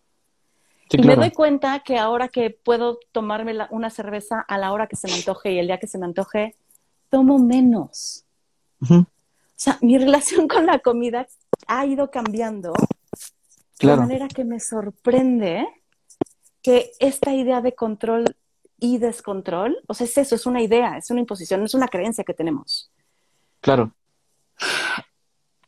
y 0.92 0.98
claro. 0.98 1.08
me 1.20 1.26
doy 1.28 1.32
cuenta 1.32 1.80
que 1.82 1.98
ahora 2.00 2.28
que 2.30 2.50
puedo 2.50 3.00
tomarme 3.12 3.54
la- 3.54 3.68
una 3.72 3.92
cerveza 3.92 4.40
a 4.48 4.58
la 4.58 4.72
hora 4.74 4.88
que 4.88 4.96
se 4.96 5.08
me 5.08 5.14
antoje 5.14 5.52
y 5.52 5.60
el 5.60 5.68
día 5.68 5.78
que 5.78 5.86
se 5.86 6.00
me 6.00 6.06
antoje, 6.06 6.56
tomo 7.10 7.38
menos. 7.38 8.26
O 8.90 9.06
sea, 9.56 9.78
mi 9.82 9.98
relación 10.00 10.48
con 10.48 10.66
la 10.66 10.80
comida 10.80 11.28
ha 11.68 11.86
ido 11.86 12.10
cambiando 12.10 12.74
Claro. 13.78 14.02
de 14.02 14.08
manera 14.08 14.28
que 14.28 14.44
me 14.44 14.60
sorprende 14.60 15.66
que 16.64 16.92
esta 17.00 17.34
idea 17.34 17.62
de 17.62 17.74
control 17.76 18.36
y 18.80 18.98
descontrol, 18.98 19.78
o 19.88 19.94
sea, 19.94 20.06
es 20.06 20.18
eso, 20.18 20.36
es 20.36 20.46
una 20.46 20.62
idea, 20.62 20.98
es 20.98 21.10
una 21.12 21.20
imposición, 21.22 21.60
no 21.62 21.66
es 21.68 21.74
una 21.76 21.88
creencia 21.88 22.24
que 22.24 22.34
tenemos. 22.34 22.92
Claro. 23.62 23.92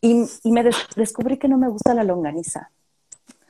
Y, 0.01 0.25
y 0.43 0.51
me 0.51 0.63
des- 0.63 0.87
descubrí 0.95 1.37
que 1.37 1.47
no 1.47 1.57
me 1.57 1.69
gusta 1.69 1.93
la 1.93 2.03
longaniza. 2.03 2.71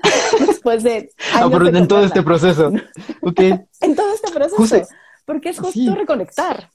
Después 0.47 0.83
de 0.83 1.11
Ah, 1.33 1.47
pero 1.51 1.71
de 1.71 1.79
en 1.79 1.87
todo 1.87 2.03
este 2.03 2.23
proceso. 2.23 2.71
Ok. 3.21 3.39
En 3.81 3.95
todo 3.95 4.13
este 4.13 4.31
proceso. 4.31 4.57
Justo- 4.57 4.87
porque 5.25 5.49
es 5.49 5.59
justo 5.59 5.73
sí. 5.73 5.87
reconectar. 5.89 6.69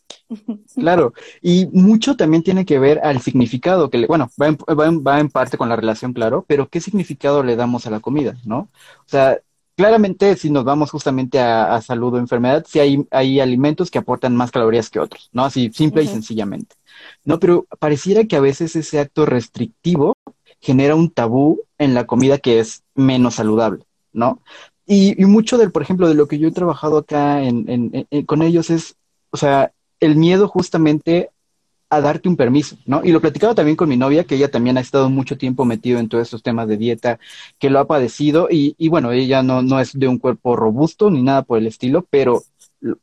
Claro, 0.77 1.13
y 1.43 1.67
mucho 1.73 2.17
también 2.17 2.43
tiene 2.43 2.65
que 2.65 2.79
ver 2.79 3.01
al 3.05 3.21
significado 3.21 3.91
que 3.91 3.99
le, 3.99 4.07
bueno, 4.07 4.31
va 4.41 4.47
en, 4.49 4.57
va, 4.57 4.87
en, 4.87 5.05
va 5.05 5.21
en 5.21 5.29
parte 5.29 5.59
con 5.59 5.69
la 5.69 5.77
relación, 5.77 6.13
claro, 6.13 6.45
pero 6.49 6.69
qué 6.69 6.81
significado 6.81 7.43
le 7.43 7.55
damos 7.57 7.87
a 7.87 7.91
la 7.91 8.01
comida, 8.01 8.37
¿no? 8.45 8.69
O 9.01 9.09
sea, 9.09 9.39
claramente 9.77 10.37
si 10.37 10.51
nos 10.51 10.65
vamos 10.65 10.91
justamente 10.91 11.39
a, 11.39 11.75
a 11.75 11.83
salud 11.83 12.15
o 12.15 12.19
enfermedad, 12.19 12.65
sí 12.67 12.79
hay, 12.81 13.07
hay 13.11 13.41
alimentos 13.41 13.91
que 13.91 13.99
aportan 13.99 14.35
más 14.35 14.51
calorías 14.53 14.89
que 14.91 15.01
otros, 15.01 15.29
¿no? 15.33 15.45
Así 15.45 15.71
simple 15.75 16.03
y 16.05 16.07
sencillamente. 16.09 16.77
No, 17.25 17.39
pero 17.41 17.67
pareciera 17.79 18.25
que 18.25 18.37
a 18.37 18.41
veces 18.41 18.77
ese 18.77 18.99
acto 19.01 19.27
restrictivo 19.27 20.15
genera 20.61 20.95
un 20.95 21.11
tabú 21.11 21.63
en 21.79 21.95
la 21.95 22.07
comida 22.07 22.39
que 22.39 22.61
es 22.61 22.83
menos 22.95 23.35
saludable, 23.35 23.85
¿no? 24.13 24.41
Y, 24.87 25.21
y 25.21 25.27
mucho 25.27 25.59
del, 25.59 25.73
por 25.73 25.83
ejemplo, 25.83 26.09
de 26.09 26.15
lo 26.15 26.29
que 26.29 26.39
yo 26.39 26.49
he 26.49 26.53
trabajado 26.53 26.99
acá 26.99 27.43
en, 27.43 27.69
en, 27.69 28.07
en, 28.11 28.27
con 28.27 28.43
ellos 28.43 28.71
es, 28.71 28.97
o 29.31 29.37
sea, 29.37 29.73
el 30.01 30.17
miedo 30.17 30.49
justamente 30.49 31.31
a 31.89 32.01
darte 32.01 32.29
un 32.29 32.37
permiso, 32.37 32.77
¿no? 32.85 33.03
Y 33.05 33.13
lo 33.13 33.21
platicaba 33.21 33.55
también 33.55 33.77
con 33.77 33.89
mi 33.89 33.97
novia, 33.97 34.25
que 34.25 34.35
ella 34.35 34.51
también 34.51 34.77
ha 34.77 34.81
estado 34.81 35.09
mucho 35.09 35.39
tiempo 35.39 35.65
metido 35.65 36.01
en 36.01 36.09
todos 36.09 36.23
estos 36.25 36.43
temas 36.43 36.67
de 36.67 36.77
dieta, 36.77 37.21
que 37.61 37.71
lo 37.71 37.79
ha 37.79 37.87
padecido, 37.87 38.49
y, 38.51 38.75
y 38.77 38.89
bueno, 38.89 39.13
ella 39.13 39.43
no, 39.43 39.63
no 39.63 39.79
es 39.79 39.97
de 39.97 40.09
un 40.09 40.19
cuerpo 40.19 40.57
robusto 40.57 41.11
ni 41.11 41.23
nada 41.23 41.43
por 41.43 41.59
el 41.59 41.67
estilo, 41.69 42.05
pero 42.11 42.43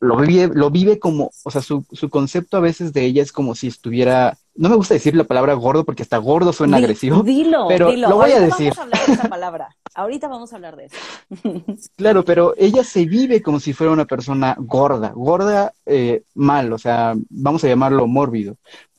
lo 0.00 0.16
vive, 0.16 0.50
lo 0.54 0.70
vive 0.70 0.98
como, 0.98 1.30
o 1.44 1.50
sea, 1.50 1.60
su, 1.62 1.84
su 1.92 2.08
concepto 2.10 2.56
a 2.56 2.60
veces 2.60 2.92
de 2.92 3.04
ella 3.04 3.22
es 3.22 3.32
como 3.32 3.54
si 3.54 3.66
estuviera, 3.68 4.36
no 4.54 4.68
me 4.68 4.76
gusta 4.76 4.94
decir 4.94 5.14
la 5.16 5.24
palabra 5.24 5.54
gordo 5.54 5.84
porque 5.84 6.02
hasta 6.02 6.18
gordo 6.18 6.52
suena 6.52 6.78
Di- 6.78 6.84
agresivo, 6.84 7.22
Dilo, 7.22 7.66
pero 7.68 7.90
dilo. 7.90 8.08
lo 8.08 8.16
voy 8.16 8.32
a 8.32 8.40
decir. 8.40 8.72
Vamos 8.74 8.78
a 8.78 8.82
hablar 8.82 9.06
de 9.06 9.12
esa 9.12 9.28
palabra. 9.28 9.76
Ahorita 9.94 10.28
vamos 10.28 10.52
a 10.52 10.56
hablar 10.56 10.76
de 10.76 10.86
eso. 10.86 10.96
Claro, 11.96 12.24
pero 12.24 12.54
ella 12.56 12.82
se 12.84 13.04
vive 13.04 13.42
como 13.42 13.60
si 13.60 13.72
fuera 13.72 13.92
una 13.92 14.04
persona 14.06 14.56
gorda, 14.58 15.12
gorda 15.14 15.72
eh, 15.86 16.22
mal, 16.34 16.72
o 16.72 16.78
sea, 16.78 17.14
vamos 17.30 17.62
a 17.64 17.68
llamarlo 17.68 18.06
mórbido. 18.06 18.56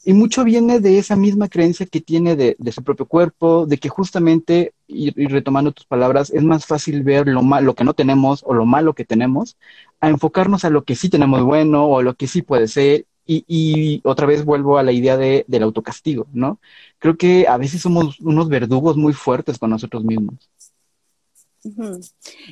Y 0.07 0.13
mucho 0.13 0.43
viene 0.43 0.79
de 0.79 0.99
esa 0.99 1.15
misma 1.15 1.49
creencia 1.49 1.87
que 1.87 1.99
tiene 1.99 2.35
de, 2.35 2.55
de 2.59 2.71
su 2.71 2.83
propio 2.83 3.07
cuerpo, 3.07 3.65
de 3.65 3.77
que 3.79 3.89
justamente, 3.89 4.73
y, 4.87 5.19
y 5.19 5.25
retomando 5.27 5.71
tus 5.71 5.85
palabras, 5.87 6.29
es 6.29 6.43
más 6.43 6.67
fácil 6.67 7.01
ver 7.01 7.27
lo 7.27 7.41
malo 7.41 7.73
que 7.73 7.83
no 7.83 7.95
tenemos 7.95 8.43
o 8.45 8.53
lo 8.53 8.65
malo 8.67 8.93
que 8.93 9.03
tenemos, 9.03 9.57
a 9.99 10.09
enfocarnos 10.09 10.65
a 10.65 10.69
lo 10.69 10.83
que 10.83 10.95
sí 10.95 11.09
tenemos 11.09 11.43
bueno 11.43 11.85
o 11.87 12.01
lo 12.01 12.15
que 12.15 12.27
sí 12.27 12.41
puede 12.41 12.67
ser. 12.67 13.05
Y, 13.27 13.43
y 13.47 14.01
otra 14.03 14.27
vez 14.27 14.45
vuelvo 14.45 14.77
a 14.77 14.83
la 14.83 14.91
idea 14.91 15.17
de, 15.17 15.45
del 15.47 15.63
autocastigo, 15.63 16.27
¿no? 16.31 16.59
Creo 16.99 17.17
que 17.17 17.47
a 17.47 17.57
veces 17.57 17.81
somos 17.81 18.19
unos 18.19 18.49
verdugos 18.49 18.97
muy 18.97 19.13
fuertes 19.13 19.57
con 19.57 19.71
nosotros 19.71 20.03
mismos. 20.03 20.49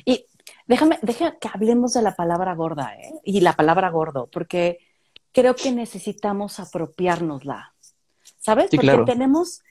Y 0.04 0.26
déjame, 0.66 0.98
deja 1.02 1.38
que 1.38 1.48
hablemos 1.52 1.94
de 1.94 2.02
la 2.02 2.16
palabra 2.16 2.54
gorda, 2.54 2.92
¿eh? 2.96 3.14
Y 3.22 3.40
la 3.40 3.52
palabra 3.52 3.90
gordo, 3.90 4.28
porque 4.32 4.78
creo 5.32 5.54
que 5.54 5.72
necesitamos 5.72 6.58
apropiárnosla. 6.58 7.72
¿Sabes? 8.38 8.66
Sí, 8.70 8.76
Porque 8.76 8.88
claro. 8.88 9.04
tenemos 9.06 9.62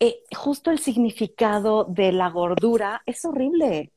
eh, 0.00 0.22
justo 0.36 0.70
el 0.70 0.78
significado 0.78 1.84
de 1.84 2.12
la 2.12 2.28
gordura, 2.28 3.02
es 3.06 3.24
horrible. 3.24 3.90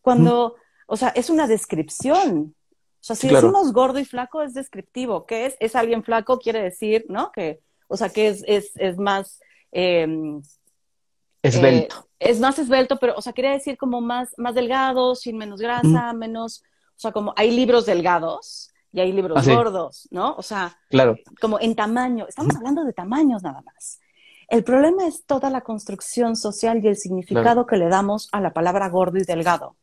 Cuando, 0.00 0.56
o 0.88 0.96
sea, 0.96 1.10
es 1.10 1.30
una 1.30 1.46
descripción. 1.46 2.55
O 3.06 3.14
sea, 3.14 3.14
si 3.16 3.28
claro. 3.28 3.46
decimos 3.52 3.72
gordo 3.72 4.00
y 4.00 4.04
flaco 4.04 4.42
es 4.42 4.52
descriptivo. 4.52 5.26
¿Qué 5.26 5.46
es? 5.46 5.56
Es 5.60 5.76
alguien 5.76 6.02
flaco, 6.02 6.38
quiere 6.40 6.60
decir, 6.60 7.06
¿no? 7.08 7.30
Que, 7.30 7.60
o 7.86 7.96
sea, 7.96 8.08
que 8.08 8.26
es, 8.26 8.42
es, 8.48 8.72
es 8.74 8.98
más, 8.98 9.38
em, 9.70 10.42
Esbelto. 11.42 11.94
eh, 11.94 12.28
es 12.30 12.40
más 12.40 12.58
esbelto, 12.58 12.96
pero, 12.98 13.14
o 13.16 13.22
sea, 13.22 13.32
quería 13.32 13.52
decir 13.52 13.76
como 13.76 14.00
más, 14.00 14.30
más 14.38 14.56
delgado, 14.56 15.14
sin 15.14 15.36
menos 15.36 15.60
grasa, 15.60 16.12
menos, 16.14 16.62
o 16.96 16.98
sea, 16.98 17.12
como 17.12 17.32
hay 17.36 17.52
libros 17.52 17.86
delgados 17.86 18.70
y 18.92 18.98
hay 18.98 19.12
libros 19.12 19.38
Ah, 19.38 19.42
sí. 19.44 19.54
gordos, 19.54 20.08
¿no? 20.10 20.34
O 20.36 20.42
sea, 20.42 20.76
Claro. 20.90 21.16
como 21.40 21.60
en 21.60 21.76
tamaño, 21.76 22.26
estamos 22.28 22.56
hablando 22.56 22.84
de 22.84 22.92
tamaños 22.92 23.42
nada 23.44 23.62
más. 23.62 24.00
El 24.48 24.64
problema 24.64 25.06
es 25.06 25.24
toda 25.26 25.48
la 25.50 25.60
construcción 25.60 26.34
social 26.34 26.82
y 26.82 26.88
el 26.88 26.96
significado 26.96 27.66
que 27.66 27.76
le 27.76 27.88
damos 27.88 28.28
a 28.32 28.40
la 28.40 28.52
palabra 28.52 28.88
gordo 28.88 29.18
y 29.18 29.22
delgado. 29.24 29.76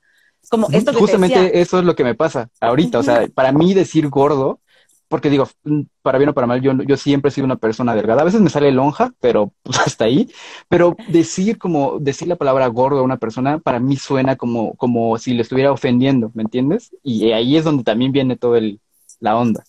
Como 0.49 0.69
esto 0.71 0.93
que 0.93 1.03
te 1.03 1.11
Justamente 1.11 1.13
decía, 1.13 1.53
eso 1.61 1.79
es 1.79 1.85
lo 1.85 1.95
que 1.95 2.03
me 2.03 2.15
pasa 2.15 2.49
ahorita. 2.59 2.99
O 2.99 3.03
sea, 3.03 3.27
para 3.33 3.51
mí 3.51 3.73
decir 3.73 4.09
gordo, 4.09 4.59
porque 5.07 5.29
digo, 5.29 5.47
mm, 5.63 5.81
para 6.01 6.17
bien 6.17 6.29
o 6.29 6.33
para 6.33 6.47
mal, 6.47 6.61
yo, 6.61 6.73
yo 6.87 6.97
siempre 6.97 7.29
he 7.29 7.31
sido 7.31 7.45
una 7.45 7.57
persona 7.57 7.93
delgada. 7.95 8.21
A 8.21 8.25
veces 8.25 8.41
me 8.41 8.49
sale 8.49 8.71
lonja, 8.71 9.13
pero 9.19 9.53
pues 9.63 9.79
hasta 9.85 10.05
ahí. 10.05 10.29
Pero 10.69 10.95
decir 11.05 11.57
como, 11.57 11.99
decir 11.99 12.27
la 12.27 12.35
palabra 12.37 12.67
gordo 12.67 12.99
a 12.99 13.03
una 13.03 13.17
persona, 13.17 13.59
para 13.59 13.79
mí 13.79 13.95
suena 13.97 14.35
como, 14.35 14.75
como 14.75 15.17
si 15.17 15.33
le 15.33 15.41
estuviera 15.43 15.71
ofendiendo, 15.71 16.31
¿me 16.33 16.43
entiendes? 16.43 16.95
Y 17.03 17.31
ahí 17.31 17.57
es 17.57 17.63
donde 17.63 17.83
también 17.83 18.11
viene 18.11 18.37
todo 18.37 18.55
el, 18.55 18.79
la 19.19 19.37
onda. 19.37 19.63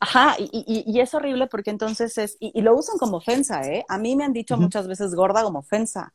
Ajá, 0.00 0.36
y, 0.38 0.44
y- 0.52 0.84
y 0.86 1.00
es 1.00 1.14
horrible 1.14 1.46
porque 1.46 1.70
entonces 1.70 2.18
es, 2.18 2.36
y, 2.40 2.52
y 2.54 2.62
lo 2.62 2.76
usan 2.76 2.98
como 2.98 3.16
ofensa, 3.18 3.62
¿eh? 3.68 3.84
A 3.88 3.98
mí 3.98 4.16
me 4.16 4.24
han 4.24 4.32
dicho 4.32 4.58
muchas 4.58 4.86
veces 4.86 5.14
gorda 5.14 5.42
como 5.42 5.60
ofensa. 5.60 6.12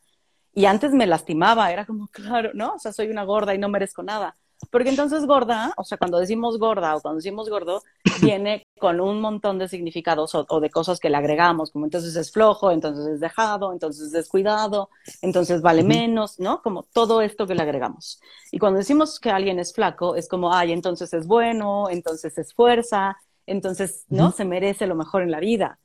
Y 0.59 0.65
antes 0.65 0.91
me 0.91 1.07
lastimaba, 1.07 1.71
era 1.71 1.85
como, 1.85 2.07
claro, 2.11 2.51
¿no? 2.53 2.73
O 2.73 2.79
sea, 2.79 2.91
soy 2.91 3.07
una 3.07 3.23
gorda 3.23 3.55
y 3.55 3.57
no 3.57 3.69
merezco 3.69 4.03
nada. 4.03 4.35
Porque 4.69 4.89
entonces 4.89 5.25
gorda, 5.25 5.73
o 5.77 5.85
sea, 5.85 5.97
cuando 5.97 6.19
decimos 6.19 6.59
gorda 6.59 6.97
o 6.97 7.01
cuando 7.01 7.15
decimos 7.15 7.49
gordo, 7.49 7.81
viene 8.21 8.67
con 8.77 8.99
un 8.99 9.21
montón 9.21 9.57
de 9.57 9.69
significados 9.69 10.35
o, 10.35 10.45
o 10.49 10.59
de 10.59 10.69
cosas 10.69 10.99
que 10.99 11.09
le 11.09 11.15
agregamos, 11.15 11.71
como 11.71 11.85
entonces 11.85 12.13
es 12.17 12.33
flojo, 12.33 12.71
entonces 12.71 13.07
es 13.07 13.19
dejado, 13.21 13.71
entonces 13.71 14.07
es 14.07 14.11
descuidado, 14.11 14.89
entonces 15.21 15.61
vale 15.61 15.81
menos, 15.81 16.41
¿no? 16.41 16.61
Como 16.61 16.83
todo 16.83 17.21
esto 17.21 17.47
que 17.47 17.55
le 17.55 17.61
agregamos. 17.61 18.19
Y 18.51 18.59
cuando 18.59 18.79
decimos 18.79 19.17
que 19.21 19.29
alguien 19.29 19.59
es 19.59 19.71
flaco, 19.73 20.17
es 20.17 20.27
como, 20.27 20.53
ay, 20.53 20.73
entonces 20.73 21.13
es 21.13 21.25
bueno, 21.25 21.89
entonces 21.89 22.37
es 22.37 22.53
fuerza, 22.53 23.15
entonces, 23.45 24.03
¿no? 24.09 24.33
Se 24.33 24.43
merece 24.43 24.87
lo 24.87 24.95
mejor 24.95 25.21
en 25.21 25.31
la 25.31 25.39
vida. 25.39 25.79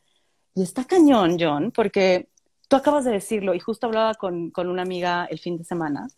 Y 0.56 0.64
está 0.64 0.84
cañón, 0.84 1.37
John, 1.38 1.70
porque 1.70 2.28
tú 2.74 2.78
acabas 2.78 3.04
de 3.04 3.12
decirlo 3.12 3.54
y 3.54 3.60
justo 3.60 3.87
hablaba 3.87 4.14
con, 4.14 4.50
con 4.50 4.68
una 4.68 4.82
amiga 4.82 5.26
el 5.30 5.38
fin 5.38 5.56
de 5.56 5.62
semana 5.62 6.08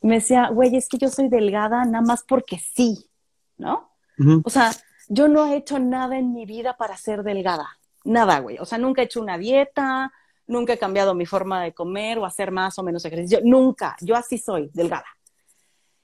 y 0.00 0.06
me 0.06 0.14
decía, 0.14 0.48
güey, 0.48 0.74
es 0.74 0.88
que 0.88 0.96
yo 0.96 1.10
soy 1.10 1.28
delgada 1.28 1.84
nada 1.84 2.02
más 2.02 2.24
porque 2.26 2.58
sí, 2.58 3.10
¿no? 3.58 3.90
Ujú. 4.18 4.40
O 4.42 4.48
sea, 4.48 4.70
yo 5.08 5.28
no 5.28 5.46
he 5.46 5.56
hecho 5.56 5.78
nada 5.78 6.16
en 6.16 6.32
mi 6.32 6.46
vida 6.46 6.78
para 6.78 6.96
ser 6.96 7.22
delgada. 7.24 7.78
Nada, 8.04 8.38
güey. 8.38 8.56
O 8.58 8.64
sea, 8.64 8.78
nunca 8.78 9.02
he 9.02 9.04
hecho 9.04 9.20
una 9.20 9.36
dieta, 9.36 10.10
nunca 10.46 10.72
he 10.72 10.78
cambiado 10.78 11.14
mi 11.14 11.26
forma 11.26 11.62
de 11.62 11.74
comer 11.74 12.18
o 12.18 12.24
hacer 12.24 12.52
más 12.52 12.78
o 12.78 12.82
menos 12.82 13.04
ejercicio. 13.04 13.40
Nunca. 13.44 13.94
Yo 14.00 14.16
así 14.16 14.38
soy, 14.38 14.70
delgada. 14.72 15.04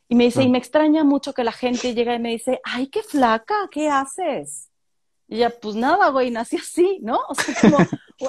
Y 0.07 0.17
me 0.17 0.25
dice, 0.25 0.41
Ah. 0.41 0.45
y 0.45 0.51
me 0.51 0.59
extraña 0.59 1.03
mucho 1.03 1.33
que 1.33 1.45
la 1.45 1.53
gente 1.53 1.95
llega 1.95 2.15
y 2.15 2.19
me 2.19 2.29
dice, 2.29 2.61
ay, 2.63 2.89
qué 2.89 3.03
flaca, 3.03 3.55
¿qué 3.71 3.89
haces? 3.89 4.69
Y 5.29 5.37
ella, 5.37 5.49
pues 5.49 5.77
nada, 5.77 6.11
güey, 6.11 6.31
nací 6.31 6.57
así, 6.59 6.99
¿no? 7.01 7.21
O 7.27 7.35
sea, 7.35 7.55
como 7.63 7.79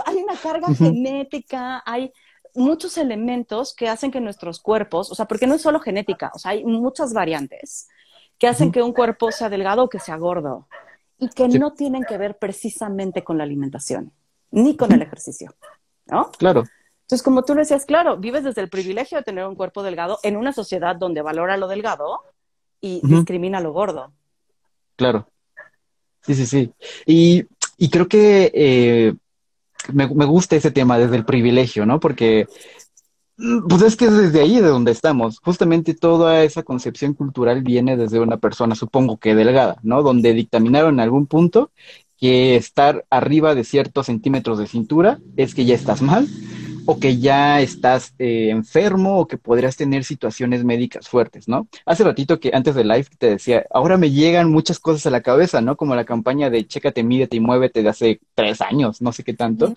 hay 0.05 0.17
una 0.17 0.35
carga 0.35 0.73
genética, 0.73 1.83
hay 1.85 2.11
muchos 2.53 2.97
elementos 2.97 3.75
que 3.75 3.89
hacen 3.89 4.11
que 4.11 4.21
nuestros 4.21 4.59
cuerpos, 4.59 5.11
o 5.11 5.15
sea, 5.15 5.25
porque 5.25 5.47
no 5.47 5.55
es 5.55 5.61
solo 5.61 5.79
genética, 5.79 6.31
o 6.33 6.39
sea, 6.39 6.51
hay 6.51 6.63
muchas 6.63 7.13
variantes 7.13 7.87
que 8.37 8.47
hacen 8.47 8.71
que 8.71 8.81
un 8.81 8.93
cuerpo 8.93 9.31
sea 9.31 9.49
delgado 9.49 9.83
o 9.83 9.89
que 9.89 9.99
sea 9.99 10.17
gordo 10.17 10.67
y 11.19 11.29
que 11.29 11.49
Sí. 11.51 11.59
no 11.59 11.73
tienen 11.73 12.03
que 12.03 12.17
ver 12.17 12.37
precisamente 12.37 13.23
con 13.23 13.37
la 13.37 13.43
alimentación, 13.43 14.11
ni 14.51 14.75
con 14.75 14.91
el 14.91 15.01
ejercicio, 15.01 15.53
¿no? 16.05 16.31
Claro. 16.37 16.63
Entonces, 17.01 17.23
como 17.23 17.43
tú 17.43 17.53
lo 17.53 17.59
decías, 17.59 17.85
claro, 17.85 18.17
vives 18.17 18.43
desde 18.43 18.61
el 18.61 18.69
privilegio 18.69 19.17
de 19.17 19.23
tener 19.23 19.45
un 19.45 19.55
cuerpo 19.55 19.83
delgado 19.83 20.17
en 20.23 20.37
una 20.37 20.51
sociedad 20.53 20.95
donde 20.95 21.21
valora 21.21 21.55
lo 21.55 21.67
delgado 21.67 22.21
y 22.81 22.99
discrimina 23.03 23.59
lo 23.61 23.73
gordo. 23.73 24.11
Claro. 24.95 25.27
Sí, 26.21 26.33
sí, 26.33 26.45
sí. 26.45 26.73
Y, 27.05 27.45
y 27.77 27.89
creo 27.89 28.07
que 28.07 28.51
eh, 28.55 29.13
me, 29.93 30.07
me 30.07 30.25
gusta 30.25 30.55
ese 30.55 30.71
tema 30.71 30.97
desde 30.97 31.15
el 31.15 31.25
privilegio, 31.25 31.85
¿no? 31.85 31.99
Porque, 31.99 32.47
mm, 33.37 33.67
pues 33.67 33.81
es 33.81 33.95
que 33.95 34.05
es 34.05 34.13
desde 34.13 34.41
ahí 34.41 34.55
de 34.55 34.67
donde 34.67 34.91
estamos. 34.91 35.39
Justamente 35.39 35.93
toda 35.93 36.43
esa 36.43 36.63
concepción 36.63 37.13
cultural 37.13 37.61
viene 37.63 37.97
desde 37.97 38.19
una 38.19 38.37
persona, 38.37 38.75
supongo 38.75 39.17
que 39.17 39.35
delgada, 39.35 39.77
¿no? 39.83 40.03
Donde 40.03 40.33
dictaminaron 40.33 40.95
en 40.95 40.99
algún 41.01 41.27
punto 41.27 41.71
que 42.17 42.55
estar 42.55 43.05
arriba 43.09 43.55
de 43.55 43.63
ciertos 43.63 44.05
centímetros 44.05 44.57
de 44.57 44.67
cintura 44.67 45.19
es 45.35 45.53
que 45.53 45.65
ya 45.65 45.75
estás 45.75 46.01
mal 46.01 46.27
o 46.85 46.99
que 46.99 47.17
ya 47.17 47.61
estás 47.61 48.13
eh, 48.19 48.49
enfermo 48.49 49.19
o 49.19 49.27
que 49.27 49.37
podrías 49.37 49.75
tener 49.75 50.03
situaciones 50.03 50.63
médicas 50.63 51.07
fuertes, 51.07 51.47
¿no? 51.47 51.67
Hace 51.85 52.03
ratito 52.03 52.39
que 52.39 52.51
antes 52.53 52.75
del 52.75 52.87
live 52.87 53.07
te 53.17 53.29
decía, 53.31 53.65
ahora 53.71 53.97
me 53.97 54.11
llegan 54.11 54.51
muchas 54.51 54.79
cosas 54.79 55.05
a 55.07 55.09
la 55.09 55.21
cabeza, 55.21 55.61
¿no? 55.61 55.75
Como 55.75 55.95
la 55.95 56.05
campaña 56.05 56.49
de 56.49 56.65
Chécate, 56.67 57.03
mídete 57.03 57.37
y 57.37 57.39
muévete 57.39 57.83
de 57.83 57.89
hace 57.89 58.19
tres 58.35 58.61
años, 58.61 59.01
no 59.01 59.11
sé 59.11 59.23
qué 59.23 59.33
tanto, 59.33 59.73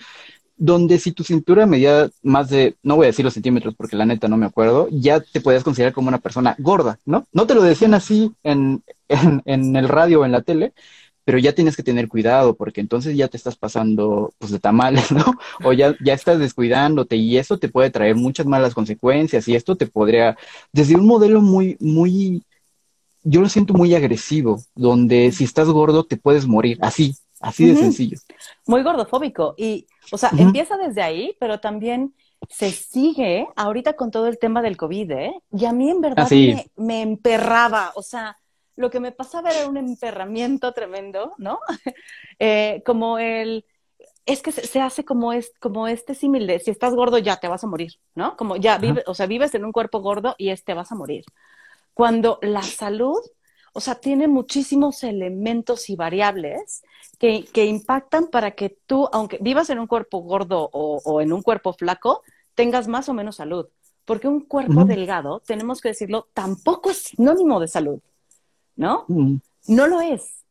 donde 0.56 0.98
si 0.98 1.12
tu 1.12 1.24
cintura 1.24 1.66
medía 1.66 2.10
más 2.22 2.50
de, 2.50 2.76
no 2.82 2.96
voy 2.96 3.04
a 3.04 3.08
decir 3.08 3.24
los 3.24 3.34
centímetros 3.34 3.74
porque 3.76 3.96
la 3.96 4.06
neta 4.06 4.28
no 4.28 4.36
me 4.36 4.46
acuerdo, 4.46 4.88
ya 4.90 5.20
te 5.20 5.40
podías 5.40 5.64
considerar 5.64 5.92
como 5.92 6.08
una 6.08 6.18
persona 6.18 6.56
gorda, 6.58 6.98
¿no? 7.06 7.26
No 7.32 7.46
te 7.46 7.54
lo 7.54 7.62
decían 7.62 7.94
así 7.94 8.32
en, 8.42 8.82
en, 9.08 9.42
en 9.46 9.76
el 9.76 9.88
radio 9.88 10.20
o 10.20 10.24
en 10.24 10.32
la 10.32 10.42
tele, 10.42 10.72
pero 11.28 11.36
ya 11.36 11.52
tienes 11.52 11.76
que 11.76 11.82
tener 11.82 12.08
cuidado 12.08 12.56
porque 12.56 12.80
entonces 12.80 13.14
ya 13.14 13.28
te 13.28 13.36
estás 13.36 13.54
pasando 13.54 14.32
pues 14.38 14.50
de 14.50 14.58
tamales, 14.58 15.12
¿no? 15.12 15.26
O 15.62 15.74
ya, 15.74 15.94
ya 16.02 16.14
estás 16.14 16.38
descuidándote 16.38 17.16
y 17.16 17.36
eso 17.36 17.58
te 17.58 17.68
puede 17.68 17.90
traer 17.90 18.16
muchas 18.16 18.46
malas 18.46 18.72
consecuencias 18.72 19.46
y 19.46 19.54
esto 19.54 19.76
te 19.76 19.86
podría, 19.86 20.38
desde 20.72 20.96
un 20.96 21.06
modelo 21.06 21.42
muy, 21.42 21.76
muy, 21.80 22.44
yo 23.24 23.42
lo 23.42 23.50
siento 23.50 23.74
muy 23.74 23.94
agresivo, 23.94 24.62
donde 24.74 25.30
si 25.30 25.44
estás 25.44 25.68
gordo 25.68 26.04
te 26.04 26.16
puedes 26.16 26.46
morir, 26.46 26.78
así, 26.80 27.14
Así 27.40 27.66
de 27.66 27.76
sencillo. 27.76 28.18
Muy 28.66 28.82
gordofóbico. 28.82 29.54
Y, 29.58 29.86
o 30.10 30.16
sea, 30.16 30.30
empieza 30.36 30.78
desde 30.78 31.02
ahí, 31.02 31.36
pero 31.38 31.60
también 31.60 32.14
se 32.48 32.70
sigue 32.70 33.46
ahorita 33.54 33.92
con 33.92 34.10
todo 34.10 34.28
el 34.28 34.38
tema 34.38 34.62
del 34.62 34.78
COVID, 34.78 35.10
¿eh? 35.10 35.32
Y 35.52 35.66
a 35.66 35.74
mí 35.74 35.90
en 35.90 36.00
verdad 36.00 36.26
me, 36.30 36.70
me, 36.76 37.02
emperraba, 37.02 37.92
o 37.94 38.02
sea, 38.02 38.38
lo 38.78 38.90
que 38.90 39.00
me 39.00 39.10
pasaba 39.10 39.50
era 39.50 39.68
un 39.68 39.76
emperramiento 39.76 40.72
tremendo, 40.72 41.34
¿no? 41.36 41.58
eh, 42.38 42.80
como 42.86 43.18
el, 43.18 43.64
es 44.24 44.40
que 44.40 44.52
se, 44.52 44.80
hace 44.80 45.04
como, 45.04 45.32
es, 45.32 45.52
como 45.58 45.88
este 45.88 46.14
símil 46.14 46.46
de, 46.46 46.60
si 46.60 46.70
estás 46.70 46.94
gordo 46.94 47.18
ya 47.18 47.38
te 47.38 47.48
vas 47.48 47.64
a 47.64 47.66
morir, 47.66 47.94
¿no? 48.14 48.36
Como 48.36 48.54
ya 48.54 48.78
vives, 48.78 49.02
o 49.08 49.14
sea, 49.14 49.26
vives 49.26 49.52
en 49.56 49.64
un 49.64 49.72
cuerpo 49.72 50.00
gordo 50.00 50.36
y 50.38 50.50
este 50.50 50.74
vas 50.74 50.92
a 50.92 50.94
morir. 50.94 51.24
Cuando 51.92 52.38
la 52.40 52.62
salud, 52.62 53.18
o 53.72 53.80
sea, 53.80 53.96
tiene 53.96 54.28
muchísimos 54.28 55.02
elementos 55.02 55.90
y 55.90 55.96
variables 55.96 56.84
que, 57.18 57.46
que 57.46 57.66
impactan 57.66 58.28
para 58.28 58.52
que 58.52 58.78
tú, 58.86 59.08
aunque 59.10 59.38
vivas 59.40 59.70
en 59.70 59.80
un 59.80 59.88
cuerpo 59.88 60.20
gordo 60.20 60.70
o, 60.72 61.02
o 61.04 61.20
en 61.20 61.32
un 61.32 61.42
cuerpo 61.42 61.72
flaco, 61.72 62.22
tengas 62.54 62.86
más 62.86 63.08
o 63.08 63.12
menos 63.12 63.36
salud. 63.36 63.66
Porque 64.04 64.28
un 64.28 64.40
cuerpo 64.40 64.84
delgado, 64.84 65.40
tenemos 65.40 65.80
que 65.80 65.88
decirlo, 65.88 66.28
tampoco 66.32 66.90
es 66.90 66.98
sinónimo 66.98 67.58
de 67.58 67.68
salud. 67.68 68.00
¿No? 68.78 69.04
No 69.66 69.86
lo 69.86 70.00
es. 70.00 70.46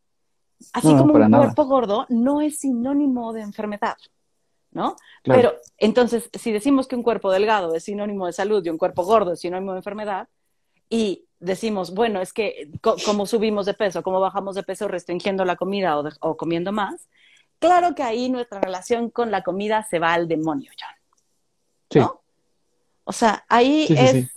Así 0.73 0.87
como 0.95 1.13
un 1.13 1.31
cuerpo 1.31 1.65
gordo 1.65 2.05
no 2.09 2.41
es 2.41 2.59
sinónimo 2.59 3.31
de 3.31 3.41
enfermedad, 3.41 3.95
¿no? 4.71 4.95
Pero 5.23 5.53
entonces, 5.77 6.29
si 6.33 6.51
decimos 6.51 6.87
que 6.87 6.95
un 6.95 7.03
cuerpo 7.03 7.31
delgado 7.31 7.73
es 7.73 7.85
sinónimo 7.85 8.27
de 8.27 8.33
salud 8.33 8.63
y 8.63 8.69
un 8.69 8.77
cuerpo 8.77 9.03
gordo 9.05 9.33
es 9.33 9.39
sinónimo 9.39 9.71
de 9.71 9.79
enfermedad, 9.79 10.27
y 10.89 11.25
decimos, 11.39 11.93
bueno, 11.93 12.21
es 12.21 12.33
que 12.33 12.69
como 12.81 13.25
subimos 13.25 13.65
de 13.65 13.73
peso, 13.73 14.03
como 14.03 14.19
bajamos 14.19 14.55
de 14.55 14.63
peso 14.63 14.87
restringiendo 14.87 15.45
la 15.45 15.55
comida 15.55 15.97
o, 16.19 16.37
comiendo 16.37 16.71
más, 16.71 17.07
claro 17.59 17.95
que 17.95 18.03
ahí 18.03 18.29
nuestra 18.29 18.59
relación 18.59 19.09
con 19.09 19.31
la 19.31 19.41
comida 19.41 19.83
se 19.83 19.99
va 19.99 20.13
al 20.13 20.27
demonio, 20.27 20.71
John. 20.79 22.01
¿no? 22.01 22.21
O 23.03 23.13
sea, 23.13 23.45
ahí 23.47 23.87
es 23.89 24.29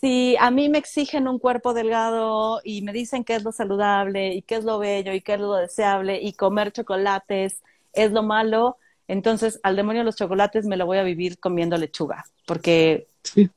si 0.00 0.36
a 0.38 0.50
mí 0.50 0.68
me 0.68 0.78
exigen 0.78 1.28
un 1.28 1.38
cuerpo 1.38 1.74
delgado 1.74 2.60
y 2.64 2.82
me 2.82 2.92
dicen 2.92 3.22
qué 3.22 3.34
es 3.34 3.44
lo 3.44 3.52
saludable 3.52 4.34
y 4.34 4.42
qué 4.42 4.56
es 4.56 4.64
lo 4.64 4.78
bello 4.78 5.12
y 5.12 5.20
qué 5.20 5.34
es 5.34 5.40
lo 5.40 5.54
deseable 5.54 6.20
y 6.20 6.32
comer 6.32 6.72
chocolates 6.72 7.62
es 7.92 8.12
lo 8.12 8.22
malo, 8.22 8.78
entonces 9.08 9.60
al 9.62 9.76
demonio 9.76 10.02
los 10.02 10.16
chocolates 10.16 10.64
me 10.64 10.76
lo 10.76 10.86
voy 10.86 10.98
a 10.98 11.02
vivir 11.02 11.38
comiendo 11.38 11.76
lechuga, 11.76 12.24
porque 12.46 13.08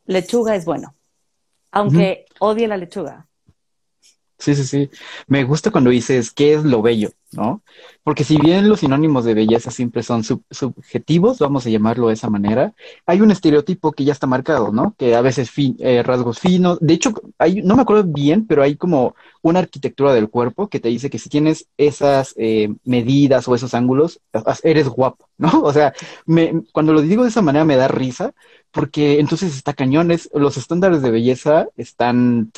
lechuga 0.05 0.55
es 0.55 0.65
bueno, 0.65 0.95
aunque 1.71 2.25
odie 2.39 2.67
la 2.67 2.77
lechuga. 2.77 3.27
Sí, 4.39 4.55
sí, 4.55 4.65
sí. 4.65 4.89
Me 5.27 5.45
gusta 5.45 5.71
cuando 5.71 5.89
dices 5.89 6.31
qué 6.31 6.53
es 6.53 6.65
lo 6.65 6.81
bello, 6.81 7.11
¿no? 7.31 7.63
Porque 8.03 8.25
si 8.25 8.37
bien 8.37 8.67
los 8.67 8.81
sinónimos 8.81 9.23
de 9.23 9.33
belleza 9.33 9.71
siempre 9.71 10.03
son 10.03 10.23
subjetivos, 10.51 11.39
vamos 11.39 11.65
a 11.65 11.69
llamarlo 11.69 12.07
de 12.09 12.15
esa 12.15 12.29
manera, 12.29 12.73
hay 13.05 13.21
un 13.21 13.31
estereotipo 13.31 13.93
que 13.93 14.03
ya 14.03 14.11
está 14.11 14.27
marcado, 14.27 14.73
¿no? 14.73 14.95
Que 14.97 15.15
a 15.15 15.21
veces 15.21 15.49
eh, 15.79 16.03
rasgos 16.03 16.39
finos, 16.39 16.77
de 16.81 16.93
hecho, 16.93 17.13
hay, 17.37 17.61
no 17.61 17.77
me 17.77 17.83
acuerdo 17.83 18.03
bien, 18.03 18.45
pero 18.45 18.63
hay 18.63 18.75
como 18.75 19.15
una 19.41 19.59
arquitectura 19.59 20.13
del 20.13 20.29
cuerpo 20.29 20.67
que 20.67 20.81
te 20.81 20.89
dice 20.89 21.09
que 21.09 21.19
si 21.19 21.29
tienes 21.29 21.67
esas 21.77 22.33
eh, 22.37 22.73
medidas 22.83 23.47
o 23.47 23.55
esos 23.55 23.73
ángulos, 23.73 24.19
eres 24.63 24.89
guapo, 24.89 25.29
¿no? 25.37 25.49
O 25.63 25.71
sea, 25.71 25.93
me, 26.25 26.63
cuando 26.73 26.91
lo 26.91 27.01
digo 27.01 27.23
de 27.23 27.29
esa 27.29 27.41
manera 27.41 27.63
me 27.63 27.77
da 27.77 27.87
risa, 27.87 28.33
porque 28.71 29.19
entonces 29.19 29.55
está 29.55 29.73
cañones, 29.73 30.29
los 30.33 30.57
estándares 30.57 31.01
de 31.01 31.11
belleza 31.11 31.67
están 31.77 32.51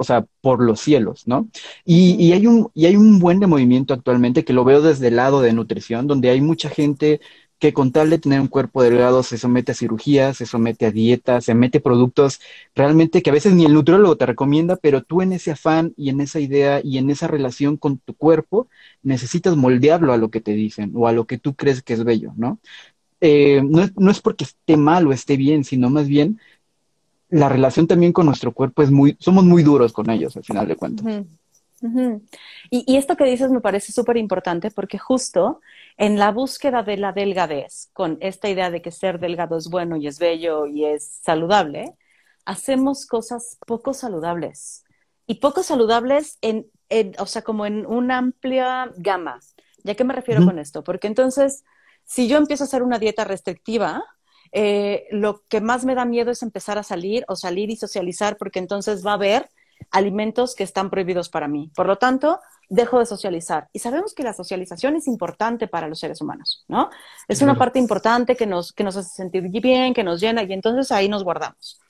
o 0.00 0.04
sea, 0.04 0.24
por 0.40 0.62
los 0.62 0.80
cielos, 0.80 1.26
¿no? 1.26 1.50
Y, 1.84 2.32
hay 2.32 2.46
un, 2.46 2.70
y 2.74 2.86
hay 2.86 2.96
un 2.96 3.18
buen 3.18 3.38
de 3.38 3.46
movimiento 3.46 3.92
actualmente 3.92 4.46
que 4.46 4.54
lo 4.54 4.64
veo 4.64 4.80
desde 4.80 5.08
el 5.08 5.16
lado 5.16 5.42
de 5.42 5.52
nutrición, 5.52 6.06
donde 6.06 6.30
hay 6.30 6.40
mucha 6.40 6.70
gente 6.70 7.20
que 7.58 7.74
con 7.74 7.92
tal 7.92 8.08
de 8.08 8.18
tener 8.18 8.40
un 8.40 8.48
cuerpo 8.48 8.82
delgado 8.82 9.22
se 9.22 9.36
somete 9.36 9.72
a 9.72 9.74
cirugías, 9.74 10.38
se 10.38 10.46
somete 10.46 10.86
a 10.86 10.90
dietas, 10.90 11.44
se 11.44 11.54
mete 11.54 11.80
productos 11.80 12.40
realmente 12.74 13.22
que 13.22 13.28
a 13.28 13.34
veces 13.34 13.52
ni 13.52 13.66
el 13.66 13.74
nutriólogo 13.74 14.16
te 14.16 14.24
recomienda, 14.24 14.76
pero 14.76 15.02
tú 15.02 15.20
en 15.20 15.34
ese 15.34 15.50
afán 15.50 15.92
y 15.98 16.08
en 16.08 16.22
esa 16.22 16.40
idea 16.40 16.80
y 16.82 16.96
en 16.96 17.10
esa 17.10 17.26
relación 17.28 17.76
con 17.76 17.98
tu 17.98 18.14
cuerpo 18.14 18.68
necesitas 19.02 19.54
moldearlo 19.54 20.14
a 20.14 20.16
lo 20.16 20.30
que 20.30 20.40
te 20.40 20.52
dicen 20.54 20.92
o 20.94 21.08
a 21.08 21.12
lo 21.12 21.26
que 21.26 21.36
tú 21.36 21.54
crees 21.54 21.82
que 21.82 21.92
es 21.92 22.04
bello, 22.04 22.32
¿no? 22.36 22.58
Eh, 23.20 23.60
no, 23.62 23.86
no, 23.98 24.10
es 24.10 24.20
porque 24.22 24.44
esté 24.44 24.78
mal 24.78 25.06
o 25.06 25.12
esté 25.12 25.36
bien, 25.36 25.64
sino 25.64 25.90
más 25.90 26.08
bien 26.08 26.40
la 27.30 27.48
relación 27.48 27.86
también 27.86 28.12
con 28.12 28.26
nuestro 28.26 28.52
cuerpo 28.52 28.82
es 28.82 28.90
muy, 28.90 29.16
somos 29.20 29.44
muy 29.44 29.62
duros 29.62 29.92
con 29.92 30.10
ellos 30.10 30.36
al 30.36 30.44
final 30.44 30.66
de 30.68 30.76
cuentas. 30.76 31.24
y, 32.70 32.96
esto 32.96 33.16
que 33.16 33.24
dices 33.24 33.50
me 33.50 33.60
parece 33.60 33.92
súper 33.92 34.16
importante 34.16 34.70
porque 34.70 34.98
justo 34.98 35.60
en 35.96 36.18
la 36.18 36.32
búsqueda 36.32 36.82
de 36.82 36.96
la 36.96 37.12
delgadez, 37.12 37.88
con 37.92 38.18
esta 38.20 38.48
idea 38.48 38.70
de 38.70 38.82
que 38.82 38.90
ser 38.90 39.18
delgado 39.18 39.56
es 39.56 39.68
bueno 39.68 39.96
y 39.96 40.06
es 40.06 40.18
bello 40.18 40.66
y 40.66 40.84
es 40.84 41.20
saludable, 41.22 41.94
hacemos 42.44 43.06
cosas 43.06 43.58
poco 43.66 43.94
saludables. 43.94 44.84
Y 45.26 45.36
poco 45.36 45.62
saludables 45.62 46.38
en, 46.40 46.66
o 47.18 47.26
sea, 47.26 47.42
como 47.42 47.64
en 47.64 47.86
una 47.86 48.18
amplia 48.18 48.90
gama. 48.96 49.38
¿Ya 49.84 49.94
qué 49.94 50.02
me 50.02 50.12
refiero 50.12 50.44
con 50.44 50.58
esto? 50.58 50.82
Porque 50.82 51.06
entonces, 51.06 51.64
si 52.04 52.26
yo 52.26 52.36
empiezo 52.36 52.64
a 52.64 52.66
hacer 52.66 52.82
una 52.82 52.98
dieta 52.98 53.24
restrictiva, 53.24 54.02
eh, 54.52 55.06
lo 55.10 55.42
que 55.48 55.60
más 55.60 55.84
me 55.84 55.94
da 55.94 56.04
miedo 56.04 56.30
es 56.30 56.42
empezar 56.42 56.78
a 56.78 56.82
salir 56.82 57.24
o 57.28 57.36
salir 57.36 57.70
y 57.70 57.76
socializar 57.76 58.36
porque 58.36 58.58
entonces 58.58 59.04
va 59.04 59.12
a 59.12 59.14
haber 59.14 59.48
alimentos 59.90 60.54
que 60.54 60.64
están 60.64 60.90
prohibidos 60.90 61.28
para 61.28 61.48
mí. 61.48 61.70
Por 61.74 61.86
lo 61.86 61.96
tanto, 61.96 62.40
dejo 62.68 62.98
de 62.98 63.06
socializar. 63.06 63.68
Y 63.72 63.80
sabemos 63.80 64.14
que 64.14 64.22
la 64.22 64.32
socialización 64.32 64.96
es 64.96 65.06
importante 65.08 65.68
para 65.68 65.88
los 65.88 65.98
seres 65.98 66.20
humanos, 66.20 66.64
¿no? 66.68 66.90
Es 67.28 67.42
una 67.42 67.56
parte 67.56 67.78
importante 67.78 68.36
que 68.36 68.46
nos, 68.46 68.72
que 68.72 68.84
nos 68.84 68.96
hace 68.96 69.10
sentir 69.10 69.48
bien, 69.60 69.92
que 69.92 70.04
nos 70.04 70.20
llena 70.20 70.42
y 70.44 70.52
entonces 70.52 70.92
ahí 70.92 71.08
nos 71.08 71.24
guardamos. 71.24 71.80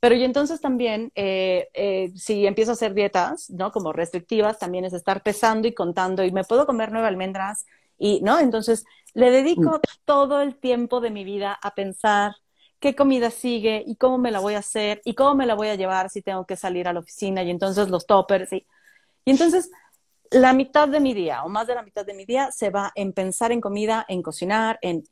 Pero 0.00 0.16
y 0.16 0.24
entonces 0.24 0.60
también, 0.60 1.12
eh, 1.14 1.68
eh, 1.72 2.12
si 2.14 2.46
empiezo 2.46 2.72
a 2.72 2.74
hacer 2.74 2.92
dietas, 2.92 3.48
¿no? 3.48 3.72
Como 3.72 3.92
restrictivas, 3.92 4.58
también 4.58 4.84
es 4.84 4.92
estar 4.92 5.22
pesando 5.22 5.66
y 5.68 5.72
contando 5.72 6.24
y 6.24 6.32
me 6.32 6.44
puedo 6.44 6.66
comer 6.66 6.90
nueve 6.92 7.08
almendras 7.08 7.64
y, 7.96 8.20
¿no? 8.20 8.38
Entonces, 8.38 8.84
le 9.14 9.30
dedico 9.30 9.80
todo 10.04 10.42
el 10.42 10.56
tiempo 10.56 11.00
de 11.00 11.10
mi 11.10 11.24
vida 11.24 11.58
a 11.62 11.74
pensar 11.74 12.34
qué 12.80 12.94
comida 12.94 13.30
sigue 13.30 13.82
y 13.86 13.96
cómo 13.96 14.18
me 14.18 14.30
la 14.30 14.40
voy 14.40 14.54
a 14.54 14.58
hacer 14.58 15.00
y 15.04 15.14
cómo 15.14 15.34
me 15.36 15.46
la 15.46 15.54
voy 15.54 15.68
a 15.68 15.76
llevar 15.76 16.10
si 16.10 16.20
tengo 16.20 16.44
que 16.44 16.56
salir 16.56 16.86
a 16.86 16.92
la 16.92 17.00
oficina 17.00 17.42
y 17.42 17.50
entonces 17.50 17.88
los 17.88 18.06
toppers 18.06 18.52
y, 18.52 18.66
y 19.24 19.30
entonces 19.30 19.70
la 20.30 20.52
mitad 20.52 20.88
de 20.88 21.00
mi 21.00 21.14
día 21.14 21.44
o 21.44 21.48
más 21.48 21.66
de 21.66 21.74
la 21.76 21.82
mitad 21.82 22.04
de 22.04 22.14
mi 22.14 22.24
día 22.24 22.50
se 22.50 22.70
va 22.70 22.92
en 22.94 23.12
pensar 23.12 23.52
en 23.52 23.60
comida, 23.60 24.04
en 24.08 24.22
cocinar, 24.22 24.78
en 24.82 25.04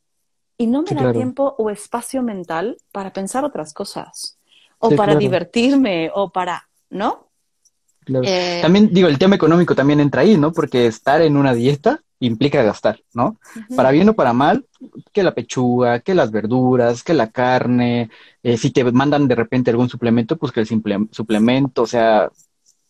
y 0.58 0.66
no 0.66 0.82
me 0.82 0.94
da 0.94 1.12
tiempo 1.12 1.54
o 1.58 1.70
espacio 1.70 2.22
mental 2.22 2.76
para 2.92 3.12
pensar 3.12 3.44
otras 3.44 3.72
cosas 3.72 4.38
o 4.78 4.90
para 4.90 5.14
divertirme 5.14 6.10
o 6.14 6.30
para, 6.30 6.68
¿no? 6.90 7.30
Eh, 8.06 8.58
también 8.60 8.92
digo, 8.92 9.08
el 9.08 9.18
tema 9.18 9.36
económico 9.36 9.74
también 9.74 10.00
entra 10.00 10.22
ahí, 10.22 10.36
¿no? 10.36 10.52
Porque 10.52 10.86
estar 10.86 11.22
en 11.22 11.36
una 11.36 11.54
dieta 11.54 12.02
implica 12.26 12.62
gastar, 12.62 13.00
¿no? 13.14 13.38
Para 13.76 13.90
bien 13.90 14.08
o 14.08 14.14
para 14.14 14.32
mal, 14.32 14.66
que 15.12 15.22
la 15.22 15.34
pechuga, 15.34 16.00
que 16.00 16.14
las 16.14 16.30
verduras, 16.30 17.02
que 17.02 17.14
la 17.14 17.30
carne, 17.30 18.10
eh, 18.42 18.56
si 18.56 18.70
te 18.70 18.84
mandan 18.84 19.28
de 19.28 19.34
repente 19.34 19.70
algún 19.70 19.88
suplemento, 19.88 20.36
pues 20.36 20.52
que 20.52 20.60
el 20.60 20.66
suplemento, 20.66 21.82
o 21.82 21.86
sea, 21.86 22.30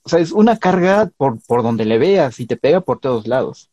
o 0.05 0.09
sea, 0.09 0.18
es 0.18 0.33
una 0.33 0.59
carga 0.59 1.11
por, 1.16 1.40
por 1.47 1.62
donde 1.62 1.85
le 1.85 1.99
veas 1.99 2.40
y 2.40 2.47
te 2.47 2.57
pega 2.57 2.81
por 2.81 2.99
todos 3.01 3.27
lados. 3.27 3.71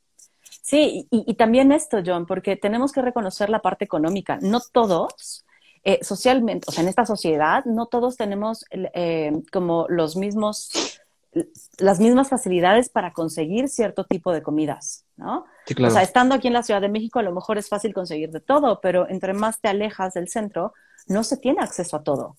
Sí, 0.62 1.08
y, 1.10 1.34
también 1.34 1.72
esto, 1.72 1.98
John, 2.06 2.28
porque 2.28 2.56
tenemos 2.56 2.92
que 2.92 3.02
reconocer 3.02 3.50
la 3.50 3.60
parte 3.60 3.86
económica. 3.86 4.38
No 4.40 4.60
todos, 4.72 5.44
eh, 5.84 5.98
socialmente, 6.04 6.66
o 6.68 6.72
sea, 6.72 6.84
en 6.84 6.90
esta 6.90 7.08
sociedad, 7.08 7.66
no 7.66 7.88
todos 7.88 8.18
tenemos 8.18 8.66
eh, 8.72 9.32
como 9.52 9.88
los 9.90 10.16
mismos 10.16 11.02
las 11.78 12.00
mismas 12.00 12.30
facilidades 12.30 12.90
para 12.90 13.14
conseguir 13.14 13.70
cierto 13.70 14.04
tipo 14.04 14.34
de 14.34 14.42
comidas, 14.42 15.06
¿no? 15.16 15.46
O 15.86 15.90
sea, 15.90 16.02
estando 16.02 16.36
aquí 16.36 16.48
en 16.48 16.54
la 16.54 16.64
Ciudad 16.64 16.82
de 16.82 16.90
México 16.90 17.20
a 17.20 17.24
lo 17.24 17.32
mejor 17.32 17.58
es 17.58 17.70
fácil 17.70 17.94
conseguir 17.94 18.32
de 18.32 18.40
todo, 18.40 18.82
pero 18.82 19.08
entre 19.10 19.34
más 19.34 19.62
te 19.62 19.68
alejas 19.68 20.14
del 20.14 20.30
centro, 20.30 20.74
no 21.08 21.24
se 21.24 21.38
tiene 21.38 21.62
acceso 21.62 21.98
a 21.98 22.04
todo. 22.04 22.38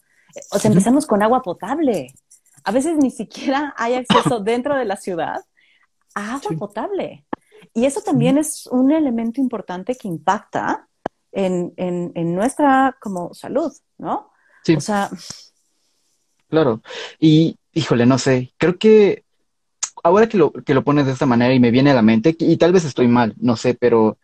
O 0.51 0.59
sea, 0.59 0.71
empezamos 0.71 1.07
con 1.07 1.23
agua 1.23 1.43
potable. 1.43 2.13
A 2.65 2.73
veces 2.73 2.97
ni 2.97 3.11
siquiera 3.11 3.75
hay 3.77 3.95
acceso 3.95 4.41
dentro 4.41 4.77
de 4.77 4.85
la 4.85 4.97
ciudad 4.97 5.41
a 6.15 6.35
agua 6.35 6.51
potable. 6.59 7.25
Y 7.73 7.85
eso 7.85 8.01
también 8.01 8.39
es 8.39 8.67
un 8.67 8.91
elemento 8.91 9.41
importante 9.41 9.95
que 9.95 10.09
impacta 10.09 10.89
en, 11.31 11.73
en, 11.77 12.35
nuestra 12.35 12.97
como 13.01 13.33
salud, 13.35 13.73
¿no? 13.99 14.33
Sí. 14.65 14.75
O 14.75 14.81
sea... 14.81 15.11
Claro. 16.49 16.83
Y 17.21 17.60
híjole, 17.73 18.07
no 18.07 18.19
sé, 18.19 18.53
creo 18.59 18.79
que 18.79 19.25
ahora 20.03 20.29
que 20.29 20.39
lo, 20.39 20.53
que 20.53 20.75
lo 20.75 20.85
pones 20.85 21.07
de 21.07 21.13
esta 21.13 21.27
manera 21.27 21.55
y 21.55 21.61
me 21.61 21.71
viene 21.71 21.91
a 21.91 21.95
la 21.95 22.03
mente, 22.03 22.37
y 22.39 22.57
tal 22.57 22.73
vez 22.73 22.85
estoy 22.85 23.09
mal, 23.09 23.35
no 23.39 23.57
sé, 23.57 23.75
pero 23.75 24.19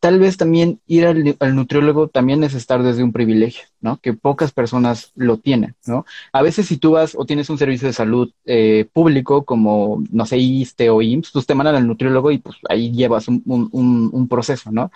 tal 0.00 0.20
vez 0.20 0.36
también 0.36 0.80
ir 0.86 1.06
al, 1.06 1.56
nutriólogo 1.56 2.08
también 2.08 2.44
es 2.44 2.54
estar 2.54 2.82
desde 2.82 3.02
un 3.02 3.12
privilegio, 3.12 3.64
¿no? 3.80 3.98
Que 3.98 4.12
pocas 4.12 4.52
personas 4.52 5.12
lo 5.16 5.38
tienen, 5.38 5.74
¿no? 5.86 6.06
A 6.32 6.42
veces 6.42 6.66
si 6.66 6.76
tú 6.76 6.92
vas 6.92 7.16
o 7.16 7.24
tienes 7.24 7.50
un 7.50 7.58
servicio 7.58 7.88
de 7.88 7.92
salud 7.92 8.32
eh, 8.44 8.86
público 8.92 9.44
como, 9.44 10.02
no 10.10 10.26
sé, 10.26 10.38
ISTE 10.38 10.90
o 10.90 11.02
IMSS, 11.02 11.32
pues 11.32 11.46
te 11.46 11.54
mandan 11.54 11.76
al 11.76 11.86
nutriólogo 11.86 12.30
y 12.30 12.38
pues 12.38 12.56
ahí 12.68 12.92
llevas 12.92 13.28
un, 13.28 13.42
un, 13.46 14.10
un, 14.12 14.28
proceso, 14.28 14.70
¿no? 14.70 14.92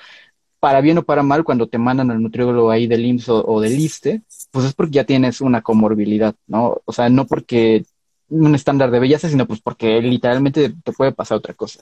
Para 0.63 0.81
bien 0.81 0.99
o 0.99 1.03
para 1.03 1.25
mal, 1.25 1.43
cuando 1.43 1.67
te 1.67 1.79
mandan 1.79 2.11
al 2.13 2.23
nutriólogo 2.23 2.71
ahí 2.71 2.87
del 2.87 3.05
IMSS 3.05 3.29
o, 3.31 3.45
o 3.45 3.61
del 3.61 3.79
ISTE, 3.79 4.23
pues 4.53 4.65
es 4.67 4.75
porque 4.75 4.93
ya 4.93 5.05
tienes 5.05 5.41
una 5.41 5.61
comorbilidad, 5.63 6.37
¿no? 6.47 6.81
O 6.85 6.93
sea, 6.93 7.09
no 7.09 7.27
porque 7.27 7.85
un 8.33 8.55
estándar 8.55 8.91
de 8.91 9.01
belleza, 9.01 9.29
sino 9.29 9.47
pues 9.47 9.61
porque 9.61 10.01
literalmente 10.01 10.75
te 10.85 10.93
puede 10.93 11.13
pasar 11.13 11.39
otra 11.39 11.55
cosa. 11.55 11.81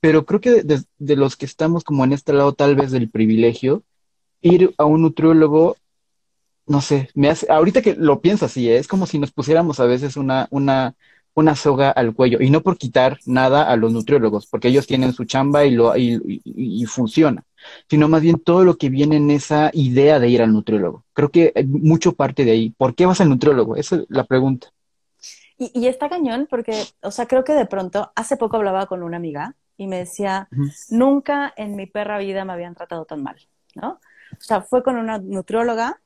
Pero 0.00 0.24
creo 0.26 0.40
que 0.40 0.62
de, 0.62 1.16
los 1.16 1.36
que 1.36 1.46
estamos 1.46 1.84
como 1.84 2.04
en 2.04 2.12
este 2.12 2.32
lado 2.32 2.52
tal 2.54 2.74
vez 2.74 2.90
del 2.90 3.10
privilegio, 3.10 3.84
ir 4.40 4.74
a 4.78 4.84
un 4.84 5.02
nutriólogo, 5.02 5.76
no 6.66 6.80
sé, 6.80 7.10
me 7.14 7.28
hace, 7.28 7.46
ahorita 7.50 7.82
que 7.82 7.94
lo 7.94 8.20
pienso 8.20 8.46
así, 8.46 8.68
¿eh? 8.68 8.78
es 8.78 8.88
como 8.88 9.06
si 9.06 9.18
nos 9.18 9.32
pusiéramos 9.32 9.78
a 9.80 9.84
veces 9.84 10.16
una, 10.16 10.48
una, 10.50 10.94
una 11.34 11.54
soga 11.56 11.90
al 11.90 12.14
cuello, 12.14 12.38
y 12.40 12.50
no 12.50 12.62
por 12.62 12.78
quitar 12.78 13.18
nada 13.26 13.70
a 13.70 13.76
los 13.76 13.92
nutriólogos, 13.92 14.46
porque 14.46 14.68
ellos 14.68 14.86
tienen 14.86 15.12
su 15.12 15.24
chamba 15.24 15.64
y, 15.64 15.70
lo, 15.70 15.96
y, 15.96 16.42
y, 16.44 16.84
funciona, 16.86 17.44
sino 17.88 18.08
más 18.08 18.22
bien 18.22 18.38
todo 18.38 18.64
lo 18.64 18.76
que 18.76 18.90
viene 18.90 19.16
en 19.16 19.30
esa 19.30 19.70
idea 19.72 20.18
de 20.18 20.28
ir 20.28 20.42
al 20.42 20.52
nutriólogo. 20.52 21.04
Creo 21.12 21.30
que 21.30 21.52
mucho 21.66 22.12
parte 22.12 22.44
de 22.44 22.52
ahí. 22.52 22.70
¿Por 22.70 22.94
qué 22.94 23.06
vas 23.06 23.20
al 23.20 23.28
nutriólogo? 23.28 23.76
Esa 23.76 23.96
es 23.96 24.02
la 24.08 24.24
pregunta. 24.24 24.68
Y, 25.58 25.86
está 25.86 26.08
cañón 26.08 26.48
porque, 26.50 26.82
o 27.02 27.10
sea, 27.10 27.26
creo 27.26 27.44
que 27.44 27.52
de 27.52 27.66
pronto, 27.66 28.10
hace 28.16 28.36
poco 28.36 28.56
hablaba 28.56 28.86
con 28.86 29.02
una 29.02 29.16
amiga 29.16 29.54
y 29.76 29.86
me 29.86 29.98
decía, 29.98 30.48
nunca 30.90 31.52
en 31.56 31.76
mi 31.76 31.86
perra 31.86 32.18
vida 32.18 32.44
me 32.44 32.52
habían 32.52 32.74
tratado 32.74 33.04
tan 33.04 33.22
mal, 33.22 33.36
¿no? 33.74 34.00
O 34.32 34.40
sea, 34.40 34.62
fue 34.62 34.82
con 34.82 34.96
una 34.96 35.18
nutrióloga 35.18 36.00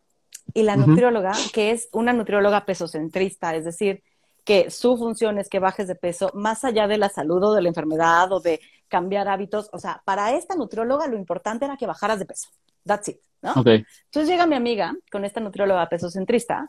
y 0.52 0.62
la 0.62 0.76
nutrióloga, 0.76 1.32
que 1.52 1.70
es 1.70 1.88
una 1.92 2.12
nutrióloga 2.12 2.66
pesocentrista, 2.66 3.54
es 3.54 3.64
decir, 3.64 4.02
que 4.44 4.70
su 4.70 4.96
función 4.96 5.38
es 5.38 5.48
que 5.48 5.58
bajes 5.58 5.88
de 5.88 5.96
peso 5.96 6.30
más 6.34 6.64
allá 6.64 6.86
de 6.86 6.98
la 6.98 7.08
salud 7.08 7.42
o 7.42 7.54
de 7.54 7.62
la 7.62 7.68
enfermedad 7.68 8.32
o 8.32 8.40
de 8.40 8.60
cambiar 8.88 9.28
hábitos. 9.28 9.68
O 9.72 9.78
sea, 9.78 10.02
para 10.04 10.32
esta 10.32 10.54
nutrióloga 10.54 11.06
lo 11.06 11.16
importante 11.16 11.64
era 11.64 11.76
que 11.76 11.86
bajaras 11.86 12.18
de 12.18 12.26
peso. 12.26 12.48
That's 12.84 13.08
it, 13.08 13.20
¿no? 13.42 13.54
Entonces 13.56 14.28
llega 14.28 14.46
mi 14.46 14.54
amiga 14.54 14.94
con 15.10 15.24
esta 15.24 15.40
nutrióloga 15.40 15.88
pesocentrista 15.88 16.66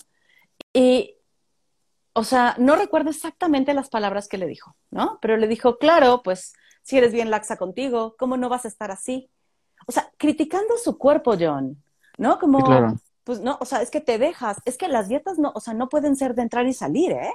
y 0.74 1.18
o 2.18 2.24
sea, 2.24 2.56
no 2.58 2.76
recuerdo 2.76 3.12
exactamente 3.12 3.76
las 3.76 3.90
palabras 3.90 4.28
que 4.28 4.40
le 4.40 4.48
dijo, 4.48 4.76
¿no? 4.90 5.20
Pero 5.22 5.38
le 5.38 5.48
dijo, 5.48 5.78
claro, 5.78 6.24
pues 6.24 6.54
si 6.82 6.98
eres 6.98 7.14
bien 7.14 7.30
laxa 7.30 7.58
contigo, 7.58 8.16
¿cómo 8.18 8.38
no 8.38 8.50
vas 8.50 8.66
a 8.66 8.70
estar 8.70 8.90
así? 8.90 9.30
O 9.86 9.92
sea, 9.92 10.12
criticando 10.18 10.78
su 10.78 10.98
cuerpo, 10.98 11.36
John, 11.40 11.84
¿no? 12.18 12.40
Como, 12.40 12.58
pues 13.24 13.40
no, 13.42 13.60
o 13.62 13.66
sea, 13.66 13.84
es 13.84 13.92
que 13.92 14.02
te 14.02 14.18
dejas, 14.18 14.58
es 14.66 14.80
que 14.80 14.88
las 14.88 15.10
dietas 15.10 15.38
no, 15.38 15.52
o 15.54 15.60
sea, 15.60 15.76
no 15.76 15.90
pueden 15.90 16.16
ser 16.16 16.34
de 16.34 16.42
entrar 16.42 16.66
y 16.66 16.74
salir, 16.74 17.12
¿eh? 17.12 17.34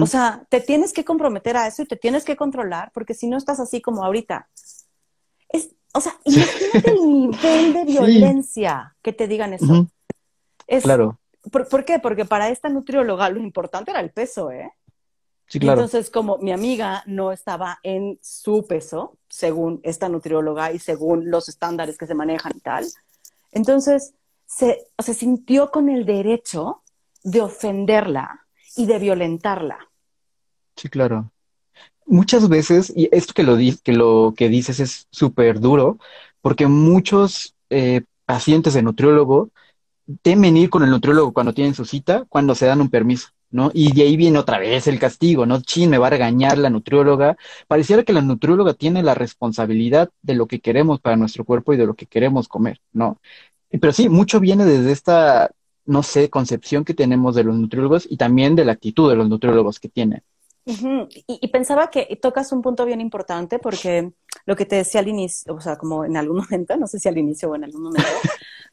O 0.00 0.06
sea, 0.06 0.44
te 0.48 0.60
tienes 0.60 0.92
que 0.92 1.04
comprometer 1.04 1.56
a 1.56 1.66
eso 1.66 1.82
y 1.82 1.86
te 1.86 1.96
tienes 1.96 2.24
que 2.24 2.36
controlar, 2.36 2.90
porque 2.92 3.14
si 3.14 3.28
no 3.28 3.36
estás 3.36 3.60
así 3.60 3.80
como 3.80 4.04
ahorita. 4.04 4.48
Es, 5.48 5.70
o 5.92 6.00
sea, 6.00 6.16
imagínate 6.24 6.90
el 6.90 7.06
nivel 7.06 7.72
de 7.72 7.84
violencia 7.86 8.96
que 9.02 9.12
te 9.12 9.28
digan 9.28 9.52
eso. 9.54 9.86
Es, 10.66 10.82
claro. 10.82 11.20
¿Por, 11.50 11.84
qué? 11.84 11.98
Porque 11.98 12.24
para 12.24 12.48
esta 12.48 12.68
nutrióloga 12.68 13.28
lo 13.28 13.38
importante 13.38 13.90
era 13.90 14.00
el 14.00 14.10
peso, 14.10 14.50
¿eh? 14.50 14.72
Sí, 15.46 15.60
claro. 15.60 15.82
entonces, 15.82 16.10
como 16.10 16.38
mi 16.38 16.52
amiga 16.52 17.02
no 17.06 17.30
estaba 17.30 17.78
en 17.82 18.18
su 18.22 18.66
peso, 18.66 19.18
según 19.28 19.80
esta 19.82 20.08
nutrióloga 20.08 20.72
y 20.72 20.78
según 20.78 21.30
los 21.30 21.50
estándares 21.50 21.98
que 21.98 22.06
se 22.06 22.14
manejan 22.14 22.52
y 22.56 22.60
tal, 22.60 22.86
entonces 23.52 24.14
se, 24.46 24.86
se 24.98 25.12
sintió 25.14 25.70
con 25.70 25.90
el 25.90 26.06
derecho 26.06 26.82
de 27.22 27.42
ofenderla 27.42 28.43
y 28.76 28.86
de 28.86 28.98
violentarla. 28.98 29.78
Sí, 30.76 30.88
claro. 30.88 31.30
Muchas 32.06 32.48
veces, 32.48 32.92
y 32.94 33.08
esto 33.12 33.32
que 33.32 33.42
lo, 33.42 33.56
que 33.56 33.92
lo 33.92 34.34
que 34.36 34.48
dices 34.48 34.80
es 34.80 35.06
súper 35.10 35.60
duro, 35.60 35.98
porque 36.40 36.66
muchos 36.66 37.54
eh, 37.70 38.02
pacientes 38.26 38.74
de 38.74 38.82
nutriólogo 38.82 39.50
temen 40.22 40.56
ir 40.56 40.68
con 40.68 40.82
el 40.82 40.90
nutriólogo 40.90 41.32
cuando 41.32 41.54
tienen 41.54 41.74
su 41.74 41.84
cita, 41.84 42.24
cuando 42.28 42.54
se 42.54 42.66
dan 42.66 42.80
un 42.80 42.90
permiso, 42.90 43.28
¿no? 43.50 43.70
Y 43.72 43.92
de 43.92 44.02
ahí 44.02 44.16
viene 44.16 44.38
otra 44.38 44.58
vez 44.58 44.86
el 44.86 44.98
castigo, 44.98 45.46
¿no? 45.46 45.62
Chin, 45.62 45.88
me 45.88 45.98
va 45.98 46.08
a 46.08 46.10
regañar 46.10 46.58
la 46.58 46.68
nutrióloga. 46.68 47.36
Pareciera 47.66 48.02
que 48.02 48.12
la 48.12 48.20
nutrióloga 48.20 48.74
tiene 48.74 49.02
la 49.02 49.14
responsabilidad 49.14 50.10
de 50.20 50.34
lo 50.34 50.46
que 50.46 50.60
queremos 50.60 51.00
para 51.00 51.16
nuestro 51.16 51.44
cuerpo 51.44 51.72
y 51.72 51.78
de 51.78 51.86
lo 51.86 51.94
que 51.94 52.06
queremos 52.06 52.48
comer, 52.48 52.80
¿no? 52.92 53.18
Pero 53.70 53.92
sí, 53.92 54.08
mucho 54.08 54.40
viene 54.40 54.64
desde 54.66 54.92
esta, 54.92 55.50
no 55.86 56.02
sé, 56.02 56.30
concepción 56.30 56.84
que 56.84 56.94
tenemos 56.94 57.34
de 57.34 57.44
los 57.44 57.56
nutriólogos 57.56 58.06
y 58.08 58.16
también 58.16 58.56
de 58.56 58.64
la 58.64 58.72
actitud 58.72 59.10
de 59.10 59.16
los 59.16 59.28
nutriólogos 59.28 59.80
que 59.80 59.88
tienen. 59.88 60.22
y, 60.64 61.48
pensaba 61.48 61.90
que 61.90 62.18
tocas 62.22 62.50
un 62.52 62.62
punto 62.62 62.86
bien 62.86 63.00
importante 63.02 63.58
porque 63.58 64.12
lo 64.46 64.56
que 64.56 64.64
te 64.64 64.76
decía 64.76 65.00
al 65.00 65.08
inicio, 65.08 65.54
o 65.54 65.60
sea, 65.60 65.76
como 65.76 66.04
en 66.04 66.16
algún 66.16 66.36
momento, 66.50 66.76
no 66.76 66.86
sé 66.86 66.98
si 66.98 67.08
al 67.08 67.18
inicio 67.18 67.50
o 67.50 67.54
en 67.54 67.64
algún 67.64 67.82
momento, 67.82 68.08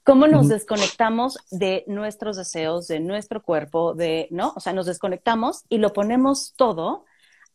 cómo 0.04 0.28
nos 0.28 0.48
desconectamos 0.48 1.38
de 1.52 1.84
nuestros 1.88 2.38
deseos, 2.38 2.88
de 2.88 3.00
nuestro 3.00 3.42
cuerpo, 3.42 3.94
de, 3.94 4.28
¿no? 4.32 4.54
O 4.56 4.60
sea, 4.60 4.74
nos 4.74 4.86
desconectamos 4.86 5.64
y 5.70 5.78
lo 5.78 5.92
ponemos 5.94 6.54
todo 6.56 7.06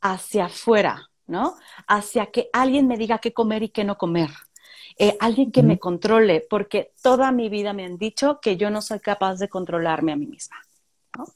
hacia 0.01 0.47
afuera, 0.47 1.11
¿no? 1.27 1.57
Hacia 1.88 2.27
que 2.27 2.49
alguien 2.53 2.87
me 2.87 2.97
diga 2.97 3.19
qué 3.19 3.33
comer 3.33 3.62
y 3.62 3.71
qué 3.71 3.85
no 3.85 3.97
comer. 3.97 4.31
Eh, 4.99 5.17
alguien 5.21 5.53
que 5.53 5.63
me 5.63 5.79
controle, 5.79 6.47
porque 6.49 6.93
toda 7.03 7.31
mi 7.31 7.51
vida 7.51 7.75
me 7.75 7.85
han 7.85 7.99
dicho 7.99 8.41
que 8.41 8.57
yo 8.57 8.71
no 8.71 8.81
soy 8.81 9.01
capaz 9.01 9.39
de 9.39 9.49
controlarme 9.49 10.13
a 10.13 10.17
mí 10.17 10.27
misma. 10.27 10.57
¿no? 11.19 11.27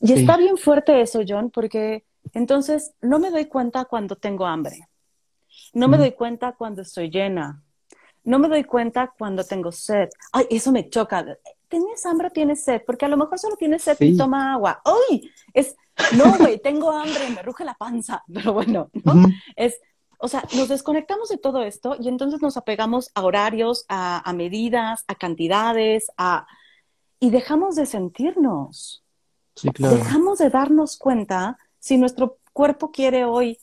Y 0.00 0.12
está 0.12 0.36
bien 0.36 0.56
fuerte 0.56 1.00
eso, 1.00 1.22
John, 1.26 1.50
porque 1.50 2.04
entonces 2.32 2.94
no 3.00 3.18
me 3.18 3.30
doy 3.30 3.46
cuenta 3.46 3.84
cuando 3.86 4.16
tengo 4.16 4.46
hambre. 4.46 4.88
No 5.72 5.88
me 5.88 5.98
doy 5.98 6.12
cuenta 6.12 6.52
cuando 6.52 6.82
estoy 6.82 7.10
llena. 7.10 7.62
No 8.22 8.38
me 8.38 8.48
doy 8.48 8.64
cuenta 8.64 9.12
cuando 9.18 9.44
tengo 9.44 9.72
sed. 9.72 10.08
Ay, 10.32 10.46
eso 10.50 10.70
me 10.70 10.88
choca. 10.88 11.24
¿Tienes 11.68 12.06
hambre 12.06 12.28
o 12.28 12.30
tienes 12.30 12.62
sed? 12.62 12.82
Porque 12.86 13.04
a 13.04 13.08
lo 13.08 13.16
mejor 13.16 13.38
solo 13.38 13.56
tienes 13.56 13.82
sed 13.82 13.96
y 14.00 14.16
toma 14.16 14.54
agua. 14.54 14.80
¡Ay! 14.84 15.30
Es, 15.52 15.76
no, 16.16 16.38
güey, 16.38 16.58
tengo 16.58 16.90
hambre, 16.92 17.28
me 17.30 17.42
ruge 17.42 17.64
la 17.64 17.74
panza. 17.74 18.22
Pero 18.32 18.52
bueno, 18.52 18.88
¿no? 19.04 19.26
Es, 19.56 19.80
o 20.24 20.28
sea, 20.28 20.44
nos 20.56 20.68
desconectamos 20.68 21.28
de 21.28 21.38
todo 21.38 21.62
esto 21.62 21.96
y 22.00 22.08
entonces 22.08 22.40
nos 22.40 22.56
apegamos 22.56 23.10
a 23.14 23.22
horarios, 23.22 23.84
a, 23.88 24.28
a 24.28 24.32
medidas, 24.32 25.04
a 25.06 25.14
cantidades, 25.14 26.10
a... 26.16 26.46
y 27.20 27.30
dejamos 27.30 27.76
de 27.76 27.86
sentirnos. 27.86 29.04
Sí, 29.54 29.68
claro. 29.70 29.96
Dejamos 29.96 30.38
de 30.38 30.50
darnos 30.50 30.96
cuenta 30.96 31.58
si 31.78 31.98
nuestro 31.98 32.38
cuerpo 32.52 32.90
quiere 32.90 33.24
hoy 33.24 33.58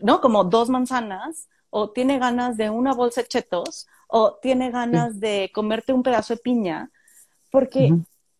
¿no? 0.00 0.20
Como 0.20 0.44
dos 0.44 0.68
manzanas, 0.68 1.48
o 1.70 1.90
tiene 1.90 2.18
ganas 2.18 2.56
de 2.56 2.70
una 2.70 2.94
bolsa 2.94 3.22
de 3.22 3.28
chetos, 3.28 3.86
o 4.08 4.34
tiene 4.34 4.70
ganas 4.70 5.20
de 5.20 5.50
comerte 5.54 5.92
un 5.92 6.02
pedazo 6.02 6.34
de 6.34 6.40
piña, 6.40 6.90
porque 7.50 7.94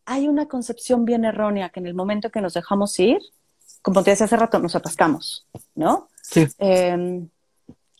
hay 0.04 0.28
una 0.28 0.46
concepción 0.46 1.04
bien 1.04 1.24
errónea 1.24 1.70
que 1.70 1.80
en 1.80 1.86
el 1.86 1.94
momento 1.94 2.30
que 2.30 2.40
nos 2.40 2.54
dejamos 2.54 2.98
ir, 2.98 3.20
como 3.80 4.02
te 4.02 4.10
decía 4.10 4.26
hace 4.26 4.36
rato, 4.36 4.58
nos 4.58 4.76
atascamos, 4.76 5.46
¿no? 5.74 6.08
Sí. 6.22 6.46
Em, 6.58 7.28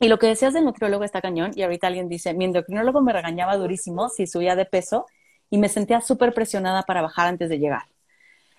y 0.03 0.09
lo 0.09 0.19
que 0.19 0.27
decías 0.27 0.53
del 0.53 0.67
nutriólogo 0.67 1.05
está 1.05 1.23
cañón, 1.23 1.53
y 1.55 1.63
ahorita 1.63 1.87
alguien 1.87 2.11
dice, 2.11 2.35
mi 2.35 2.45
endocrinólogo 2.45 3.01
me 3.01 3.15
regañaba 3.15 3.57
durísimo 3.57 4.11
si 4.11 4.27
subía 4.27 4.55
de 4.55 4.67
peso 4.67 5.07
y 5.49 5.57
me 5.57 5.71
sentía 5.71 6.03
súper 6.03 6.35
presionada 6.35 6.83
para 6.83 7.01
bajar 7.01 7.29
antes 7.29 7.49
de 7.49 7.59
llegar. 7.59 7.85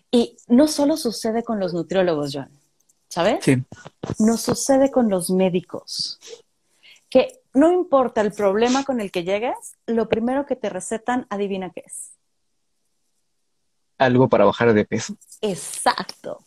Y 0.09 0.37
no 0.47 0.67
solo 0.67 0.97
sucede 0.97 1.43
con 1.43 1.59
los 1.59 1.73
nutriólogos, 1.73 2.31
John. 2.33 2.63
¿sabes? 3.13 3.45
Sí. 3.45 3.63
Nos 4.17 4.41
sucede 4.41 4.89
con 4.89 5.07
los 5.07 5.29
médicos, 5.29 6.19
que 7.09 7.41
no 7.53 7.71
importa 7.71 8.21
el 8.21 8.31
problema 8.31 8.83
con 8.83 8.99
el 8.99 9.11
que 9.11 9.23
llegues, 9.23 9.77
lo 9.85 10.09
primero 10.09 10.47
que 10.47 10.55
te 10.55 10.69
recetan, 10.69 11.27
adivina 11.29 11.69
qué 11.69 11.83
es. 11.85 12.13
Algo 13.99 14.27
para 14.27 14.45
bajar 14.45 14.73
de 14.73 14.85
peso. 14.85 15.15
Exacto. 15.41 16.43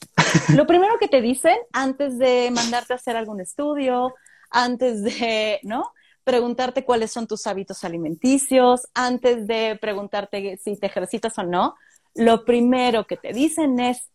lo 0.56 0.66
primero 0.66 0.98
que 0.98 1.06
te 1.06 1.20
dicen 1.20 1.56
antes 1.72 2.18
de 2.18 2.50
mandarte 2.52 2.94
a 2.94 2.96
hacer 2.96 3.16
algún 3.16 3.40
estudio, 3.40 4.12
antes 4.50 5.02
de, 5.02 5.60
¿no? 5.62 5.92
Preguntarte 6.24 6.84
cuáles 6.84 7.12
son 7.12 7.26
tus 7.26 7.46
hábitos 7.46 7.84
alimenticios, 7.84 8.88
antes 8.94 9.46
de 9.46 9.78
preguntarte 9.80 10.58
si 10.62 10.76
te 10.76 10.86
ejercitas 10.86 11.38
o 11.38 11.44
no, 11.44 11.76
lo 12.14 12.44
primero 12.44 13.06
que 13.06 13.16
te 13.16 13.32
dicen 13.32 13.78
es, 13.78 14.10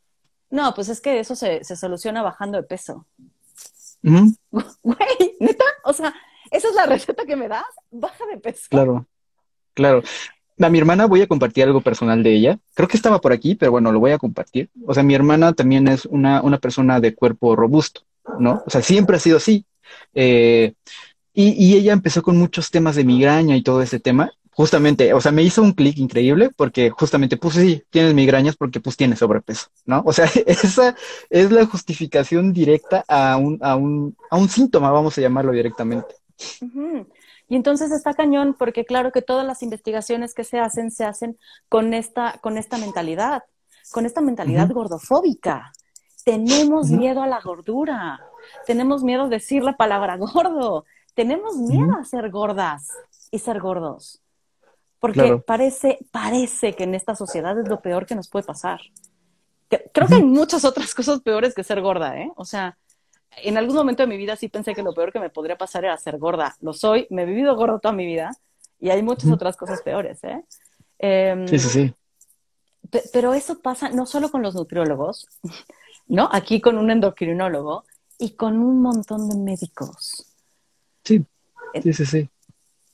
no, 0.50 0.74
pues 0.74 0.90
es 0.90 1.00
que 1.00 1.20
eso 1.20 1.36
se, 1.36 1.64
soluciona 1.64 2.22
bajando 2.22 2.58
de 2.58 2.64
peso. 2.64 3.06
Güey, 4.02 5.38
neta, 5.40 5.64
o 5.84 5.94
sea, 5.94 6.14
esa 6.50 6.68
es 6.68 6.76
la 6.76 6.86
receta 6.88 7.26
que 7.26 7.36
me 7.36 7.48
das, 7.48 7.64
baja 7.92 8.26
de 8.26 8.38
peso. 8.38 8.68
Claro, 8.70 9.06
claro. 9.74 10.02
A 10.60 10.70
mi 10.70 10.80
hermana 10.80 11.06
voy 11.06 11.22
a 11.22 11.28
compartir 11.28 11.64
algo 11.64 11.82
personal 11.82 12.22
de 12.22 12.34
ella. 12.34 12.60
Creo 12.74 12.88
que 12.88 12.98
estaba 12.98 13.22
por 13.22 13.32
aquí, 13.32 13.56
pero 13.56 13.72
bueno, 13.72 13.92
lo 13.92 14.00
voy 14.00 14.12
a 14.12 14.18
compartir. 14.18 14.70
O 14.86 14.94
sea, 14.94 15.02
mi 15.02 15.16
hermana 15.16 15.54
también 15.54 15.88
es 15.88 16.06
una, 16.06 16.42
una 16.42 16.60
persona 16.60 17.00
de 17.00 17.16
cuerpo 17.16 17.56
robusto, 17.56 18.02
¿no? 18.38 18.64
O 18.66 18.70
sea, 18.70 18.82
siempre 18.82 19.16
ha 19.16 19.20
sido 19.20 19.38
así. 19.38 19.66
Eh, 20.14 20.74
Y, 21.34 21.52
y 21.54 21.76
ella 21.78 21.94
empezó 21.94 22.22
con 22.24 22.38
muchos 22.38 22.72
temas 22.72 22.96
de 22.96 23.06
migraña 23.06 23.56
y 23.56 23.64
todo 23.64 23.82
ese 23.82 24.00
tema. 24.00 24.32
Justamente, 24.52 25.14
o 25.14 25.22
sea, 25.22 25.32
me 25.32 25.44
hizo 25.44 25.62
un 25.64 25.72
clic 25.74 25.98
increíble 25.98 26.50
porque 26.56 26.90
justamente, 26.92 27.38
pues 27.38 27.56
sí, 27.56 27.84
tienes 27.90 28.14
migrañas 28.14 28.58
porque 28.58 28.82
pues 28.82 28.98
tienes 28.98 29.20
sobrepeso, 29.20 29.68
¿no? 29.86 30.04
O 30.06 30.12
sea, 30.14 30.26
esa 30.46 30.96
es 31.30 31.52
la 31.52 31.66
justificación 31.66 32.52
directa 32.54 33.06
a 33.08 33.38
un, 33.38 33.58
a 33.62 33.76
un, 33.78 34.16
a 34.30 34.38
un 34.38 34.50
síntoma, 34.50 34.92
vamos 34.92 35.18
a 35.18 35.22
llamarlo 35.22 35.54
directamente. 35.54 36.16
Y 37.48 37.56
entonces 37.56 37.92
está 37.92 38.14
cañón 38.14 38.56
porque 38.58 38.86
claro 38.86 39.12
que 39.12 39.22
todas 39.22 39.46
las 39.46 39.62
investigaciones 39.64 40.34
que 40.34 40.44
se 40.44 40.60
hacen 40.60 40.92
se 40.92 41.04
hacen 41.06 41.38
con 41.70 41.94
esta, 41.94 42.40
con 42.42 42.58
esta 42.58 42.78
mentalidad, 42.78 43.44
con 43.92 44.06
esta 44.06 44.22
mentalidad 44.22 44.70
gordofóbica. 44.72 45.76
Tenemos 46.24 46.92
miedo 46.92 47.22
a 47.24 47.28
la 47.28 47.42
gordura, 47.42 48.31
tenemos 48.66 49.04
miedo 49.04 49.24
a 49.24 49.28
decir 49.30 49.64
la 49.64 49.78
palabra 49.78 50.18
gordo, 50.18 50.86
tenemos 51.14 51.58
miedo 51.58 51.98
a 51.98 52.06
ser 52.06 52.30
gordas 52.30 52.90
y 53.32 53.40
ser 53.40 53.60
gordos. 53.60 54.22
Porque 55.00 55.42
parece, 55.46 55.98
parece 56.12 56.74
que 56.74 56.84
en 56.84 56.94
esta 56.94 57.16
sociedad 57.16 57.60
es 57.60 57.68
lo 57.68 57.82
peor 57.82 58.06
que 58.06 58.14
nos 58.14 58.30
puede 58.30 58.46
pasar. 58.46 58.80
Creo 59.94 60.08
que 60.08 60.16
hay 60.16 60.24
muchas 60.24 60.64
otras 60.64 60.94
cosas 60.94 61.22
peores 61.22 61.56
que 61.56 61.64
ser 61.64 61.82
gorda, 61.82 62.18
¿eh? 62.20 62.32
O 62.36 62.46
sea, 62.46 62.78
en 63.38 63.58
algún 63.58 63.76
momento 63.76 64.04
de 64.04 64.08
mi 64.08 64.18
vida 64.18 64.36
sí 64.36 64.50
pensé 64.50 64.76
que 64.76 64.84
lo 64.84 64.94
peor 64.94 65.12
que 65.12 65.20
me 65.20 65.30
podría 65.30 65.58
pasar 65.58 65.86
era 65.86 65.98
ser 65.98 66.18
gorda. 66.18 66.56
Lo 66.60 66.74
soy, 66.74 67.08
me 67.10 67.24
he 67.24 67.26
vivido 67.26 67.56
gordo 67.56 67.80
toda 67.80 67.94
mi 67.94 68.06
vida 68.06 68.32
y 68.80 68.90
hay 68.90 69.02
muchas 69.02 69.32
otras 69.32 69.58
cosas 69.58 69.82
peores, 69.82 70.24
¿eh? 70.24 70.44
Em, 71.00 71.48
sí, 71.48 71.58
sí, 71.58 71.70
sí. 71.70 71.96
Pero 73.14 73.34
eso 73.34 73.60
pasa 73.60 73.90
no 73.90 74.06
solo 74.06 74.30
con 74.30 74.42
los 74.42 74.54
nutriólogos, 74.54 75.28
¿no? 76.08 76.30
Aquí 76.32 76.62
con 76.62 76.78
un 76.78 76.92
endocrinólogo 76.92 77.86
y 78.22 78.36
con 78.36 78.60
un 78.60 78.82
montón 78.82 79.28
de 79.28 79.36
médicos. 79.36 80.28
Sí, 81.04 81.26
sí, 81.82 81.92
sí, 81.92 82.06
sí. 82.06 82.30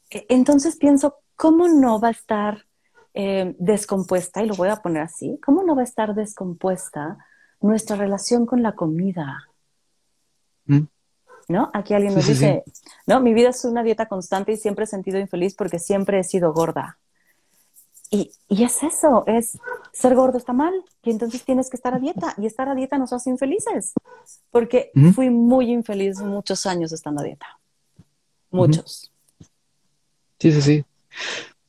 E, 0.10 0.26
entonces 0.30 0.78
pienso, 0.78 1.18
¿cómo 1.36 1.68
no 1.68 2.00
va 2.00 2.08
a 2.08 2.12
estar 2.12 2.66
eh, 3.14 3.54
descompuesta? 3.60 4.42
Y 4.42 4.48
lo 4.48 4.56
voy 4.56 4.70
a 4.70 4.78
poner 4.78 5.04
así, 5.04 5.38
¿cómo 5.46 5.64
no 5.64 5.76
va 5.76 5.82
a 5.82 5.84
estar 5.84 6.16
descompuesta 6.16 7.18
nuestra 7.60 7.98
relación 7.98 8.46
con 8.46 8.64
la 8.64 8.72
comida? 8.72 9.50
¿Mm? 10.66 10.84
¿No? 11.50 11.72
Aquí 11.74 11.94
alguien 11.94 12.16
nos 12.16 12.26
dice, 12.26 12.64
no, 13.06 13.20
mi 13.20 13.34
vida 13.34 13.50
es 13.50 13.66
una 13.66 13.84
dieta 13.84 14.06
constante 14.06 14.54
y 14.54 14.58
siempre 14.58 14.86
he 14.86 14.88
sentido 14.88 15.20
infeliz 15.20 15.56
porque 15.56 15.78
siempre 15.78 16.20
he 16.20 16.24
sido 16.24 16.54
gorda. 16.54 17.00
Y, 18.10 18.32
y, 18.48 18.64
es 18.64 18.84
eso, 18.84 19.26
es 19.28 19.58
ser 19.92 20.16
gordo 20.16 20.38
está 20.38 20.54
mal 20.54 20.74
y 21.04 21.12
entonces 21.12 21.44
tienes 21.44 21.70
que 21.70 21.76
estar 21.76 21.94
a 21.94 22.00
dieta 22.00 22.34
y 22.38 22.46
estar 22.46 22.70
a 22.70 22.76
dieta 22.76 22.98
nos 22.98 23.12
hace 23.12 23.30
infelices 23.30 23.94
porque 24.50 24.92
fui 25.14 25.30
muy 25.30 25.72
infeliz 25.72 26.20
muchos 26.20 26.66
años 26.66 26.94
estando 26.94 27.22
a 27.22 27.26
dieta. 27.26 27.60
Muchos. 28.50 29.12
Sí, 30.40 30.52
sí, 30.52 30.62
sí. 30.62 30.86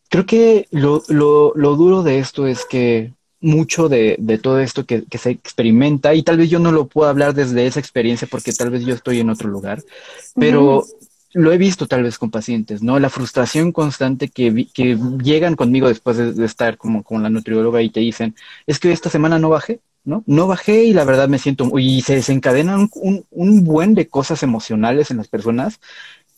Creo 0.09 0.26
que 0.26 0.68
lo, 0.70 1.03
lo, 1.09 1.53
lo 1.55 1.76
duro 1.76 2.03
de 2.03 2.18
esto 2.18 2.47
es 2.47 2.64
que 2.64 3.12
mucho 3.41 3.89
de, 3.89 4.16
de 4.18 4.39
todo 4.39 4.59
esto 4.59 4.84
que, 4.84 5.05
que, 5.05 5.18
se 5.18 5.30
experimenta, 5.30 6.14
y 6.14 6.22
tal 6.22 6.39
vez 6.39 6.51
yo 6.51 6.59
no 6.59 6.72
lo 6.72 6.86
puedo 6.86 7.09
hablar 7.09 7.34
desde 7.34 7.66
esa 7.66 7.78
experiencia 7.78 8.26
porque 8.28 8.53
tal 8.53 8.70
vez 8.70 8.84
yo 8.84 8.95
estoy 8.95 9.20
en 9.20 9.30
otro 9.30 9.49
lugar, 9.49 9.82
pero 10.34 10.84
lo 11.33 11.53
he 11.53 11.59
visto 11.59 11.87
tal 11.87 12.03
vez 12.03 12.18
con 12.18 12.31
pacientes, 12.31 12.83
¿no? 12.83 12.99
La 12.99 13.11
frustración 13.11 13.72
constante 13.72 14.29
que, 14.29 14.66
que 14.72 14.99
llegan 15.22 15.57
conmigo 15.57 15.89
después 15.89 16.16
de, 16.16 16.45
estar 16.45 16.76
como 16.79 17.03
con 17.03 17.22
la 17.22 17.31
nutrióloga 17.31 17.83
y 17.83 17.91
te 17.91 18.01
dicen, 18.01 18.35
es 18.66 18.79
que 18.79 18.93
esta 18.93 19.11
semana 19.11 19.39
no 19.39 19.51
bajé, 19.51 19.81
¿no? 20.05 20.24
No 20.26 20.47
bajé 20.47 20.85
y 20.85 20.93
la 20.95 21.05
verdad 21.05 21.29
me 21.29 21.39
siento, 21.39 21.70
y 21.79 22.03
se 22.03 22.14
desencadenan 22.14 22.89
un, 22.95 23.26
un 23.31 23.64
buen 23.64 23.95
de 23.95 24.09
cosas 24.09 24.43
emocionales 24.43 25.11
en 25.11 25.18
las 25.18 25.29
personas 25.29 25.81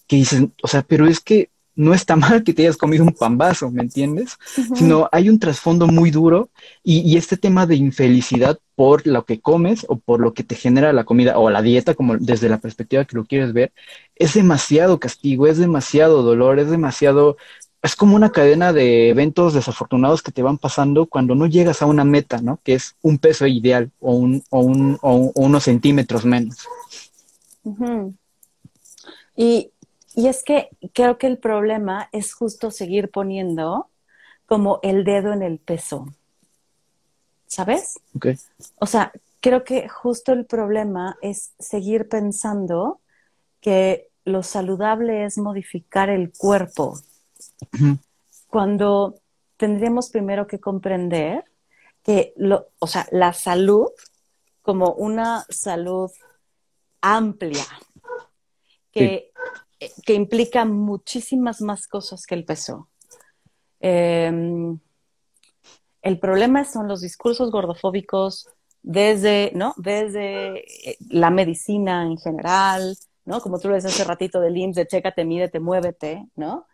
que 0.07 0.17
dicen, 0.17 0.53
o 0.63 0.69
sea, 0.69 0.83
pero 0.83 1.07
es 1.07 1.21
que 1.21 1.51
no 1.75 1.95
está 1.95 2.17
mal 2.17 2.43
que 2.43 2.53
te 2.53 2.63
hayas 2.63 2.77
comido 2.77 3.05
un 3.05 3.15
pambazo, 3.15 3.71
¿me 3.71 3.83
entiendes? 3.83 4.37
Sino 4.75 5.09
hay 5.13 5.29
un 5.29 5.39
trasfondo 5.39 5.87
muy 5.87 6.11
duro 6.11 6.51
y, 6.83 7.17
este 7.17 7.37
tema 7.37 7.67
de 7.67 7.77
infelicidad 7.77 8.59
por 8.75 9.07
lo 9.07 9.25
que 9.25 9.41
comes 9.41 9.85
o 9.89 9.97
por 9.97 10.21
lo 10.21 10.33
que 10.33 10.43
te 10.43 10.55
genera 10.55 10.93
la 10.93 11.05
comida 11.05 11.39
o 11.39 11.51
la 11.51 11.63
dieta, 11.63 11.95
como 11.95 12.17
desde 12.17 12.49
la 12.49 12.59
perspectiva 12.59 13.05
que 13.05 13.17
lo 13.17 13.25
quieres 13.25 13.53
ver, 13.53 13.73
es 14.17 14.35
demasiado 14.35 14.99
castigo, 14.99 15.47
es 15.47 15.59
demasiado 15.59 16.23
dolor, 16.23 16.59
es 16.59 16.71
demasiado, 16.71 17.37
es 17.83 17.95
como 17.95 18.17
una 18.17 18.31
cadena 18.31 18.73
de 18.73 19.11
eventos 19.11 19.55
desafortunados 19.55 20.23
que 20.23 20.33
te 20.33 20.43
van 20.43 20.59
pasando 20.59 21.07
cuando 21.07 21.35
no 21.35 21.47
llegas 21.47 21.83
a 21.83 21.87
una 21.87 22.05
meta, 22.05 22.41
¿no? 22.41 22.61
Que 22.63 22.75
es 22.75 22.97
un 23.03 23.19
peso 23.19 23.47
ideal 23.47 23.91
o, 24.01 24.15
un, 24.15 24.43
o, 24.51 24.61
un, 24.61 24.99
o, 25.03 25.33
unos 25.35 25.65
centímetros 25.65 26.25
menos. 26.25 26.67
Y 29.37 29.71
y 30.15 30.29
es 30.29 30.43
que 30.43 30.71
creo 30.93 31.19
que 31.19 31.27
el 31.27 31.39
problema 31.39 32.09
es 32.13 32.35
justo 32.35 32.71
seguir 32.71 33.11
poniendo 33.11 33.89
como 34.47 34.81
el 34.83 35.05
dedo 35.05 35.33
en 35.33 35.43
el 35.43 35.59
peso. 35.59 36.07
¿Sabes? 37.47 37.99
Okay. 38.15 38.37
O 38.79 38.87
sea, 38.87 39.13
creo 39.41 39.65
que 39.65 39.89
justo 39.89 40.33
el 40.33 40.47
problema 40.47 41.17
es 41.21 41.53
seguir 41.59 42.09
pensando 42.09 43.01
que 43.61 44.09
lo 44.25 44.43
saludable 44.43 45.25
es 45.25 45.39
modificar 45.39 46.11
el 46.11 46.33
cuerpo. 46.37 46.99
Cuando 48.49 49.21
tendríamos 49.57 50.11
primero 50.11 50.47
que 50.47 50.61
comprender 50.61 51.45
que 52.03 52.33
lo, 52.37 52.69
o 52.79 52.87
sea, 52.87 53.07
la 53.11 53.33
salud 53.33 53.89
como 54.63 54.93
una 54.93 55.45
salud 55.49 56.11
amplia, 57.01 57.65
que 58.93 59.31
que 60.05 60.15
implica 60.15 60.65
muchísimas 60.65 61.61
más 61.61 61.87
cosas 61.87 62.27
que 62.27 62.35
el 62.35 62.45
peso. 62.45 62.89
Em, 63.81 64.79
el 66.03 66.19
problema 66.19 66.65
son 66.65 66.89
los 66.89 67.01
discursos 67.01 67.51
gordofóbicos 67.51 68.49
desde, 68.83 69.53
¿no? 69.55 69.75
Desde 69.77 70.91
eh, 70.91 70.97
la 71.09 71.31
medicina 71.31 72.05
en 72.05 72.19
general, 72.19 72.97
¿no? 73.25 73.41
Como 73.41 73.59
tú 73.59 73.69
lo 73.69 73.75
decías 73.75 73.95
hace 73.95 74.05
ratito 74.05 74.41
del 74.41 74.57
IMSS, 74.57 74.77
de 74.77 74.87
chécate, 74.87 75.25
mídete, 75.25 75.61
muévete, 75.61 76.27
¿no? 76.37 76.67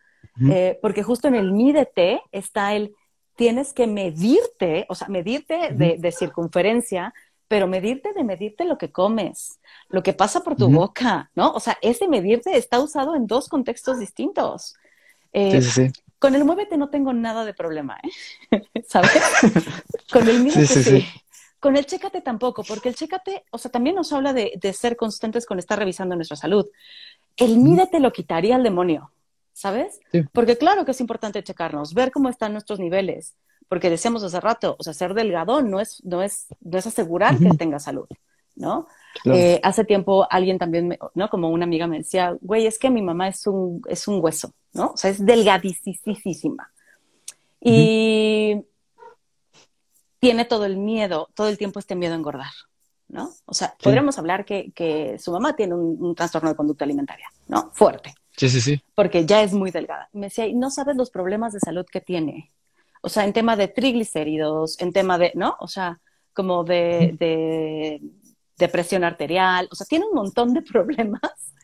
Eh, 0.51 0.79
porque 0.83 1.03
justo 1.03 1.29
en 1.29 1.35
el 1.35 1.53
mídete 1.53 2.21
está 2.31 2.75
el 2.75 2.95
tienes 3.37 3.73
que 3.73 3.87
medirte, 3.87 4.87
o 4.89 4.95
sea, 4.95 5.09
medirte 5.09 5.71
de, 5.73 5.97
de, 5.99 6.13
circunferencia, 6.13 7.15
pero 7.49 7.67
medirte 7.67 8.13
de 8.13 8.25
medirte 8.25 8.65
lo 8.65 8.79
que 8.79 8.91
comes, 8.91 9.61
lo 9.89 10.03
que 10.03 10.13
pasa 10.13 10.41
por 10.41 10.57
tu 10.57 10.69
boca, 10.69 11.31
¿no? 11.35 11.53
O 11.53 11.61
sea, 11.61 11.79
ese 11.81 12.09
medirte 12.09 12.57
está 12.57 12.81
usado 12.81 13.15
en 13.15 13.27
dos 13.27 13.49
contextos 13.49 13.99
distintos. 13.99 14.75
Eh, 15.33 15.63
sí, 15.63 15.71
sí, 15.71 15.91
sí. 15.93 16.03
Con 16.19 16.35
el 16.35 16.45
muévete 16.45 16.77
no 16.77 16.89
tengo 16.89 17.13
nada 17.13 17.45
de 17.45 17.55
problema, 17.55 17.99
¿eh? 18.51 18.63
¿Sabes? 18.89 19.23
con 20.13 20.29
el 20.29 20.41
mídete 20.41 20.67
sí, 20.67 21.07
Con 21.61 21.77
el 21.77 21.87
chécate 21.87 22.21
tampoco, 22.23 22.65
porque 22.65 22.89
el 22.89 22.95
chécate, 22.95 23.45
o 23.51 23.59
sea, 23.59 23.71
también 23.71 23.97
nos 23.97 24.13
habla 24.13 24.33
de, 24.33 24.55
de 24.61 24.73
ser 24.73 24.97
constantes 24.97 25.47
con 25.47 25.59
estar 25.59 25.79
revisando 25.79 26.17
nuestra 26.17 26.37
salud. 26.37 26.67
El 27.37 27.59
mídete 27.59 28.01
lo 28.01 28.13
quitaría 28.13 28.57
al 28.57 28.63
demonio, 28.63 29.13
¿sabes? 29.53 30.01
Porque 30.33 30.57
claro 30.57 30.85
que 30.85 30.93
es 30.93 31.01
importante 31.01 31.43
checarnos, 31.43 31.95
ver 31.95 32.11
cómo 32.11 32.29
están 32.29 32.53
nuestros 32.53 32.79
niveles, 32.79 33.37
porque 33.69 33.91
decíamos 33.91 34.23
hace 34.23 34.41
rato, 34.41 34.77
o 34.79 34.83
sea, 34.83 34.93
ser 34.93 35.15
delgado 35.15 35.63
no 35.63 35.81
es, 35.81 36.05
no 36.05 36.23
es, 36.23 36.47
no 36.61 36.79
es 36.79 36.87
asegurar 36.87 37.39
que 37.39 37.51
tenga 37.59 37.79
salud, 37.79 38.09
¿no? 38.55 38.87
Eh, 39.25 39.61
hace 39.63 39.85
tiempo 39.85 40.27
alguien 40.31 40.59
también, 40.59 40.99
¿no? 41.15 41.29
Como 41.29 41.51
una 41.51 41.65
amiga 41.65 41.87
me 41.87 41.99
decía, 41.99 42.37
güey, 42.41 42.67
es 42.67 42.79
que 42.79 42.91
mi 42.91 43.03
mamá 43.03 43.29
es 43.29 43.47
un, 43.47 43.83
es 43.89 44.07
un 44.09 44.23
hueso, 44.23 44.53
¿no? 44.73 44.93
O 44.93 44.97
sea, 44.97 45.11
es 45.11 45.25
delgadísima. 45.25 46.71
Y 47.61 48.63
tiene 50.19 50.45
todo 50.45 50.65
el 50.65 50.77
miedo, 50.77 51.29
todo 51.35 51.49
el 51.49 51.59
tiempo 51.59 51.79
este 51.79 51.97
miedo 51.97 52.15
a 52.15 52.17
engordar, 52.17 52.53
¿no? 53.09 53.31
O 53.47 53.55
sea, 53.55 53.75
podríamos 53.83 54.19
hablar 54.19 54.45
que, 54.45 54.71
que, 54.73 55.19
su 55.19 55.33
mamá 55.33 55.57
tiene 55.57 55.75
un, 55.75 55.97
un, 56.01 56.15
trastorno 56.15 56.49
de 56.49 56.57
conducta 56.57 56.85
alimentaria, 56.85 57.29
¿no? 57.49 57.71
Fuerte. 57.73 58.15
Sí, 58.37 58.49
sí, 58.51 58.61
sí. 58.61 58.83
Porque 58.95 59.25
ya 59.25 59.43
es 59.43 59.53
muy 59.53 59.71
delgada. 59.71 60.11
Me 60.13 60.27
decía, 60.27 60.47
y 60.47 60.55
no 60.55 60.71
sabes 60.71 60.97
los 60.97 61.11
problemas 61.11 61.53
de 61.53 61.61
salud 61.61 61.87
que 61.91 62.01
tiene. 62.01 62.53
O 63.07 63.09
sea, 63.09 63.25
en 63.25 63.33
tema 63.33 63.55
de 63.55 63.69
triglicéridos, 63.69 64.81
en 64.81 64.93
tema 64.93 65.17
de, 65.17 65.31
¿no? 65.37 65.57
O 65.61 65.69
sea, 65.69 66.01
como 66.35 66.65
de, 66.65 67.15
de, 67.21 68.01
de 68.59 68.69
presión 68.69 69.05
arterial, 69.05 69.69
o 69.71 69.77
sea, 69.77 69.87
tiene 69.87 70.07
un 70.07 70.15
montón 70.15 70.53
de 70.53 70.63
problemas 70.73 71.55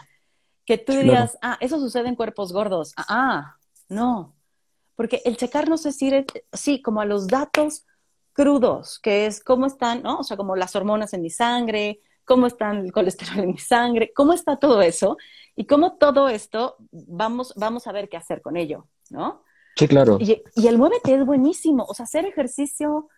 que 0.65 0.79
tú 0.79 0.93
dirías, 0.93 1.37
ah, 1.43 1.59
eso 1.59 1.81
sucede 1.81 2.09
en 2.09 2.15
cuerpos 2.15 2.53
gordos. 2.53 2.93
Ah, 2.97 3.07
ah, 3.09 3.57
no. 3.89 4.37
Porque 4.95 5.21
el 5.25 5.37
checarnos 5.37 5.85
es 5.85 6.01
ir, 6.01 6.25
sí, 6.53 6.81
como 6.81 7.01
a 7.01 7.07
los 7.07 7.27
datos 7.27 7.87
crudos, 8.33 9.01
que 9.01 9.27
es 9.27 9.43
cómo 9.43 9.67
están, 9.67 10.05
¿no? 10.05 10.19
O 10.19 10.23
sea, 10.23 10.37
como 10.37 10.55
las 10.55 10.77
hormonas 10.77 11.13
en 11.13 11.23
mi 11.23 11.31
sangre, 11.31 11.99
cómo 12.25 12.47
está 12.47 12.71
el 12.71 12.93
colesterol 12.93 13.41
en 13.41 13.49
mi 13.49 13.59
sangre, 13.59 14.13
cómo 14.15 14.33
está 14.33 14.61
todo 14.61 14.81
eso 14.81 15.17
y 15.57 15.67
cómo 15.67 15.97
todo 15.97 16.29
esto 16.29 16.77
vamos, 16.93 17.53
vamos 17.57 17.89
a 17.89 17.93
ver 17.93 18.09
qué 18.09 18.17
hacer 18.17 18.41
con 18.43 18.57
ello, 18.57 18.87
¿no? 19.11 19.43
Sí, 19.77 19.89
claro. 19.89 20.19
Y, 20.21 20.43
y 20.55 20.67
el 20.67 20.79
muévete 20.79 21.15
es 21.15 21.25
buenísimo, 21.25 21.85
o 21.89 21.95
sea, 21.95 22.05
hacer 22.05 22.27
ejercicio 22.27 23.09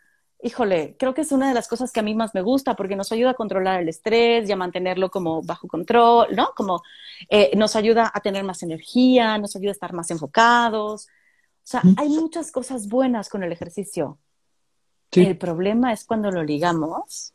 híjole, 0.45 0.95
creo 0.99 1.15
que 1.15 1.23
es 1.23 1.33
una 1.33 1.49
de 1.49 1.55
las 1.55 1.69
cosas 1.69 1.91
que 1.91 2.01
a 2.01 2.03
mí 2.03 2.15
más 2.15 2.35
me 2.35 2.43
gusta 2.43 2.77
porque 2.77 2.97
nos 2.97 3.11
ayuda 3.13 3.31
a 3.31 3.35
controlar 3.35 3.81
el 3.81 3.89
estrés 3.89 4.47
y 4.47 4.53
a 4.53 4.57
mantenerlo 4.57 5.11
como 5.11 5.43
bajo 5.43 5.67
control, 5.67 6.37
¿no? 6.37 6.51
Como 6.55 6.83
eh, 7.31 7.51
nos 7.57 7.77
ayuda 7.77 8.13
a 8.13 8.21
tener 8.21 8.45
más 8.45 8.63
energía, 8.63 9.39
nos 9.39 9.57
ayuda 9.57 9.71
a 9.71 9.73
estar 9.73 9.95
más 9.95 10.11
enfocados. 10.11 11.07
O 11.07 11.67
sea, 11.67 11.83
hay 11.97 12.11
muchas 12.11 12.53
cosas 12.53 12.89
buenas 12.89 13.31
con 13.31 13.43
el 13.43 13.53
ejercicio. 13.53 14.19
El 15.13 15.39
problema 15.39 15.95
es 15.95 16.05
cuando 16.05 16.31
lo 16.31 16.43
ligamos 16.43 17.33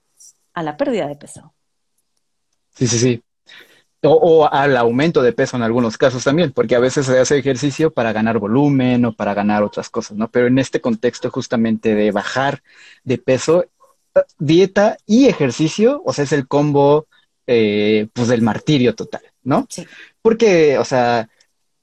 a 0.53 0.61
la 0.61 0.77
pérdida 0.77 1.07
de 1.07 1.15
peso. 1.15 1.53
Sí, 2.75 2.85
sí, 2.85 2.99
sí. 2.99 3.23
O, 4.01 4.47
al 4.49 4.77
aumento 4.77 5.21
de 5.21 5.33
peso 5.33 5.57
en 5.57 5.63
algunos 5.63 5.97
casos 5.97 6.23
también, 6.23 6.51
porque 6.53 6.75
a 6.75 6.79
veces 6.79 7.05
se 7.05 7.19
hace 7.19 7.37
ejercicio 7.37 7.91
para 7.91 8.13
ganar 8.13 8.39
volumen 8.39 9.03
o 9.03 9.13
para 9.13 9.33
ganar 9.33 9.61
otras 9.61 9.89
cosas, 9.89 10.15
¿no? 10.17 10.29
Pero 10.29 10.47
en 10.47 10.57
este 10.57 10.79
contexto 10.79 11.29
justamente 11.29 11.95
de 11.95 12.11
bajar 12.11 12.63
de 13.03 13.17
peso, 13.17 13.65
dieta 14.37 14.97
y 15.05 15.27
ejercicio, 15.27 16.01
o 16.05 16.13
sea, 16.13 16.23
es 16.23 16.31
el 16.31 16.47
combo, 16.47 17.07
eh, 17.45 18.07
pues, 18.13 18.29
del 18.29 18.41
martirio 18.41 18.95
total, 18.95 19.23
¿no? 19.43 19.67
Sí. 19.69 19.85
Porque, 20.21 20.77
o 20.77 20.85
sea, 20.85 21.27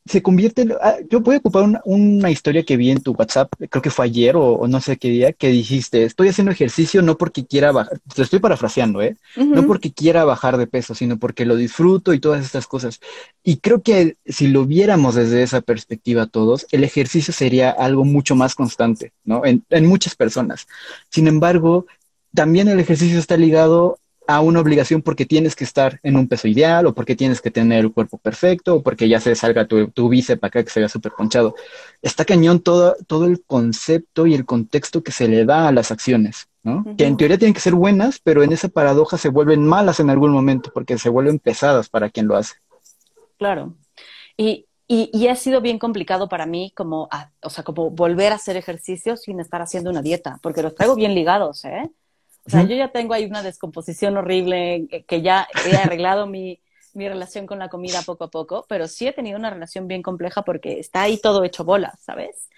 se 0.06 0.22
convierte 0.22 0.62
en, 0.62 0.72
ah, 0.80 0.96
yo 1.10 1.20
voy 1.20 1.34
a 1.34 1.38
ocupar 1.38 1.64
una, 1.84 2.30
historia 2.30 2.64
que 2.64 2.76
vi 2.76 2.90
en 2.90 3.02
tu 3.02 3.12
WhatsApp, 3.12 3.52
creo 3.70 3.82
que 3.82 3.90
fue 3.90 4.04
ayer 4.04 4.36
o, 4.36 4.66
no 4.68 4.80
sé 4.80 4.96
qué 4.96 5.08
día, 5.08 5.32
que 5.32 5.48
dijiste, 5.48 6.04
estoy 6.04 6.28
haciendo 6.28 6.52
ejercicio 6.52 7.02
no 7.02 7.16
porque 7.18 7.44
quiera 7.44 7.72
bajar, 7.72 7.98
te 8.14 8.22
estoy 8.22 8.38
parafraseando, 8.38 9.02
¿eh? 9.02 9.16
No 9.36 9.66
porque 9.66 9.92
quiera 9.92 10.24
bajar 10.24 10.56
de 10.58 10.66
peso, 10.66 10.94
sino 10.94 11.18
porque 11.18 11.44
lo 11.44 11.56
disfruto 11.56 12.14
y 12.14 12.20
todas 12.20 12.44
estas 12.44 12.66
cosas. 12.66 13.00
Y 13.42 13.58
creo 13.58 13.82
que 13.82 14.16
si 14.26 14.48
lo 14.48 14.64
viéramos 14.64 15.14
desde 15.14 15.42
esa 15.42 15.60
perspectiva 15.60 16.26
todos, 16.26 16.66
el 16.70 16.84
ejercicio 16.84 17.32
sería 17.32 17.70
algo 17.70 18.04
mucho 18.04 18.36
más 18.36 18.54
constante, 18.54 19.12
¿no? 19.24 19.44
En, 19.44 19.64
en 19.70 19.86
muchas 19.86 20.14
personas. 20.14 20.66
Sin 21.10 21.26
embargo, 21.26 21.86
también 22.34 22.68
el 22.68 22.78
ejercicio 22.80 23.18
está 23.18 23.36
ligado 23.36 23.98
a 24.26 24.40
una 24.40 24.60
obligación 24.60 25.02
porque 25.02 25.26
tienes 25.26 25.54
que 25.54 25.64
estar 25.64 26.00
en 26.02 26.16
un 26.16 26.28
peso 26.28 26.48
ideal 26.48 26.86
o 26.86 26.94
porque 26.94 27.16
tienes 27.16 27.40
que 27.40 27.50
tener 27.50 27.80
el 27.80 27.92
cuerpo 27.92 28.18
perfecto 28.18 28.76
o 28.76 28.82
porque 28.82 29.08
ya 29.08 29.20
se 29.20 29.34
salga 29.34 29.66
tu, 29.66 29.88
tu 29.88 30.08
bíceps 30.08 30.42
acá 30.42 30.62
que 30.64 30.70
se 30.70 30.80
vea 30.80 30.88
súper 30.88 31.12
ponchado. 31.12 31.54
Está 32.02 32.24
cañón 32.24 32.60
todo, 32.60 32.96
todo 33.06 33.26
el 33.26 33.44
concepto 33.44 34.26
y 34.26 34.34
el 34.34 34.44
contexto 34.44 35.02
que 35.02 35.12
se 35.12 35.28
le 35.28 35.44
da 35.44 35.68
a 35.68 35.72
las 35.72 35.90
acciones, 35.90 36.48
¿no? 36.62 36.84
Que 36.96 37.06
en 37.06 37.16
teoría 37.16 37.38
tienen 37.38 37.54
que 37.54 37.60
ser 37.60 37.74
buenas, 37.74 38.18
pero 38.18 38.42
en 38.42 38.52
esa 38.52 38.68
paradoja 38.68 39.16
se 39.16 39.28
vuelven 39.28 39.66
malas 39.66 40.00
en 40.00 40.10
algún 40.10 40.32
momento 40.32 40.70
porque 40.74 40.98
se 40.98 41.08
vuelven 41.08 41.38
pesadas 41.38 41.88
para 41.88 42.10
quien 42.10 42.26
lo 42.26 42.36
hace. 42.36 42.54
Claro. 43.38 43.74
Y, 44.36 44.66
y, 44.88 45.10
y 45.12 45.28
ha 45.28 45.36
sido 45.36 45.60
bien 45.60 45.78
complicado 45.78 46.28
para 46.28 46.46
mí 46.46 46.72
como, 46.76 47.08
o 47.42 47.50
sea, 47.50 47.64
como 47.64 47.90
volver 47.90 48.32
a 48.32 48.36
hacer 48.36 48.56
ejercicio 48.56 49.16
sin 49.16 49.40
estar 49.40 49.62
haciendo 49.62 49.90
una 49.90 50.02
dieta, 50.02 50.38
porque 50.42 50.62
los 50.62 50.74
traigo 50.74 50.94
bien 50.94 51.14
ligados, 51.14 51.64
¿eh? 51.64 51.90
O 52.46 52.50
sea, 52.50 52.62
yo 52.62 52.76
ya 52.76 52.92
tengo 52.92 53.12
ahí 53.12 53.24
una 53.24 53.42
descomposición 53.42 54.16
horrible, 54.16 54.86
eh, 54.90 55.04
que 55.04 55.20
ya 55.20 55.48
he 55.66 55.76
arreglado 55.76 56.26
mi, 56.26 56.60
mi 56.94 57.08
relación 57.08 57.46
con 57.46 57.58
la 57.58 57.68
comida 57.68 58.02
poco 58.02 58.24
a 58.24 58.30
poco, 58.30 58.64
pero 58.68 58.88
sí 58.88 59.06
he 59.06 59.12
tenido 59.12 59.38
una 59.38 59.50
relación 59.50 59.86
bien 59.88 60.02
compleja 60.02 60.42
porque 60.42 60.78
está 60.78 61.02
ahí 61.02 61.18
todo 61.20 61.44
hecho 61.44 61.64
bola, 61.64 61.94
¿sabes? 62.00 62.48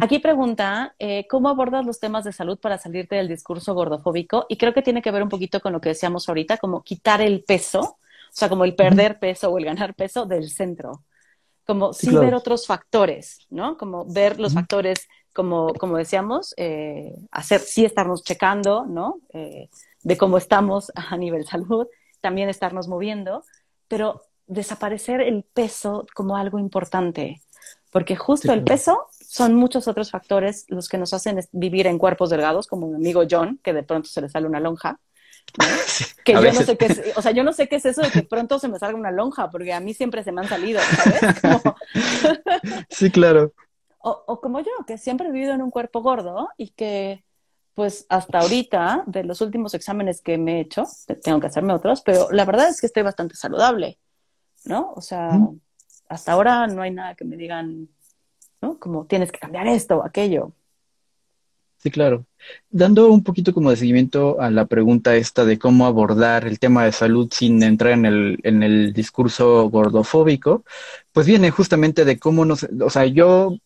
Aquí 0.00 0.18
pregunta, 0.18 0.94
eh, 0.98 1.26
¿cómo 1.28 1.48
abordas 1.48 1.86
los 1.86 2.00
temas 2.00 2.24
de 2.24 2.32
salud 2.32 2.58
para 2.58 2.76
salirte 2.76 3.16
del 3.16 3.28
discurso 3.28 3.72
gordofóbico? 3.72 4.44
Y 4.48 4.56
creo 4.58 4.74
que 4.74 4.82
tiene 4.82 5.00
que 5.00 5.10
ver 5.10 5.22
un 5.22 5.28
poquito 5.28 5.60
con 5.60 5.72
lo 5.72 5.80
que 5.80 5.90
decíamos 5.90 6.28
ahorita, 6.28 6.58
como 6.58 6.82
quitar 6.82 7.22
el 7.22 7.44
peso, 7.44 7.80
o 7.80 7.98
sea, 8.32 8.48
como 8.48 8.64
el 8.64 8.74
perder 8.74 9.18
peso 9.18 9.48
o 9.50 9.58
el 9.58 9.64
ganar 9.64 9.94
peso 9.94 10.26
del 10.26 10.50
centro. 10.50 11.04
Como 11.66 11.92
sin 11.92 12.18
ver 12.18 12.34
otros 12.34 12.66
factores, 12.66 13.46
¿no? 13.48 13.76
Como 13.78 14.04
ver 14.04 14.40
los 14.40 14.54
factores 14.54 15.08
como, 15.32 15.72
como 15.74 15.96
decíamos, 15.96 16.54
eh, 16.56 17.14
hacer, 17.30 17.60
sí 17.60 17.84
estarnos 17.84 18.22
checando, 18.24 18.86
¿no? 18.86 19.20
Eh, 19.32 19.68
de 20.02 20.16
cómo 20.16 20.38
estamos 20.38 20.92
a 20.94 21.16
nivel 21.16 21.46
salud, 21.46 21.86
también 22.20 22.48
estarnos 22.48 22.88
moviendo, 22.88 23.44
pero 23.88 24.22
desaparecer 24.46 25.20
el 25.20 25.44
peso 25.44 26.06
como 26.14 26.36
algo 26.36 26.58
importante, 26.58 27.40
porque 27.90 28.16
justo 28.16 28.52
el 28.52 28.64
peso 28.64 29.06
son 29.10 29.54
muchos 29.54 29.86
otros 29.88 30.10
factores 30.10 30.64
los 30.68 30.88
que 30.88 30.98
nos 30.98 31.12
hacen 31.12 31.40
vivir 31.52 31.86
en 31.86 31.98
cuerpos 31.98 32.30
delgados, 32.30 32.66
como 32.66 32.88
mi 32.88 32.96
amigo 32.96 33.22
John, 33.30 33.60
que 33.62 33.72
de 33.72 33.82
pronto 33.82 34.08
se 34.08 34.20
le 34.20 34.28
sale 34.28 34.46
una 34.46 34.60
lonja. 34.60 34.98
que 36.24 36.32
yo 36.32 36.52
no 36.52 36.62
sé 36.62 36.76
qué 36.76 36.86
es, 36.86 37.02
o 37.16 37.22
sea, 37.22 37.32
yo 37.32 37.42
no 37.42 37.52
sé 37.52 37.68
qué 37.68 37.76
es 37.76 37.86
eso 37.86 38.02
de 38.02 38.10
que 38.10 38.22
pronto 38.22 38.58
se 38.58 38.68
me 38.68 38.78
salga 38.78 38.98
una 38.98 39.10
lonja, 39.10 39.50
porque 39.50 39.72
a 39.72 39.80
mí 39.80 39.94
siempre 39.94 40.22
se 40.22 40.32
me 40.32 40.42
han 40.42 40.48
salido, 40.48 40.80
¿sabes? 40.80 41.20
sí, 42.90 43.10
claro. 43.10 43.52
O, 44.02 44.40
como 44.40 44.60
yo, 44.60 44.70
que 44.86 44.96
siempre 44.96 45.28
he 45.28 45.32
vivido 45.32 45.52
en 45.52 45.60
un 45.60 45.70
cuerpo 45.70 46.00
gordo 46.00 46.48
y 46.56 46.70
que, 46.70 47.22
pues 47.74 48.06
hasta 48.08 48.38
ahorita, 48.38 49.04
de 49.06 49.24
los 49.24 49.42
últimos 49.42 49.74
exámenes 49.74 50.22
que 50.22 50.38
me 50.38 50.56
he 50.56 50.60
hecho, 50.60 50.84
tengo 51.22 51.38
que 51.38 51.48
hacerme 51.48 51.74
otros, 51.74 52.00
pero 52.00 52.30
la 52.30 52.46
verdad 52.46 52.68
es 52.68 52.80
que 52.80 52.86
estoy 52.86 53.02
bastante 53.02 53.36
saludable, 53.36 53.98
¿no? 54.64 54.92
O 54.96 55.02
sea, 55.02 55.38
hasta 56.08 56.32
ahora 56.32 56.66
no 56.66 56.80
hay 56.80 56.92
nada 56.92 57.14
que 57.14 57.26
me 57.26 57.36
digan, 57.36 57.88
¿no? 58.62 58.78
Como 58.78 59.04
tienes 59.04 59.30
que 59.30 59.38
cambiar 59.38 59.66
esto 59.66 59.98
o 59.98 60.04
aquello. 60.04 60.52
Sí, 61.82 61.90
claro. 61.90 62.26
Dando 62.68 63.10
un 63.10 63.24
poquito 63.24 63.54
como 63.54 63.70
de 63.70 63.76
seguimiento 63.76 64.38
a 64.38 64.50
la 64.50 64.66
pregunta 64.66 65.16
esta 65.16 65.46
de 65.46 65.58
cómo 65.58 65.86
abordar 65.86 66.46
el 66.46 66.58
tema 66.58 66.84
de 66.84 66.92
salud 66.92 67.28
sin 67.32 67.62
entrar 67.62 67.92
en 67.92 68.04
el, 68.04 68.38
en 68.42 68.62
el 68.62 68.92
discurso 68.92 69.70
gordofóbico, 69.70 70.62
pues 71.12 71.26
viene 71.26 71.50
justamente 71.50 72.04
de 72.04 72.18
cómo 72.18 72.44
nos, 72.44 72.64
o 72.64 72.90
sea, 72.90 73.06
yo 73.06 73.56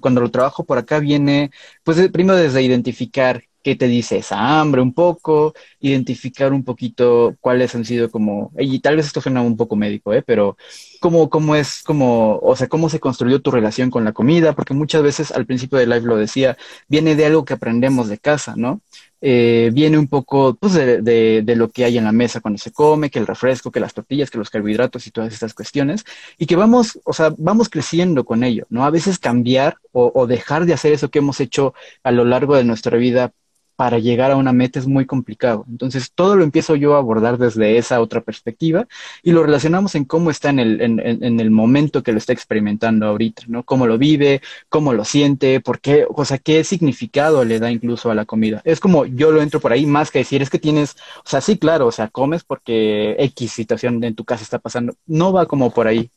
cuando 0.00 0.20
lo 0.20 0.30
trabajo 0.30 0.64
por 0.64 0.78
acá 0.78 0.98
viene, 0.98 1.50
pues 1.84 2.08
primero 2.10 2.36
desde 2.38 2.62
identificar 2.62 3.42
qué 3.62 3.76
te 3.76 3.86
dice 3.86 4.18
esa 4.18 4.60
hambre 4.60 4.80
un 4.80 4.94
poco, 4.94 5.54
identificar 5.80 6.52
un 6.52 6.64
poquito 6.64 7.36
cuáles 7.40 7.74
han 7.74 7.84
sido 7.84 8.10
como, 8.10 8.52
y 8.58 8.78
tal 8.80 8.96
vez 8.96 9.06
esto 9.06 9.20
suena 9.20 9.42
un 9.42 9.56
poco 9.56 9.76
médico, 9.76 10.14
¿eh? 10.14 10.22
pero 10.22 10.56
cómo, 11.00 11.28
cómo 11.28 11.56
es 11.56 11.82
como, 11.82 12.38
o 12.38 12.56
sea, 12.56 12.68
cómo 12.68 12.88
se 12.88 13.00
construyó 13.00 13.40
tu 13.40 13.50
relación 13.50 13.90
con 13.90 14.04
la 14.04 14.12
comida, 14.12 14.54
porque 14.54 14.74
muchas 14.74 15.02
veces 15.02 15.32
al 15.32 15.46
principio 15.46 15.78
del 15.78 15.90
live 15.90 16.06
lo 16.06 16.16
decía, 16.16 16.56
viene 16.88 17.14
de 17.16 17.26
algo 17.26 17.44
que 17.44 17.54
aprendemos 17.54 18.08
de 18.08 18.18
casa, 18.18 18.54
¿no? 18.56 18.80
Eh, 19.20 19.70
viene 19.72 19.98
un 19.98 20.06
poco 20.06 20.54
pues, 20.54 20.74
de, 20.74 21.54
lo 21.56 21.70
que 21.70 21.84
hay 21.84 21.98
en 21.98 22.04
la 22.04 22.12
mesa 22.12 22.40
cuando 22.40 22.58
se 22.58 22.72
come, 22.72 23.10
que 23.10 23.18
el 23.18 23.26
refresco, 23.26 23.70
que 23.70 23.80
las 23.80 23.94
tortillas, 23.94 24.30
que 24.30 24.38
los 24.38 24.50
carbohidratos 24.50 25.06
y 25.06 25.10
todas 25.10 25.32
estas 25.32 25.54
cuestiones, 25.54 26.04
y 26.38 26.46
que 26.46 26.56
vamos, 26.56 27.00
o 27.04 27.12
sea, 27.12 27.34
vamos 27.36 27.68
creciendo 27.68 28.24
con 28.24 28.44
ello, 28.44 28.66
¿no? 28.70 28.84
A 28.84 28.90
veces 28.90 29.18
cambiar 29.18 29.78
o 29.92 30.28
dejar 30.28 30.64
de 30.64 30.74
hacer 30.74 30.92
eso 30.92 31.08
que 31.08 31.18
hemos 31.18 31.40
hecho 31.40 31.74
a 32.04 32.12
lo 32.12 32.24
largo 32.24 32.54
de 32.54 32.62
nuestra 32.62 32.96
vida 32.96 33.32
para 33.78 34.00
llegar 34.00 34.32
a 34.32 34.36
una 34.36 34.52
meta 34.52 34.80
es 34.80 34.88
muy 34.88 35.06
complicado. 35.06 35.64
Entonces, 35.68 36.10
todo 36.12 36.34
lo 36.34 36.42
empiezo 36.42 36.74
yo 36.74 36.96
a 36.96 36.98
abordar 36.98 37.38
desde 37.38 37.78
esa 37.78 38.00
otra 38.00 38.22
perspectiva 38.22 38.88
y 39.22 39.30
lo 39.30 39.44
relacionamos 39.44 39.94
en 39.94 40.04
cómo 40.04 40.32
está 40.32 40.50
en 40.50 40.58
el, 40.58 40.80
en, 40.80 41.38
el 41.38 41.50
momento 41.52 42.02
que 42.02 42.10
lo 42.10 42.18
está 42.18 42.32
experimentando 42.32 43.06
ahorita, 43.06 43.44
¿no? 43.46 43.62
Cómo 43.62 43.86
lo 43.86 43.96
vive, 43.96 44.42
cómo 44.68 44.94
lo 44.94 45.04
siente, 45.04 45.60
por 45.60 45.78
qué, 45.78 46.04
o 46.08 46.24
sea, 46.24 46.38
qué 46.38 46.64
significado 46.64 47.44
le 47.44 47.60
da 47.60 47.70
incluso 47.70 48.10
a 48.10 48.16
la 48.16 48.24
comida. 48.24 48.62
Es 48.64 48.80
como 48.80 49.06
yo 49.06 49.30
lo 49.30 49.40
entro 49.42 49.60
por 49.60 49.72
ahí 49.72 49.86
más 49.86 50.10
que 50.10 50.18
decir, 50.18 50.42
es 50.42 50.50
que 50.50 50.58
tienes, 50.58 50.96
o 51.24 51.28
sea, 51.28 51.40
sí, 51.40 51.56
claro, 51.56 51.86
o 51.86 51.92
sea, 51.92 52.08
comes 52.08 52.42
porque 52.42 53.14
X 53.16 53.52
situación 53.52 54.02
en 54.02 54.16
tu 54.16 54.24
casa 54.24 54.42
está 54.42 54.58
pasando. 54.58 54.96
No 55.06 55.32
va 55.32 55.46
como 55.46 55.70
por 55.70 55.86
ahí. 55.86 56.10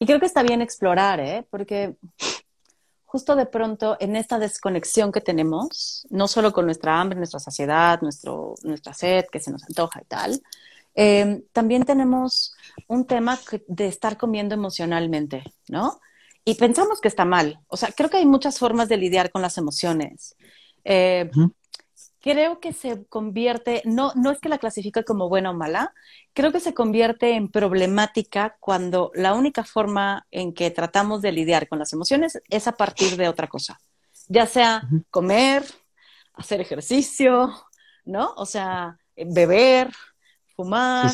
Y 0.00 0.06
creo 0.06 0.18
que 0.18 0.26
está 0.26 0.42
bien 0.42 0.62
explorar, 0.62 1.20
¿eh? 1.20 1.46
Porque 1.48 1.94
justo 3.14 3.36
de 3.36 3.46
pronto 3.46 3.96
en 4.00 4.16
esta 4.16 4.40
desconexión 4.40 5.12
que 5.12 5.20
tenemos, 5.20 6.04
no 6.10 6.26
solo 6.26 6.52
con 6.52 6.64
nuestra 6.64 7.00
hambre, 7.00 7.16
nuestra 7.16 7.38
saciedad, 7.38 8.00
nuestro, 8.02 8.56
nuestra 8.64 8.92
sed 8.92 9.26
que 9.30 9.38
se 9.38 9.52
nos 9.52 9.62
antoja 9.62 10.00
y 10.02 10.04
tal, 10.06 10.42
em, 10.96 11.44
también 11.52 11.84
tenemos 11.84 12.56
un 12.88 13.06
tema 13.06 13.38
de 13.68 13.86
estar 13.86 14.16
comiendo 14.16 14.56
emocionalmente, 14.56 15.44
¿no? 15.68 16.00
Y 16.44 16.56
pensamos 16.56 17.00
que 17.00 17.06
está 17.06 17.24
mal. 17.24 17.60
O 17.68 17.76
sea, 17.76 17.90
creo 17.96 18.10
que 18.10 18.16
hay 18.16 18.26
muchas 18.26 18.58
formas 18.58 18.88
de 18.88 18.96
lidiar 18.96 19.30
con 19.30 19.42
las 19.42 19.58
emociones. 19.58 20.34
Eh, 20.82 21.30
creo 22.24 22.58
que 22.58 22.72
se 22.72 23.04
convierte, 23.04 23.82
no, 23.84 24.12
no 24.14 24.30
es 24.30 24.40
que 24.40 24.48
la 24.48 24.56
clasifique 24.56 25.04
como 25.04 25.28
buena 25.28 25.50
o 25.50 25.54
mala, 25.54 25.92
creo 26.32 26.52
que 26.52 26.60
se 26.60 26.72
convierte 26.72 27.34
en 27.34 27.50
problemática 27.50 28.56
cuando 28.60 29.10
la 29.14 29.34
única 29.34 29.62
forma 29.62 30.26
en 30.30 30.54
que 30.54 30.70
tratamos 30.70 31.20
de 31.20 31.32
lidiar 31.32 31.68
con 31.68 31.78
las 31.78 31.92
emociones 31.92 32.40
es 32.48 32.66
a 32.66 32.72
partir 32.72 33.18
de 33.18 33.28
otra 33.28 33.46
cosa, 33.46 33.78
ya 34.26 34.46
sea 34.46 34.88
comer, 35.10 35.64
hacer 36.32 36.62
ejercicio, 36.62 37.52
¿no? 38.06 38.32
O 38.38 38.46
sea, 38.46 38.96
beber, 39.14 39.92
fumar, 40.56 41.12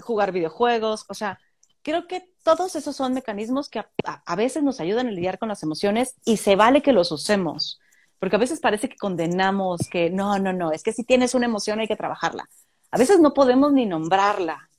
jugar 0.00 0.32
videojuegos, 0.32 1.04
o 1.08 1.14
sea, 1.14 1.38
creo 1.82 2.08
que 2.08 2.28
todos 2.42 2.74
esos 2.74 2.96
son 2.96 3.14
mecanismos 3.14 3.68
que 3.68 3.78
a, 4.04 4.36
veces 4.36 4.64
nos 4.64 4.80
ayudan 4.80 5.06
a 5.06 5.12
lidiar 5.12 5.38
con 5.38 5.50
las 5.50 5.62
emociones 5.62 6.16
y 6.24 6.38
se 6.38 6.56
vale 6.56 6.82
que 6.82 6.92
los 6.92 7.12
usemos. 7.12 7.78
Porque 8.22 8.36
a 8.36 8.38
veces 8.38 8.60
parece 8.60 8.88
que 8.88 8.94
condenamos 8.94 9.88
que 9.90 10.08
no, 10.08 10.38
no, 10.38 10.52
no, 10.52 10.70
es 10.70 10.84
que 10.84 10.92
si 10.92 11.02
tienes 11.02 11.34
una 11.34 11.46
emoción 11.46 11.80
hay 11.80 11.88
que 11.88 11.96
trabajarla. 11.96 12.48
A 12.92 12.96
veces 12.96 13.18
no 13.18 13.34
podemos 13.34 13.72
ni 13.72 13.84
nombrarla. 13.84 14.70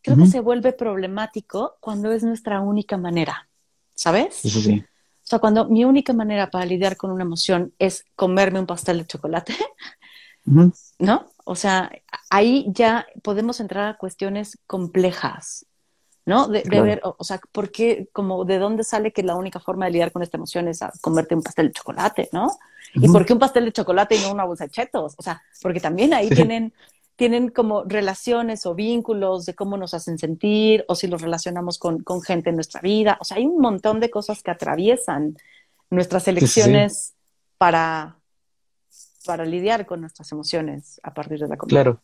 Creo 0.00 0.16
que 0.16 0.26
se 0.26 0.40
vuelve 0.40 0.72
problemático 0.72 1.76
cuando 1.80 2.10
es 2.12 2.22
nuestra 2.22 2.62
única 2.62 2.96
manera, 2.96 3.46
¿sabes? 3.94 4.36
Sí, 4.36 4.48
sí, 4.48 4.82
O 4.82 5.26
sea, 5.26 5.38
cuando 5.38 5.68
mi 5.68 5.84
única 5.84 6.14
manera 6.14 6.50
para 6.50 6.64
lidiar 6.64 6.96
con 6.96 7.10
una 7.10 7.24
emoción 7.24 7.74
es 7.78 8.06
comerme 8.16 8.58
un 8.58 8.66
pastel 8.66 9.00
de 9.00 9.06
chocolate, 9.06 9.54
¿no? 10.98 11.30
O 11.44 11.54
sea, 11.54 11.92
ahí 12.30 12.64
ya 12.68 13.06
podemos 13.22 13.60
entrar 13.60 13.86
a 13.86 13.98
cuestiones 13.98 14.58
complejas, 14.66 15.66
¿no? 16.24 16.48
De, 16.48 16.62
ver, 16.62 17.00
o, 17.02 17.24
sea, 17.24 17.40
¿por 17.50 17.70
qué, 17.70 18.08
como, 18.12 18.44
de 18.44 18.58
dónde 18.58 18.84
sale 18.84 19.12
que 19.12 19.22
la 19.22 19.34
única 19.34 19.58
forma 19.60 19.86
de 19.86 19.92
lidiar 19.92 20.12
con 20.12 20.22
esta 20.22 20.36
emoción 20.36 20.68
es 20.68 20.82
a 20.82 20.92
comerte 21.00 21.34
un 21.34 21.42
pastel 21.42 21.68
de 21.68 21.72
chocolate, 21.72 22.28
¿no? 22.32 22.58
¿Y 22.94 23.08
por 23.08 23.24
qué 23.24 23.32
un 23.32 23.38
pastel 23.38 23.64
de 23.64 23.72
chocolate 23.72 24.16
y 24.16 24.20
no 24.20 24.32
una 24.32 24.44
bolsa 24.44 24.64
de 24.64 24.70
chetos? 24.70 25.14
O 25.16 25.22
sea, 25.22 25.42
porque 25.62 25.80
también 25.80 26.12
ahí 26.12 26.28
tienen, 26.28 26.72
tienen 27.16 27.48
como 27.48 27.84
relaciones 27.84 28.66
o 28.66 28.74
vínculos 28.74 29.46
de 29.46 29.54
cómo 29.54 29.76
nos 29.76 29.94
hacen 29.94 30.18
sentir 30.18 30.84
o 30.88 30.94
si 30.94 31.06
los 31.06 31.22
relacionamos 31.22 31.78
con, 31.78 32.02
con 32.02 32.22
gente 32.22 32.50
en 32.50 32.56
nuestra 32.56 32.80
vida. 32.80 33.16
O 33.20 33.24
sea, 33.24 33.38
hay 33.38 33.46
un 33.46 33.60
montón 33.60 33.98
de 33.98 34.10
cosas 34.10 34.42
que 34.42 34.50
atraviesan 34.50 35.36
nuestras 35.88 36.28
elecciones 36.28 37.14
para, 37.56 38.18
para 39.24 39.44
lidiar 39.44 39.86
con 39.86 40.02
nuestras 40.02 40.30
emociones 40.32 41.00
a 41.02 41.14
partir 41.14 41.38
de 41.38 41.48
la 41.48 41.56
comida. 41.56 41.82
Claro. 41.82 42.00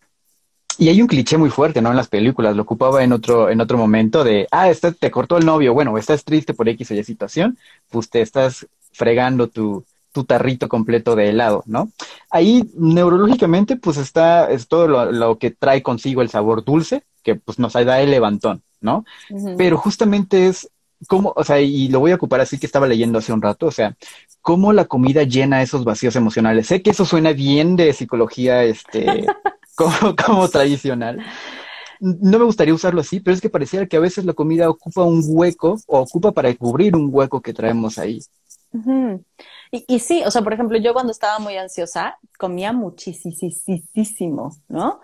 Y 0.78 0.88
hay 0.88 1.02
un 1.02 1.08
cliché 1.08 1.36
muy 1.36 1.50
fuerte, 1.50 1.82
¿no? 1.82 1.90
En 1.90 1.96
las 1.96 2.06
películas, 2.08 2.54
lo 2.54 2.62
ocupaba 2.62 3.02
en 3.02 3.12
otro, 3.12 3.50
en 3.50 3.60
otro 3.60 3.76
momento 3.76 4.22
de, 4.22 4.46
ah, 4.52 4.70
este, 4.70 4.92
te 4.92 5.10
cortó 5.10 5.36
el 5.36 5.44
novio, 5.44 5.74
bueno, 5.74 5.98
estás 5.98 6.24
triste 6.24 6.54
por 6.54 6.68
X 6.68 6.92
o 6.92 6.94
Y 6.94 7.02
situación, 7.02 7.58
pues 7.90 8.08
te 8.08 8.20
estás 8.20 8.66
fregando 8.92 9.48
tu, 9.48 9.84
tu 10.12 10.24
tarrito 10.24 10.68
completo 10.68 11.16
de 11.16 11.30
helado, 11.30 11.64
¿no? 11.66 11.90
Ahí 12.30 12.70
neurológicamente, 12.74 13.76
pues 13.76 13.96
está, 13.96 14.50
es 14.50 14.68
todo 14.68 14.86
lo, 14.86 15.38
que 15.38 15.50
trae 15.50 15.82
consigo 15.82 16.22
el 16.22 16.30
sabor 16.30 16.64
dulce, 16.64 17.02
que 17.22 17.34
pues 17.34 17.58
nos 17.58 17.72
da 17.72 18.00
el 18.00 18.10
levantón, 18.10 18.62
¿no? 18.80 19.04
Pero 19.56 19.78
justamente 19.78 20.46
es 20.46 20.70
como, 21.06 21.32
o 21.36 21.44
sea, 21.44 21.60
y 21.60 21.88
lo 21.88 22.00
voy 22.00 22.12
a 22.12 22.16
ocupar 22.16 22.40
así 22.40 22.58
que 22.58 22.66
estaba 22.66 22.86
leyendo 22.86 23.18
hace 23.18 23.32
un 23.32 23.42
rato, 23.42 23.66
o 23.66 23.70
sea, 23.70 23.96
cómo 24.40 24.72
la 24.72 24.86
comida 24.86 25.22
llena 25.22 25.62
esos 25.62 25.84
vacíos 25.84 26.16
emocionales. 26.16 26.66
Sé 26.66 26.82
que 26.82 26.90
eso 26.90 27.04
suena 27.04 27.32
bien 27.32 27.76
de 27.76 27.92
psicología, 27.92 28.64
este, 28.64 29.26
como, 29.78 30.48
tradicional. 30.48 31.18
No 32.00 32.38
me 32.38 32.44
gustaría 32.44 32.74
usarlo 32.74 33.00
así, 33.00 33.20
pero 33.20 33.34
es 33.34 33.40
que 33.40 33.50
pareciera 33.50 33.86
que 33.86 33.96
a 33.96 34.00
veces 34.00 34.24
la 34.24 34.32
comida 34.32 34.70
ocupa 34.70 35.02
un 35.02 35.22
hueco 35.26 35.78
o 35.86 36.00
ocupa 36.00 36.32
para 36.32 36.54
cubrir 36.54 36.94
un 36.94 37.08
hueco 37.10 37.40
que 37.40 37.52
traemos 37.52 37.98
ahí. 37.98 38.20
y, 39.70 39.98
sí, 39.98 40.22
o 40.24 40.30
sea, 40.30 40.42
por 40.42 40.52
ejemplo, 40.52 40.78
yo 40.78 40.92
cuando 40.92 41.12
estaba 41.12 41.38
muy 41.38 41.56
ansiosa 41.56 42.18
comía 42.38 42.72
muchísimo, 42.72 44.54
¿no? 44.68 45.00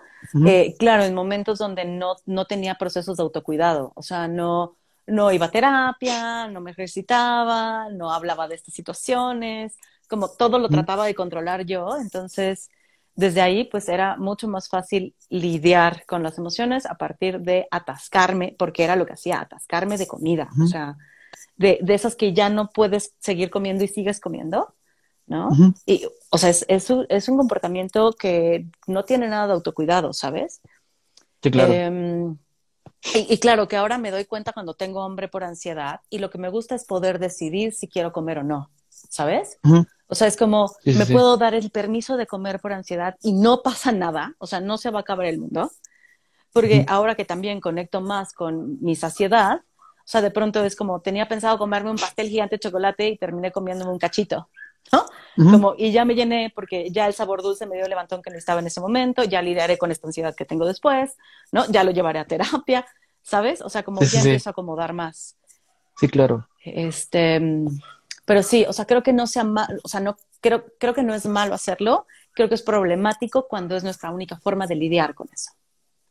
Eh, 0.47 0.75
claro, 0.79 1.03
en 1.03 1.13
momentos 1.13 1.59
donde 1.59 1.85
no, 1.85 2.15
no 2.25 2.45
tenía 2.45 2.75
procesos 2.75 3.17
de 3.17 3.23
autocuidado, 3.23 3.91
o 3.95 4.01
sea, 4.01 4.27
no, 4.27 4.75
no 5.05 5.31
iba 5.31 5.47
a 5.47 5.51
terapia, 5.51 6.47
no 6.47 6.61
me 6.61 6.71
ejercitaba, 6.71 7.89
no 7.91 8.11
hablaba 8.11 8.47
de 8.47 8.55
estas 8.55 8.73
situaciones, 8.73 9.77
como 10.07 10.29
todo 10.29 10.57
lo 10.59 10.69
trataba 10.69 11.05
de 11.05 11.13
controlar 11.13 11.65
yo, 11.65 11.97
entonces 11.97 12.69
desde 13.15 13.41
ahí 13.41 13.63
pues 13.63 13.87
era 13.89 14.17
mucho 14.17 14.47
más 14.47 14.69
fácil 14.69 15.15
lidiar 15.29 16.05
con 16.05 16.21
las 16.21 16.37
emociones 16.37 16.85
a 16.85 16.95
partir 16.95 17.39
de 17.39 17.67
atascarme, 17.71 18.55
porque 18.57 18.83
era 18.83 18.95
lo 18.95 19.05
que 19.05 19.13
hacía, 19.13 19.39
atascarme 19.39 19.97
de 19.97 20.07
comida, 20.07 20.49
o 20.61 20.67
sea, 20.67 20.97
de, 21.55 21.79
de, 21.81 21.93
esas 21.93 22.15
que 22.15 22.33
ya 22.33 22.49
no 22.49 22.69
puedes 22.69 23.13
seguir 23.19 23.49
comiendo 23.49 23.83
y 23.83 23.87
sigues 23.87 24.19
comiendo, 24.19 24.75
¿no? 25.27 25.49
Y, 25.85 26.05
o 26.29 26.37
sea, 26.37 26.49
es, 26.49 26.65
es, 26.67 26.89
un, 26.89 27.05
es, 27.09 27.29
un, 27.29 27.37
comportamiento 27.37 28.13
que 28.13 28.67
no 28.87 29.05
tiene 29.05 29.27
nada 29.27 29.47
de 29.47 29.53
autocuidado, 29.53 30.13
¿sabes? 30.13 30.61
Sí, 31.41 31.51
claro. 31.51 31.73
Em, 31.73 32.37
y, 33.13 33.33
y, 33.33 33.37
claro 33.37 33.67
que 33.67 33.77
ahora 33.77 33.97
me 33.97 34.11
doy 34.11 34.25
cuenta 34.25 34.51
cuando 34.51 34.73
tengo 34.73 35.03
hambre 35.03 35.27
por 35.27 35.43
ansiedad 35.43 36.01
y 36.09 36.19
lo 36.19 36.29
que 36.29 36.37
me 36.37 36.49
gusta 36.49 36.75
es 36.75 36.85
poder 36.85 37.19
decidir 37.19 37.73
si 37.73 37.87
quiero 37.87 38.11
comer 38.11 38.39
o 38.39 38.43
no, 38.43 38.69
¿sabes? 38.89 39.59
O 40.07 40.15
sea, 40.15 40.27
es 40.27 40.37
como, 40.37 40.71
me 40.83 41.05
puedo 41.05 41.37
dar 41.37 41.55
el 41.55 41.71
permiso 41.71 42.15
de 42.15 42.27
comer 42.27 42.59
por 42.59 42.73
ansiedad 42.73 43.15
y 43.23 43.33
no 43.33 43.61
pasa 43.63 43.91
nada, 43.91 44.35
o 44.37 44.45
sea, 44.45 44.59
no 44.59 44.77
se 44.77 44.91
va 44.91 44.99
a 44.99 45.01
acabar 45.01 45.25
el 45.25 45.39
mundo, 45.39 45.71
porque 46.53 46.85
ahora 46.87 47.15
que 47.15 47.25
también 47.25 47.59
conecto 47.59 48.01
más 48.01 48.31
con 48.33 48.81
mi 48.81 48.95
saciedad, 48.95 49.61
o 49.61 50.07
sea, 50.07 50.21
de 50.21 50.29
pronto 50.29 50.63
es 50.63 50.75
como, 50.75 51.01
tenía 51.01 51.27
pensado 51.27 51.57
comerme 51.57 51.89
un 51.89 51.97
pastel 51.97 52.29
gigante 52.29 52.55
de 52.55 52.59
chocolate 52.59 53.09
y 53.09 53.17
terminé 53.17 53.51
comiéndome 53.51 53.91
un 53.91 53.97
cachito, 53.97 54.47
¿no? 54.91 55.05
Como, 55.35 55.73
y 55.75 55.91
ya 55.91 56.05
me 56.05 56.13
llené 56.13 56.51
porque 56.53 56.91
ya 56.91 57.07
el 57.07 57.13
sabor 57.13 57.41
dulce 57.41 57.65
me 57.65 57.75
dio 57.75 57.85
el 57.85 57.89
levantón 57.89 58.21
que 58.21 58.29
necesitaba 58.29 58.59
en 58.59 58.67
ese 58.67 58.79
momento, 58.79 59.23
ya 59.23 59.41
lidiaré 59.41 59.79
con 59.79 59.91
esta 59.91 60.07
ansiedad 60.07 60.35
que 60.35 60.45
tengo 60.45 60.67
después, 60.67 61.17
¿no? 61.51 61.65
Ya 61.71 61.83
lo 61.83 61.89
llevaré 61.89 62.19
a 62.19 62.25
terapia, 62.25 62.85
¿sabes? 63.23 63.61
O 63.61 63.69
sea, 63.69 63.81
como 63.81 64.01
ya 64.01 64.19
empiezo 64.19 64.49
a 64.49 64.51
acomodar 64.51 64.93
más. 64.93 65.35
Sí, 65.97 66.07
claro. 66.07 66.47
Este, 66.63 67.41
pero 68.25 68.43
sí, 68.43 68.65
o 68.67 68.73
sea, 68.73 68.85
creo 68.85 69.03
que 69.03 69.13
no 69.13 69.27
sea 69.27 69.43
mal, 69.43 69.79
o 69.83 69.87
sea, 69.87 69.99
no, 69.99 70.17
creo, 70.41 70.65
creo 70.79 70.93
que 70.93 71.03
no 71.03 71.13
es 71.13 71.25
malo 71.25 71.53
hacerlo, 71.53 72.07
creo 72.33 72.49
que 72.49 72.55
es 72.55 72.63
problemático 72.63 73.47
cuando 73.47 73.75
es 73.75 73.83
nuestra 73.83 74.11
única 74.11 74.37
forma 74.37 74.67
de 74.67 74.75
lidiar 74.75 75.13
con 75.13 75.27
eso. 75.33 75.51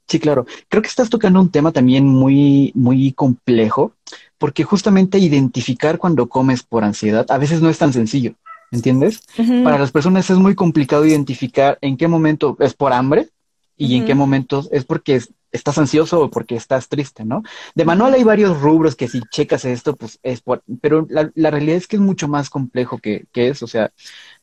Sí, 0.07 0.21
claro. 0.21 0.47
Creo 0.69 0.83
que 0.83 0.89
estás 0.89 1.09
tocando 1.09 1.41
un 1.41 1.51
tema 1.51 1.73
también 1.73 2.07
muy, 2.07 2.73
muy 2.75 3.13
complejo, 3.13 3.93
porque 4.39 4.63
justamente 4.63 5.19
identificar 5.19 5.99
cuando 5.99 6.29
comes 6.29 6.63
por 6.63 6.85
ansiedad 6.85 7.27
a 7.31 7.39
veces 7.39 7.63
no 7.63 7.71
es 7.71 7.79
tan 7.79 7.93
sencillo, 7.93 8.35
¿entiendes? 8.71 9.23
Para 9.65 9.79
las 9.79 9.93
personas 9.93 10.29
es 10.29 10.37
muy 10.37 10.55
complicado 10.55 11.07
identificar 11.07 11.79
en 11.81 11.97
qué 11.97 12.07
momento 12.07 12.57
es 12.61 12.75
por 12.75 12.93
hambre 12.93 13.31
y 13.77 13.97
en 13.97 14.05
qué 14.05 14.15
momentos 14.15 14.69
es 14.73 14.85
porque 14.85 15.21
estás 15.55 15.79
ansioso 15.79 16.21
o 16.21 16.31
porque 16.31 16.57
estás 16.57 16.89
triste, 16.89 17.25
¿no? 17.25 17.43
De 17.75 17.85
manual 17.85 18.15
hay 18.15 18.25
varios 18.25 18.61
rubros 18.61 18.97
que 18.97 19.09
si 19.09 19.21
checas 19.31 19.65
esto, 19.65 19.95
pues 19.95 20.19
es 20.23 20.41
por, 20.41 20.63
pero 20.81 21.07
la, 21.09 21.31
la 21.35 21.51
realidad 21.51 21.77
es 21.77 21.87
que 21.87 21.97
es 21.97 22.03
mucho 22.03 22.27
más 22.29 22.51
complejo 22.51 22.99
que, 22.99 23.27
que 23.33 23.49
eso, 23.49 23.65
o 23.65 23.69
sea, 23.69 23.93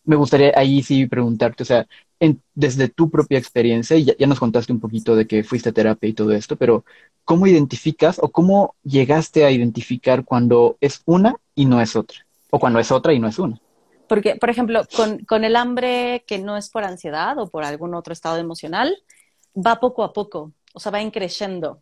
me 0.05 0.15
gustaría 0.15 0.53
ahí 0.55 0.81
sí 0.83 1.05
preguntarte, 1.05 1.63
o 1.63 1.65
sea, 1.65 1.85
en, 2.19 2.41
desde 2.55 2.87
tu 2.87 3.09
propia 3.09 3.37
experiencia, 3.37 3.97
y 3.97 4.05
ya, 4.05 4.13
ya, 4.17 4.27
nos 4.27 4.39
contaste 4.39 4.71
un 4.71 4.79
poquito 4.79 5.15
de 5.15 5.27
que 5.27 5.43
fuiste 5.43 5.69
a 5.69 5.73
terapia 5.73 6.09
y 6.09 6.13
todo 6.13 6.31
esto, 6.31 6.55
pero 6.55 6.85
¿cómo 7.25 7.45
identificas 7.45 8.19
o 8.19 8.29
cómo 8.29 8.75
llegaste 8.83 9.43
a 9.43 9.51
identificar 9.51 10.23
cuando 10.23 10.77
es 10.79 11.01
una 11.05 11.35
y 11.55 11.65
no 11.65 11.81
es 11.81 11.95
otra? 11.95 12.25
O 12.51 12.59
cuando 12.59 12.79
es 12.79 12.91
otra 12.91 13.13
y 13.13 13.19
no 13.19 13.27
es 13.27 13.39
una. 13.39 13.59
Porque, 14.07 14.35
por 14.35 14.49
ejemplo, 14.49 14.81
con, 14.95 15.19
con 15.25 15.43
el 15.43 15.55
hambre 15.55 16.23
que 16.27 16.37
no 16.37 16.57
es 16.57 16.69
por 16.69 16.83
ansiedad 16.83 17.37
o 17.37 17.47
por 17.47 17.63
algún 17.63 17.95
otro 17.95 18.13
estado 18.13 18.37
emocional, 18.37 18.95
va 19.55 19.79
poco 19.79 20.03
a 20.03 20.13
poco 20.13 20.53
o 20.73 20.79
sea, 20.79 20.91
va 20.91 21.01
increciendo. 21.01 21.81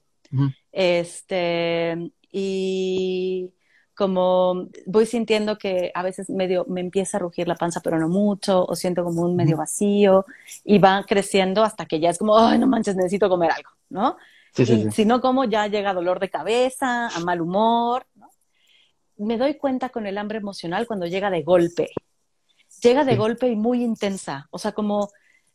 Este, 0.72 2.12
y 2.32 3.52
como 3.96 4.68
voy 4.86 5.06
sintiendo 5.06 5.58
que 5.58 5.92
a 5.94 6.04
veces 6.04 6.30
medio 6.30 6.66
me 6.70 6.82
empieza 6.82 7.18
a 7.18 7.20
rugir 7.20 7.48
la 7.48 7.56
panza, 7.56 7.82
pero 7.82 8.00
no 8.00 8.08
mucho, 8.08 8.66
o 8.66 8.76
siento 8.76 9.04
como 9.04 9.24
un 9.24 9.36
medio 9.36 9.58
vacío, 9.58 10.26
y 10.64 10.78
va 10.78 11.04
creciendo 11.08 11.64
hasta 11.64 11.86
que 11.86 12.00
ya 12.00 12.10
es 12.10 12.18
como, 12.18 12.38
ay, 12.38 12.60
no 12.60 12.68
manches, 12.68 12.96
necesito 12.96 13.28
comer 13.28 13.52
algo, 13.52 13.70
¿no? 13.90 14.18
Sí, 14.54 14.64
y 14.64 14.92
si 14.92 15.06
no 15.06 15.20
como, 15.22 15.44
ya 15.44 15.68
llega 15.68 15.94
dolor 15.94 16.20
de 16.20 16.30
cabeza, 16.30 17.08
a 17.08 17.20
mal 17.20 17.42
humor, 17.42 18.08
¿no? 18.16 18.30
Me 19.18 19.38
doy 19.38 19.56
cuenta 19.56 19.90
con 19.90 20.08
el 20.08 20.18
hambre 20.18 20.38
emocional 20.38 20.88
cuando 20.88 21.06
llega 21.06 21.30
de 21.30 21.44
golpe. 21.44 21.90
Llega 22.82 23.04
de 23.04 23.18
golpe 23.18 23.50
y 23.50 23.56
muy 23.58 23.84
intensa, 23.84 24.48
o 24.52 24.60
sea, 24.60 24.72
como 24.72 25.10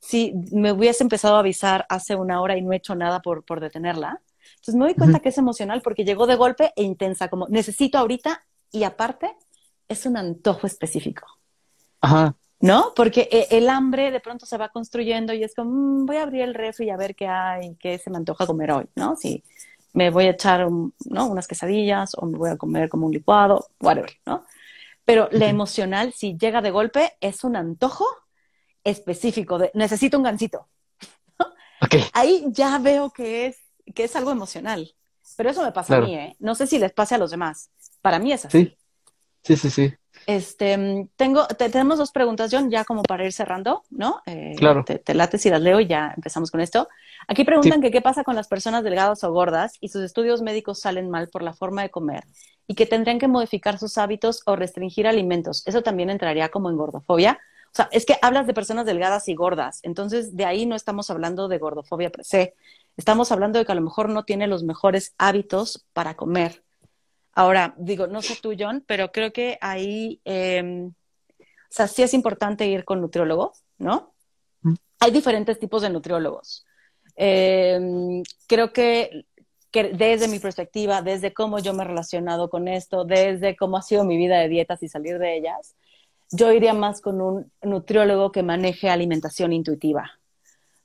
si 0.05 0.35
me 0.53 0.73
hubiese 0.73 1.03
empezado 1.03 1.37
a 1.37 1.39
avisar 1.39 1.87
hace 1.89 2.15
una 2.15 2.43
hora 2.43 2.59
y 2.59 2.63
no 2.63 2.73
he 2.73 2.77
hecho 2.77 2.95
nada 2.95 3.23
por, 3.23 3.43
por 3.45 3.61
detenerla. 3.61 4.21
Entonces 4.57 4.75
me 4.75 4.85
doy 4.85 4.95
cuenta 4.95 5.21
que 5.21 5.31
es 5.31 5.39
emocional 5.39 5.81
porque 5.83 6.05
llegó 6.05 6.27
de 6.27 6.37
golpe 6.37 6.73
e 6.77 6.83
intensa, 6.83 7.29
como 7.29 7.49
necesito 7.49 7.97
ahorita 7.97 8.43
y 8.71 8.85
aparte 8.85 9.35
es 9.89 10.05
un 10.05 10.19
antojo 10.19 10.67
específico. 10.67 11.27
Ajá. 12.03 12.35
¿No? 12.61 12.93
Porque 12.95 13.29
e, 13.31 13.57
el 13.57 13.69
hambre 13.69 14.11
de 14.11 14.21
pronto 14.21 14.47
se 14.47 14.59
va 14.59 14.69
construyendo 14.69 15.33
y 15.33 15.43
es 15.43 15.55
como, 15.55 15.71
mm, 15.71 16.07
voy 16.07 16.17
a 16.17 16.23
abrir 16.23 16.43
el 16.43 16.55
refri 16.55 16.87
y 16.87 16.91
a 16.91 16.97
ver 16.97 17.15
qué 17.15 17.27
hay, 17.27 17.75
qué 17.77 17.99
se 17.99 18.11
me 18.11 18.19
antoja 18.19 18.47
comer 18.47 18.73
hoy, 18.73 18.87
¿no? 18.97 19.17
Si 19.17 19.43
me 19.95 20.11
voy 20.11 20.27
a 20.27 20.31
echar 20.31 20.71
¿no? 20.71 21.27
unas 21.27 21.47
quesadillas 21.47 22.13
o 22.17 22.27
me 22.27 22.37
voy 22.37 22.51
a 22.51 22.57
comer 22.57 22.89
como 22.91 23.07
un 23.07 23.13
licuado, 23.13 23.69
whatever, 23.81 24.13
¿no? 24.27 24.45
Pero 25.05 25.29
la 25.33 25.49
emocional, 25.49 26.13
si 26.13 26.37
llega 26.37 26.63
de 26.63 26.71
golpe, 26.71 27.13
es 27.21 27.45
un 27.45 27.57
antojo 27.57 28.07
específico 28.85 29.59
de 29.59 29.70
necesito 29.74 30.16
un 30.16 30.24
gancito. 30.24 30.68
Ahí 32.12 32.45
ya 32.49 32.78
veo 32.78 33.11
que 33.11 33.47
es, 33.47 33.59
que 33.95 34.05
es 34.05 34.16
algo 34.16 34.30
emocional. 34.30 34.95
Pero 35.37 35.51
eso 35.51 35.62
me 35.62 35.72
pasa 35.72 35.97
a 35.97 36.01
mí, 36.01 36.14
¿eh? 36.14 36.37
No 36.39 36.55
sé 36.55 36.66
si 36.66 36.78
les 36.78 36.93
pase 36.93 37.14
a 37.14 37.18
los 37.18 37.30
demás. 37.30 37.70
Para 38.03 38.18
mí 38.18 38.32
es 38.32 38.45
así. 38.45 38.76
Sí, 39.43 39.57
sí, 39.57 39.70
sí. 39.70 39.95
Este, 40.26 41.09
tengo, 41.16 41.47
tenemos 41.47 41.99
dos 41.99 42.12
preguntas, 42.12 42.51
John, 42.53 42.70
ya 42.70 42.85
como 42.85 43.03
para 43.03 43.24
ir 43.24 43.32
cerrando, 43.32 43.82
¿no? 43.91 44.22
Eh, 44.26 44.55
claro. 44.57 44.85
Te, 44.85 45.14
late 45.14 45.39
si 45.39 45.51
las 45.51 45.61
leo 45.61 45.80
y 45.80 45.87
ya 45.87 46.12
empezamos 46.16 46.51
con 46.51 46.61
esto. 46.61 46.89
Aquí 47.26 47.45
preguntan 47.45 47.80
que 47.80 47.91
qué 47.91 48.01
pasa 48.01 48.24
con 48.24 48.37
las 48.37 48.49
personas 48.49 48.85
delgadas 48.85 49.24
o 49.24 49.32
gordas 49.32 49.76
y 49.80 49.89
sus 49.89 50.03
estudios 50.03 50.41
médicos 50.41 50.80
salen 50.80 51.11
mal 51.11 51.28
por 51.28 51.43
la 51.43 51.53
forma 51.53 51.82
de 51.82 51.91
comer 51.91 52.24
y 52.66 52.74
que 52.74 52.87
tendrían 52.87 53.18
que 53.18 53.28
modificar 53.28 53.78
sus 53.78 53.99
hábitos 53.99 54.43
o 54.47 54.57
restringir 54.57 55.07
alimentos. 55.07 55.62
¿Eso 55.66 55.82
también 55.82 56.11
entraría 56.11 56.49
como 56.49 56.70
en 56.70 56.76
gordofobia? 56.76 57.39
O 57.75 57.77
sea, 57.77 57.89
es 57.91 58.07
que 58.07 58.16
hablas 58.22 58.47
de 58.47 58.55
personas 58.55 58.87
delgadas 58.87 59.29
y 59.29 59.35
gordas, 59.35 59.81
entonces 59.83 60.37
de 60.37 60.45
ahí 60.45 60.64
no 60.64 60.77
estamos 60.77 61.11
hablando 61.11 61.49
de 61.49 61.59
gordofobia 61.59 62.09
per 62.09 62.25
se, 62.25 62.55
estamos 62.97 63.33
hablando 63.33 63.59
de 63.59 63.64
que 63.64 63.72
a 63.72 63.75
lo 63.75 63.81
mejor 63.81 64.09
no 64.11 64.25
tiene 64.25 64.47
los 64.47 64.62
mejores 64.62 65.12
hábitos 65.18 65.85
para 65.93 66.14
comer. 66.14 66.62
Ahora, 67.33 67.75
digo, 67.77 68.07
no 68.07 68.22
sé 68.22 68.39
tú, 68.41 68.55
John, 68.57 68.85
pero 68.87 69.11
creo 69.11 69.33
que 69.33 69.59
ahí, 69.61 70.20
em, 70.25 70.87
o 70.87 70.93
sea, 71.68 71.89
sí 71.89 72.05
es 72.05 72.14
importante 72.14 72.64
ir 72.68 72.85
con 72.85 73.01
nutriólogo, 73.01 73.55
¿no? 73.79 74.14
Hay 75.01 75.11
diferentes 75.11 75.59
tipos 75.59 75.83
de 75.83 75.91
nutriólogos. 75.91 76.64
Em, 77.16 78.22
creo 78.47 78.72
que, 78.72 79.27
que, 79.72 79.93
desde 79.95 80.29
mi 80.29 80.39
perspectiva, 80.39 81.03
desde 81.03 81.35
cómo 81.35 81.59
yo 81.59 81.75
me 81.75 81.83
he 81.83 81.87
relacionado 81.89 82.49
con 82.49 82.68
esto, 82.68 83.05
desde 83.05 83.57
cómo 83.57 83.79
ha 83.79 83.83
sido 83.83 84.05
mi 84.05 84.16
vida 84.16 84.39
de 84.39 84.49
dietas 84.49 84.81
y 84.85 84.89
salir 84.89 85.18
de 85.18 85.37
ellas, 85.37 85.75
yo 86.35 86.53
iría 86.53 86.74
más 86.74 87.01
con 87.01 87.20
un 87.20 87.53
nutriólogo 87.62 88.32
que 88.32 88.43
maneje 88.43 88.91
alimentación 88.91 89.53
intuitiva, 89.53 90.18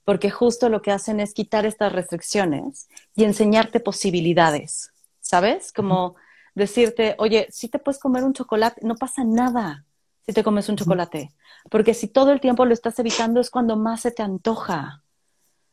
porque 0.06 0.30
justo 0.30 0.70
lo 0.70 0.82
que 0.82 0.92
hacen 0.92 1.20
es 1.20 1.34
quitar 1.34 1.66
estas 1.66 1.92
restricciones 1.92 2.88
y 3.16 3.24
enseñarte 3.24 3.80
posibilidades, 3.80 4.92
¿sabes? 5.22 5.72
Como 5.72 6.16
decirte, 6.56 7.16
oye, 7.18 7.48
si 7.52 7.68
te 7.70 7.80
puedes 7.80 8.00
comer 8.00 8.24
un 8.24 8.34
chocolate, 8.34 8.82
no 8.86 8.96
pasa 8.96 9.24
nada 9.24 9.86
si 10.26 10.34
te 10.34 10.44
comes 10.44 10.70
un 10.70 10.76
chocolate, 10.76 11.32
porque 11.72 11.94
si 11.94 12.08
todo 12.08 12.32
el 12.32 12.40
tiempo 12.40 12.66
lo 12.66 12.74
estás 12.74 13.00
evitando 13.00 13.40
es 13.40 13.50
cuando 13.50 13.76
más 13.76 14.02
se 14.02 14.12
te 14.12 14.22
antoja, 14.22 15.02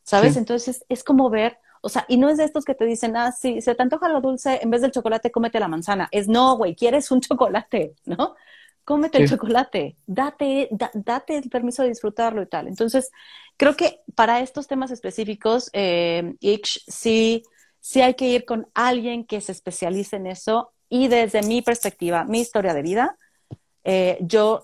¿sabes? 0.02 0.36
Entonces 0.36 0.84
es 0.88 1.04
como 1.04 1.28
ver, 1.28 1.58
o 1.82 1.88
sea, 1.88 2.06
y 2.08 2.16
no 2.16 2.28
es 2.28 2.38
de 2.38 2.44
estos 2.44 2.64
que 2.64 2.74
te 2.74 2.86
dicen, 2.86 3.16
ah, 3.16 3.32
si 3.32 3.60
se 3.60 3.74
te 3.74 3.82
antoja 3.82 4.08
lo 4.08 4.20
dulce, 4.20 4.60
en 4.62 4.70
vez 4.70 4.80
del 4.80 4.92
chocolate, 4.92 5.30
cómete 5.30 5.60
la 5.60 5.68
manzana. 5.68 6.08
Es 6.10 6.26
no, 6.28 6.56
güey, 6.56 6.74
quieres 6.74 7.10
un 7.10 7.20
chocolate, 7.22 7.94
¿no? 8.06 8.34
Cómete 8.86 9.18
el 9.18 9.28
chocolate, 9.28 9.96
date, 10.06 10.68
date 10.94 11.38
el 11.38 11.50
permiso 11.50 11.82
de 11.82 11.88
disfrutarlo 11.88 12.40
y 12.40 12.46
tal. 12.46 12.68
Entonces, 12.68 13.10
creo 13.56 13.76
que 13.76 13.98
para 14.14 14.38
estos 14.38 14.68
temas 14.68 14.92
específicos, 14.92 15.70
eh, 15.72 16.36
sí, 16.86 17.42
sí 17.80 18.00
hay 18.00 18.14
que 18.14 18.28
ir 18.28 18.44
con 18.44 18.68
alguien 18.74 19.24
que 19.24 19.40
se 19.40 19.50
especialice 19.50 20.14
en 20.14 20.28
eso 20.28 20.70
y 20.88 21.08
desde 21.08 21.42
mi 21.42 21.62
perspectiva, 21.62 22.22
mi 22.26 22.38
historia 22.38 22.74
de 22.74 22.82
vida, 22.82 23.16
eh, 23.82 24.18
yo 24.20 24.62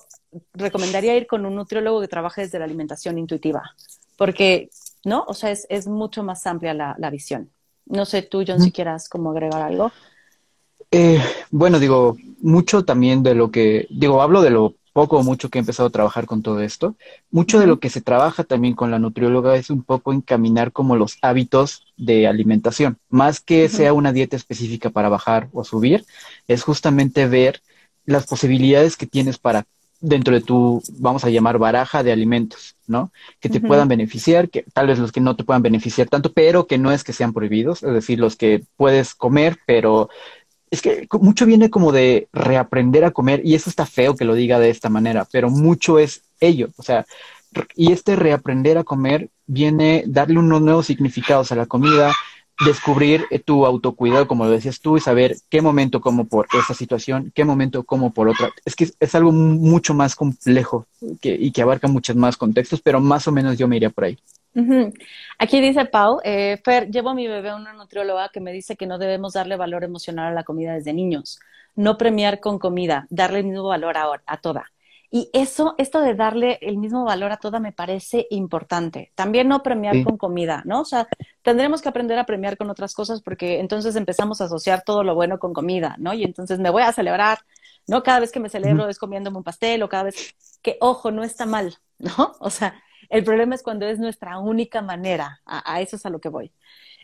recomendaría 0.53 1.17
ir 1.17 1.27
con 1.27 1.45
un 1.45 1.57
nutriólogo 1.57 2.01
que 2.01 2.07
trabaje 2.07 2.43
desde 2.43 2.61
la 2.61 2.65
alimentación 2.65 3.19
intuitiva, 3.19 3.75
porque, 4.17 4.71
¿no? 5.05 5.25
O 5.27 5.35
sea, 5.35 5.51
es, 5.51 5.67
es 5.69 5.89
mucho 5.89 6.23
más 6.23 6.47
amplia 6.47 6.75
la, 6.75 6.95
la, 6.97 7.11
visión. 7.11 7.51
No 7.87 8.05
sé 8.05 8.23
tú, 8.23 8.45
John, 8.47 8.61
si 8.61 8.71
quieras 8.71 9.09
como 9.09 9.33
agregar 9.33 9.63
algo. 9.63 9.91
Eh, 10.95 11.23
bueno, 11.51 11.79
digo, 11.79 12.19
mucho 12.43 12.85
también 12.85 13.23
de 13.23 13.35
lo 13.35 13.51
que, 13.51 13.87
digo, 13.89 14.21
hablo 14.21 14.43
de 14.43 14.51
lo 14.51 14.75
poco 14.93 15.17
o 15.19 15.23
mucho 15.23 15.49
que 15.49 15.59
he 15.59 15.61
empezado 15.61 15.87
a 15.87 15.93
trabajar 15.93 16.27
con 16.27 16.43
todo 16.43 16.61
esto. 16.61 16.97
Mucho 17.31 17.59
de 17.59 17.67
lo 17.67 17.81
que 17.81 17.89
se 17.89 18.03
trabaja 18.03 18.45
también 18.45 18.75
con 18.75 18.91
la 18.91 18.99
nutrióloga 18.99 19.57
es 19.57 19.71
un 19.71 19.83
poco 19.83 20.13
encaminar 20.13 20.71
como 20.71 20.97
los 20.97 21.17
hábitos 21.23 21.87
de 21.97 22.27
alimentación, 22.27 22.99
más 23.09 23.41
que 23.41 23.71
sea 23.71 23.95
una 23.95 24.13
dieta 24.13 24.37
específica 24.37 24.91
para 24.91 25.09
bajar 25.09 25.49
o 25.55 25.65
subir, 25.65 26.05
es 26.47 26.63
justamente 26.63 27.27
ver 27.27 27.63
las 28.05 28.27
posibilidades 28.27 28.99
que 28.99 29.07
tienes 29.07 29.39
para 29.39 29.65
dentro 30.03 30.35
de 30.35 30.41
tu, 30.41 30.83
vamos 30.99 31.25
a 31.25 31.31
llamar, 31.31 31.59
baraja 31.59 32.03
de 32.03 32.11
alimentos, 32.13 32.75
¿no? 32.89 33.13
Que 33.39 33.49
te 33.49 33.61
puedan 33.61 33.87
beneficiar, 33.87 34.51
que 34.51 34.65
tal 34.75 34.89
vez 34.89 34.99
los 34.99 35.13
que 35.13 35.21
no 35.21 35.37
te 35.37 35.45
puedan 35.45 35.63
beneficiar 35.63 36.09
tanto, 36.09 36.33
pero 36.33 36.67
que 36.67 36.77
no 36.77 36.91
es 36.91 37.05
que 37.05 37.13
sean 37.13 37.33
prohibidos, 37.33 37.85
es 37.85 37.95
decir, 37.95 38.19
los 38.19 38.35
que 38.35 38.65
puedes 38.77 39.15
comer, 39.15 39.59
pero 39.65 40.11
es 40.73 40.81
que 40.81 41.07
mucho 41.21 41.45
viene 41.45 41.69
como 41.69 41.93
de 41.93 42.29
reaprender 42.33 43.05
a 43.05 43.11
comer 43.11 43.43
y 43.45 43.55
eso 43.55 43.69
está 43.69 43.85
feo 43.85 44.17
que 44.17 44.25
lo 44.25 44.35
diga 44.35 44.59
de 44.59 44.71
esta 44.71 44.89
manera, 44.89 45.29
pero 45.31 45.51
mucho 45.51 45.99
es 45.99 46.23
ello, 46.41 46.71
o 46.79 46.83
sea, 46.83 47.05
y 47.77 47.93
este 47.93 48.17
reaprender 48.17 48.79
a 48.79 48.85
comer 48.85 49.29
viene 49.47 50.03
darle 50.07 50.39
unos 50.39 50.63
nuevos 50.63 50.87
significados 50.87 51.53
a 51.53 51.57
la 51.57 51.67
comida, 51.67 52.15
descubrir 52.65 53.25
eh, 53.31 53.39
tu 53.39 53.67
autocuidado, 53.67 54.27
como 54.29 54.45
lo 54.45 54.51
decías 54.51 54.81
tú, 54.81 54.97
y 54.97 55.01
saber 55.01 55.37
qué 55.49 55.61
momento 55.61 56.01
como 56.01 56.27
por 56.27 56.47
esa 56.53 56.75
situación, 56.75 57.33
qué 57.35 57.45
momento 57.45 57.83
como 57.85 58.13
por 58.13 58.29
otra. 58.29 58.51
Es 58.65 58.77
que 58.77 58.89
es 58.99 59.15
algo 59.15 59.33
mucho 59.33 59.95
más 59.95 60.15
complejo 60.15 60.87
y 61.23 61.51
que 61.51 61.63
abarca 61.63 61.89
muchos 61.89 62.17
más 62.17 62.37
contextos, 62.37 62.81
pero 62.81 63.01
más 63.01 63.27
o 63.29 63.33
menos 63.33 63.59
yo 63.59 63.69
me 63.69 63.77
iría 63.77 63.91
por 63.91 64.05
ahí. 64.05 64.19
Aquí 65.39 65.61
dice 65.61 65.87
Pau, 65.87 66.21
eh, 66.25 66.61
Fer, 66.63 66.91
llevo 66.91 67.11
a 67.11 67.15
mi 67.15 67.27
bebé 67.27 67.51
a 67.51 67.57
una 67.57 67.73
nutrióloga 67.73 68.29
que 68.29 68.41
me 68.41 68.53
dice 68.53 68.77
que 68.77 68.87
no 68.87 68.99
debemos 68.99 69.33
darle 69.33 69.57
valor 69.57 69.83
emocional 69.83 70.29
a 70.29 70.35
la 70.35 70.45
comida 70.45 70.75
desde 70.75 70.93
niños, 70.93 71.41
no 71.75 71.97
premiar 71.97 72.39
con 72.41 72.59
comida, 72.59 73.07
darle 73.09 73.39
el 73.39 73.47
mismo 73.47 73.65
valor 73.65 73.97
a 73.97 74.37
toda. 74.37 74.71
Y 75.15 75.29
eso, 75.35 75.75
esto 75.77 76.01
de 76.01 76.15
darle 76.15 76.59
el 76.63 76.79
mismo 76.79 77.05
valor 77.05 77.33
a 77.33 77.37
toda 77.37 77.61
me 77.61 77.71
parece 77.71 78.27
importante. 78.31 79.13
También 79.15 79.47
no 79.47 79.63
premiar 79.63 80.03
con 80.05 80.17
comida, 80.17 80.63
¿no? 80.65 80.81
O 80.81 80.85
sea, 80.87 81.07
tendremos 81.43 81.83
que 81.83 81.91
aprender 81.91 82.19
a 82.19 82.25
premiar 82.25 82.57
con 82.57 82.71
otras 82.71 82.95
cosas 82.95 83.21
porque 83.21 83.61
entonces 83.61 83.95
empezamos 83.95 84.41
a 84.41 84.45
asociar 84.45 84.85
todo 84.87 85.05
lo 85.05 85.15
bueno 85.15 85.39
con 85.39 85.53
comida, 85.53 85.97
¿no? 85.99 86.15
Y 86.15 86.25
entonces 86.25 86.61
me 86.61 86.71
voy 86.71 86.83
a 86.83 86.95
celebrar, 86.95 87.41
¿no? 87.87 88.03
Cada 88.03 88.21
vez 88.21 88.33
que 88.33 88.41
me 88.41 88.49
celebro 88.49 88.89
es 88.89 88.99
comiéndome 88.99 89.37
un 89.37 89.45
pastel 89.45 89.83
o 89.83 89.89
cada 89.91 90.05
vez 90.05 90.35
que, 90.63 90.79
ojo, 90.81 91.11
no 91.11 91.25
está 91.25 91.45
mal, 91.45 91.77
¿no? 91.99 92.33
O 92.41 92.49
sea, 92.49 92.83
el 93.11 93.23
problema 93.23 93.55
es 93.55 93.63
cuando 93.63 93.87
es 93.87 93.99
nuestra 93.99 94.39
única 94.39 94.81
manera. 94.81 95.43
A, 95.45 95.83
eso 95.83 95.97
es 95.97 96.07
a 96.07 96.11
lo 96.11 96.21
que 96.21 96.31
voy. 96.31 96.53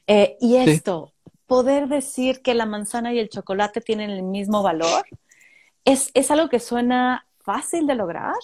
Eh, 0.07 0.39
y 0.41 0.57
esto, 0.57 1.13
poder 1.47 1.89
decir 1.89 2.41
que 2.41 2.55
la 2.55 2.65
manzana 2.65 3.13
y 3.13 3.19
el 3.19 3.29
chocolate 3.29 3.83
tienen 3.83 4.09
el 4.09 4.23
mismo 4.23 4.63
valor, 4.63 5.05
es, 5.85 6.11
es 6.15 6.31
algo 6.31 6.49
que 6.49 6.59
suena 6.59 7.27
fácil 7.49 7.87
de 7.87 7.95
lograr, 7.95 8.35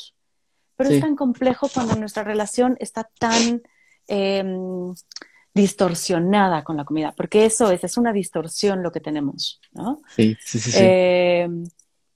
pero 0.77 0.89
es 0.89 0.99
tan 0.99 1.15
complejo 1.15 1.69
cuando 1.69 1.95
nuestra 1.95 2.25
relación 2.25 2.75
está 2.81 3.07
tan 3.19 3.61
em, 4.09 4.95
distorsionada 5.53 6.65
con 6.65 6.79
la 6.79 6.87
comida, 6.87 7.13
porque 7.15 7.45
eso 7.45 7.71
es, 7.71 7.85
es 7.85 7.99
una 7.99 8.15
distorsión 8.15 8.83
lo 8.83 8.91
que 8.91 9.01
tenemos, 9.01 9.61
¿no? 9.73 10.01
Sí, 10.17 10.39
sí, 10.41 10.59
sí. 10.59 10.73
Em, 10.75 11.65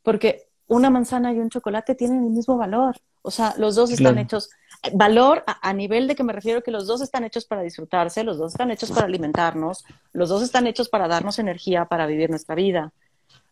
porque 0.02 0.48
una 0.66 0.88
manzana 0.88 1.30
y 1.34 1.38
un 1.40 1.50
chocolate 1.50 1.94
tienen 1.94 2.24
el 2.24 2.30
mismo 2.30 2.56
valor, 2.56 2.96
o 3.20 3.30
sea, 3.30 3.54
los 3.58 3.74
dos 3.74 3.90
están 3.90 4.16
hechos 4.16 4.48
valor 4.94 5.44
a, 5.46 5.72
nivel 5.74 6.08
de 6.08 6.14
que 6.14 6.24
me 6.24 6.32
refiero 6.32 6.62
que 6.62 6.70
los 6.70 6.86
dos 6.86 7.02
están 7.02 7.24
hechos 7.24 7.44
para 7.44 7.60
disfrutarse, 7.60 8.24
los 8.24 8.38
dos 8.38 8.52
están 8.52 8.70
hechos 8.70 8.90
para 8.92 9.04
alimentarnos, 9.04 9.84
los 10.14 10.30
dos 10.30 10.42
están 10.42 10.66
hechos 10.66 10.88
para 10.88 11.06
darnos 11.06 11.38
energía 11.38 11.84
para 11.84 12.06
vivir 12.06 12.30
nuestra 12.30 12.54
vida. 12.54 12.92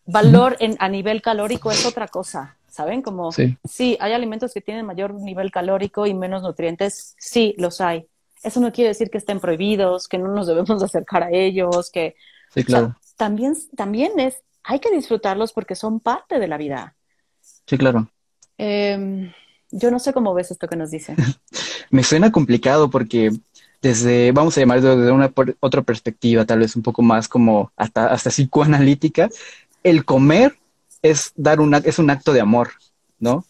Valor 0.07 0.57
en, 0.61 0.77
a 0.79 0.89
nivel 0.89 1.21
calórico 1.21 1.71
es 1.71 1.85
otra 1.85 2.09
cosa, 2.09 2.57
¿saben? 2.77 3.01
Como 3.01 3.33
sí. 3.33 3.57
sí, 3.65 3.97
hay 4.01 4.13
alimentos 4.13 4.53
que 4.53 4.61
tienen 4.61 4.85
mayor 4.85 5.15
nivel 5.15 5.51
calórico 5.51 6.07
y 6.07 6.13
menos 6.13 6.43
nutrientes, 6.43 7.15
sí, 7.19 7.55
los 7.57 7.81
hay. 7.81 8.07
Eso 8.43 8.61
no 8.61 8.71
quiere 8.71 8.89
decir 8.89 9.09
que 9.11 9.19
estén 9.19 9.41
prohibidos, 9.41 10.09
que 10.09 10.19
no 10.19 10.29
nos 10.29 10.47
debemos 10.47 10.83
acercar 10.83 11.23
a 11.23 11.31
ellos, 11.31 11.91
que 11.91 12.17
sí, 12.53 12.65
claro. 12.65 12.95
también, 13.17 13.55
también 13.75 14.21
es, 14.21 14.43
hay 14.63 14.79
que 14.79 14.91
disfrutarlos 14.91 15.55
porque 15.55 15.75
son 15.75 16.01
parte 16.01 16.39
de 16.39 16.49
la 16.49 16.59
vida. 16.59 16.95
Sí, 17.67 17.79
claro. 17.79 18.11
Eh, 18.59 19.33
yo 19.71 19.91
no 19.91 19.99
sé 19.99 20.13
cómo 20.13 20.35
ves 20.35 20.51
esto 20.51 20.69
que 20.69 20.77
nos 20.77 20.91
dice. 20.91 21.17
Me 21.91 22.03
suena 22.03 22.31
complicado 22.31 22.91
porque 22.91 23.31
desde, 23.81 24.33
vamos 24.33 24.57
a 24.57 24.61
llamar 24.61 24.83
desde 24.83 25.11
una 25.11 25.33
otra 25.61 25.81
perspectiva, 25.83 26.45
tal 26.45 26.59
vez 26.59 26.77
un 26.77 26.83
poco 26.83 27.03
más 27.03 27.27
como 27.27 27.73
hasta, 27.75 28.09
hasta 28.09 28.31
psicoanalítica, 28.31 29.31
el 29.83 30.05
comer 30.05 30.57
es 31.11 31.33
dar 31.37 31.61
una, 31.61 31.79
es 31.79 31.99
un 31.99 32.11
acto 32.11 32.33
de 32.33 32.41
amor, 32.41 32.71
¿no? 33.19 33.45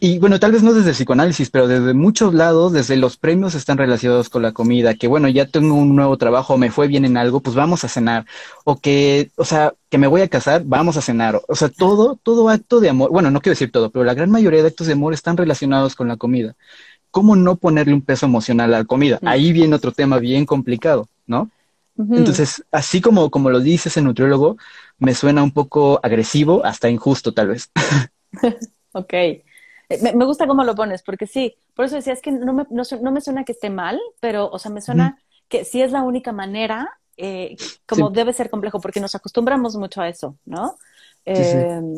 Y 0.00 0.18
bueno, 0.18 0.40
tal 0.40 0.52
vez 0.52 0.62
no 0.62 0.72
desde 0.72 0.90
el 0.90 0.94
psicoanálisis, 0.96 1.50
pero 1.50 1.68
desde 1.68 1.94
muchos 1.94 2.34
lados, 2.34 2.72
desde 2.72 2.96
los 2.96 3.16
premios 3.16 3.54
están 3.54 3.78
relacionados 3.78 4.28
con 4.28 4.42
la 4.42 4.52
comida, 4.52 4.94
que 4.94 5.06
bueno, 5.06 5.28
ya 5.28 5.46
tengo 5.46 5.74
un 5.74 5.94
nuevo 5.94 6.16
trabajo, 6.16 6.58
me 6.58 6.70
fue 6.70 6.88
bien 6.88 7.04
en 7.04 7.16
algo, 7.16 7.40
pues 7.40 7.54
vamos 7.54 7.84
a 7.84 7.88
cenar, 7.88 8.26
o 8.64 8.80
que, 8.80 9.30
o 9.36 9.44
sea, 9.44 9.74
que 9.88 9.98
me 9.98 10.06
voy 10.06 10.22
a 10.22 10.28
casar, 10.28 10.62
vamos 10.64 10.96
a 10.96 11.02
cenar, 11.02 11.40
o 11.46 11.54
sea, 11.54 11.68
todo, 11.68 12.18
todo 12.22 12.48
acto 12.48 12.80
de 12.80 12.88
amor, 12.88 13.10
bueno, 13.10 13.30
no 13.30 13.40
quiero 13.40 13.52
decir 13.52 13.70
todo, 13.70 13.90
pero 13.90 14.04
la 14.04 14.14
gran 14.14 14.30
mayoría 14.30 14.62
de 14.62 14.68
actos 14.68 14.86
de 14.86 14.94
amor 14.94 15.14
están 15.14 15.36
relacionados 15.36 15.94
con 15.94 16.08
la 16.08 16.16
comida. 16.16 16.56
¿Cómo 17.10 17.36
no 17.36 17.56
ponerle 17.56 17.94
un 17.94 18.02
peso 18.02 18.26
emocional 18.26 18.74
a 18.74 18.78
la 18.78 18.84
comida? 18.84 19.18
Ahí 19.22 19.52
viene 19.52 19.74
otro 19.74 19.92
tema 19.92 20.18
bien 20.18 20.44
complicado, 20.44 21.08
¿no? 21.26 21.50
Entonces, 21.98 22.64
así 22.70 23.00
como, 23.00 23.30
como 23.30 23.50
lo 23.50 23.60
dice 23.60 23.88
ese 23.88 24.02
nutriólogo, 24.02 24.56
me 24.98 25.14
suena 25.14 25.42
un 25.42 25.50
poco 25.50 25.98
agresivo, 26.02 26.64
hasta 26.64 26.90
injusto 26.90 27.32
tal 27.32 27.48
vez. 27.48 27.70
Ok. 28.92 29.12
Eh, 29.12 29.44
me, 30.14 30.24
gusta 30.24 30.46
cómo 30.46 30.64
lo 30.64 30.74
pones, 30.74 31.02
porque 31.02 31.26
sí, 31.26 31.54
por 31.74 31.84
eso 31.84 31.96
decía, 31.96 32.14
es 32.14 32.22
que 32.22 32.32
no 32.32 32.54
me, 32.54 32.66
no, 32.70 33.12
me 33.12 33.20
suena 33.20 33.44
que 33.44 33.52
esté 33.52 33.68
mal, 33.68 34.00
pero, 34.20 34.48
o 34.48 34.58
sea, 34.58 34.70
me 34.70 34.80
suena 34.80 35.18
que 35.48 35.66
sí 35.66 35.82
es 35.82 35.92
la 35.92 36.02
única 36.02 36.32
manera, 36.32 36.98
eh, 37.18 37.56
como 37.86 38.08
debe 38.08 38.32
ser 38.32 38.48
complejo, 38.48 38.80
porque 38.80 39.00
nos 39.00 39.14
acostumbramos 39.14 39.76
mucho 39.76 40.00
a 40.00 40.08
eso, 40.08 40.38
¿no? 40.46 40.78
Em, 41.26 41.94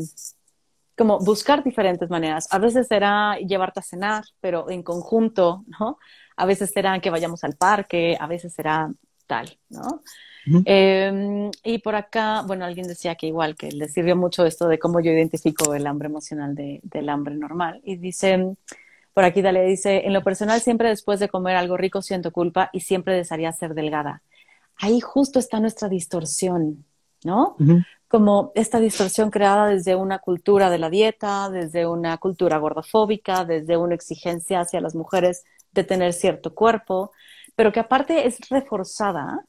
como 0.96 1.20
buscar 1.20 1.62
diferentes 1.62 2.10
maneras. 2.10 2.48
A 2.50 2.58
veces 2.58 2.88
será 2.88 3.38
llevarte 3.38 3.78
a 3.78 3.84
cenar, 3.84 4.24
pero 4.40 4.68
en 4.68 4.82
conjunto, 4.82 5.64
¿no? 5.78 5.98
A 6.36 6.46
veces 6.46 6.70
será 6.72 7.00
que 7.00 7.10
vayamos 7.10 7.44
al 7.44 7.54
parque, 7.54 8.16
a 8.18 8.26
veces 8.26 8.52
será 8.52 8.90
tal, 9.28 9.56
¿no? 9.68 10.02
Em, 10.64 11.50
y 11.62 11.78
por 11.78 11.94
acá, 11.94 12.42
bueno, 12.46 12.64
alguien 12.64 12.88
decía 12.88 13.14
que 13.14 13.26
igual, 13.26 13.54
que 13.54 13.70
le 13.70 13.86
sirvió 13.88 14.16
mucho 14.16 14.46
esto 14.46 14.66
de 14.66 14.78
cómo 14.78 14.98
yo 14.98 15.12
identifico 15.12 15.74
el 15.74 15.86
hambre 15.86 16.08
emocional 16.08 16.54
del 16.56 17.08
hambre 17.08 17.34
normal. 17.36 17.80
Y 17.84 17.96
dice, 17.96 18.56
por 19.12 19.24
aquí 19.24 19.42
Dale 19.42 19.64
dice, 19.66 20.06
en 20.06 20.14
lo 20.14 20.24
personal 20.24 20.60
siempre 20.60 20.88
después 20.88 21.20
de 21.20 21.28
comer 21.28 21.54
algo 21.56 21.76
rico 21.76 22.00
siento 22.00 22.32
culpa 22.32 22.70
y 22.72 22.80
siempre 22.80 23.14
desearía 23.14 23.52
ser 23.52 23.74
delgada. 23.74 24.22
Ahí 24.76 25.00
justo 25.00 25.38
está 25.38 25.60
nuestra 25.60 25.88
distorsión, 25.88 26.84
¿no? 27.24 27.56
como 28.08 28.52
esta 28.54 28.80
distorsión 28.80 29.30
creada 29.30 29.66
desde 29.66 29.94
una 29.94 30.18
cultura 30.18 30.70
de 30.70 30.78
la 30.78 30.88
dieta, 30.88 31.50
desde 31.50 31.86
una 31.86 32.16
cultura 32.16 32.56
gordofóbica, 32.56 33.44
desde 33.44 33.76
una 33.76 33.94
exigencia 33.94 34.60
hacia 34.60 34.80
las 34.80 34.94
mujeres 34.94 35.44
de 35.72 35.84
tener 35.84 36.14
cierto 36.14 36.54
cuerpo, 36.54 37.12
pero 37.58 37.72
que 37.72 37.80
aparte 37.80 38.24
es 38.24 38.38
reforzada 38.50 39.44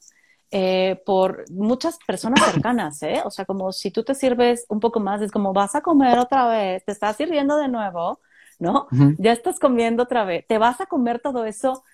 eh, 0.50 1.00
por 1.06 1.48
muchas 1.48 1.96
personas 2.04 2.44
cercanas, 2.44 3.00
¿eh? 3.04 3.22
O 3.24 3.30
sea, 3.30 3.44
como 3.44 3.70
si 3.70 3.92
tú 3.92 4.02
te 4.02 4.16
sirves 4.16 4.66
un 4.68 4.80
poco 4.80 4.98
más, 4.98 5.22
es 5.22 5.30
como 5.30 5.52
vas 5.52 5.76
a 5.76 5.80
comer 5.80 6.18
otra 6.18 6.48
vez, 6.48 6.84
te 6.84 6.90
estás 6.90 7.16
sirviendo 7.16 7.56
de 7.56 7.68
nuevo, 7.68 8.18
¿no? 8.58 8.88
Ya 9.16 9.30
estás 9.30 9.60
comiendo 9.60 10.02
otra 10.02 10.24
vez, 10.24 10.44
te 10.48 10.58
vas 10.58 10.80
a 10.80 10.86
comer 10.86 11.20
todo 11.20 11.44
eso, 11.44 11.84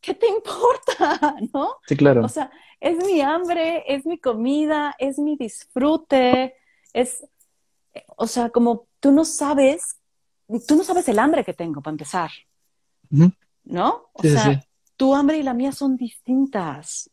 ¿qué 0.00 0.14
te 0.14 0.26
importa? 0.38 1.36
¿No? 1.52 1.74
Sí, 1.86 1.94
claro. 1.94 2.24
O 2.24 2.28
sea, 2.30 2.50
es 2.80 2.96
mi 3.04 3.20
hambre, 3.20 3.84
es 3.86 4.06
mi 4.06 4.16
comida, 4.16 4.94
es 4.98 5.18
mi 5.18 5.36
disfrute, 5.36 6.54
es, 6.94 7.22
o 8.16 8.26
sea, 8.26 8.48
como 8.48 8.86
tú 8.98 9.12
no 9.12 9.26
sabes, 9.26 10.00
tú 10.66 10.74
no 10.74 10.84
sabes 10.84 11.06
el 11.10 11.18
hambre 11.18 11.44
que 11.44 11.52
tengo 11.52 11.82
para 11.82 11.92
empezar, 11.92 12.30
¿no? 13.10 14.06
O 14.14 14.22
sea, 14.22 14.62
tu 14.96 15.14
hambre 15.14 15.38
y 15.38 15.42
la 15.42 15.54
mía 15.54 15.72
son 15.72 15.96
distintas. 15.96 17.10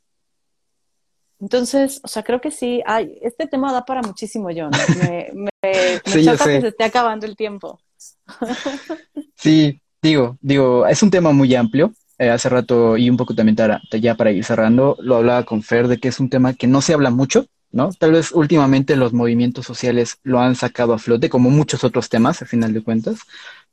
Entonces, 1.40 2.00
o 2.04 2.08
sea, 2.08 2.24
creo 2.24 2.40
que 2.40 2.52
sí, 2.52 2.82
ay, 2.86 3.18
este 3.22 3.48
tema 3.48 3.74
da 3.74 3.84
para 3.84 4.02
muchísimo, 4.02 4.50
John. 4.56 4.72
Me, 5.00 5.30
me, 5.34 5.50
me 5.62 6.24
choca 6.24 6.46
que 6.46 6.62
se 6.62 6.68
esté 6.70 6.84
acabando 6.86 7.26
el 7.26 7.36
tiempo. 7.36 7.80
sí, 9.36 9.82
digo, 10.02 10.38
digo, 10.42 10.88
es 10.88 11.04
un 11.04 11.12
tema 11.12 11.32
muy 11.32 11.54
amplio. 11.56 11.94
Eh, 12.20 12.30
hace 12.30 12.48
rato 12.48 12.96
y 12.96 13.10
un 13.10 13.18
poco 13.18 13.34
también 13.34 13.58
ya 14.00 14.16
para 14.16 14.32
ir 14.32 14.46
cerrando, 14.46 14.96
lo 15.00 15.16
hablaba 15.16 15.44
con 15.44 15.64
Fer 15.64 15.88
de 15.88 15.98
que 15.98 16.10
es 16.10 16.20
un 16.20 16.30
tema 16.30 16.54
que 16.54 16.68
no 16.68 16.80
se 16.80 16.94
habla 16.94 17.10
mucho, 17.10 17.48
¿no? 17.72 17.92
Tal 17.92 18.12
vez 18.12 18.32
últimamente 18.32 18.96
los 18.96 19.14
movimientos 19.14 19.66
sociales 19.66 20.20
lo 20.22 20.40
han 20.40 20.56
sacado 20.56 20.94
a 20.94 21.00
flote, 21.00 21.30
como 21.30 21.50
muchos 21.50 21.84
otros 21.84 22.10
temas, 22.10 22.42
al 22.42 22.48
final 22.48 22.72
de 22.72 22.84
cuentas, 22.84 23.20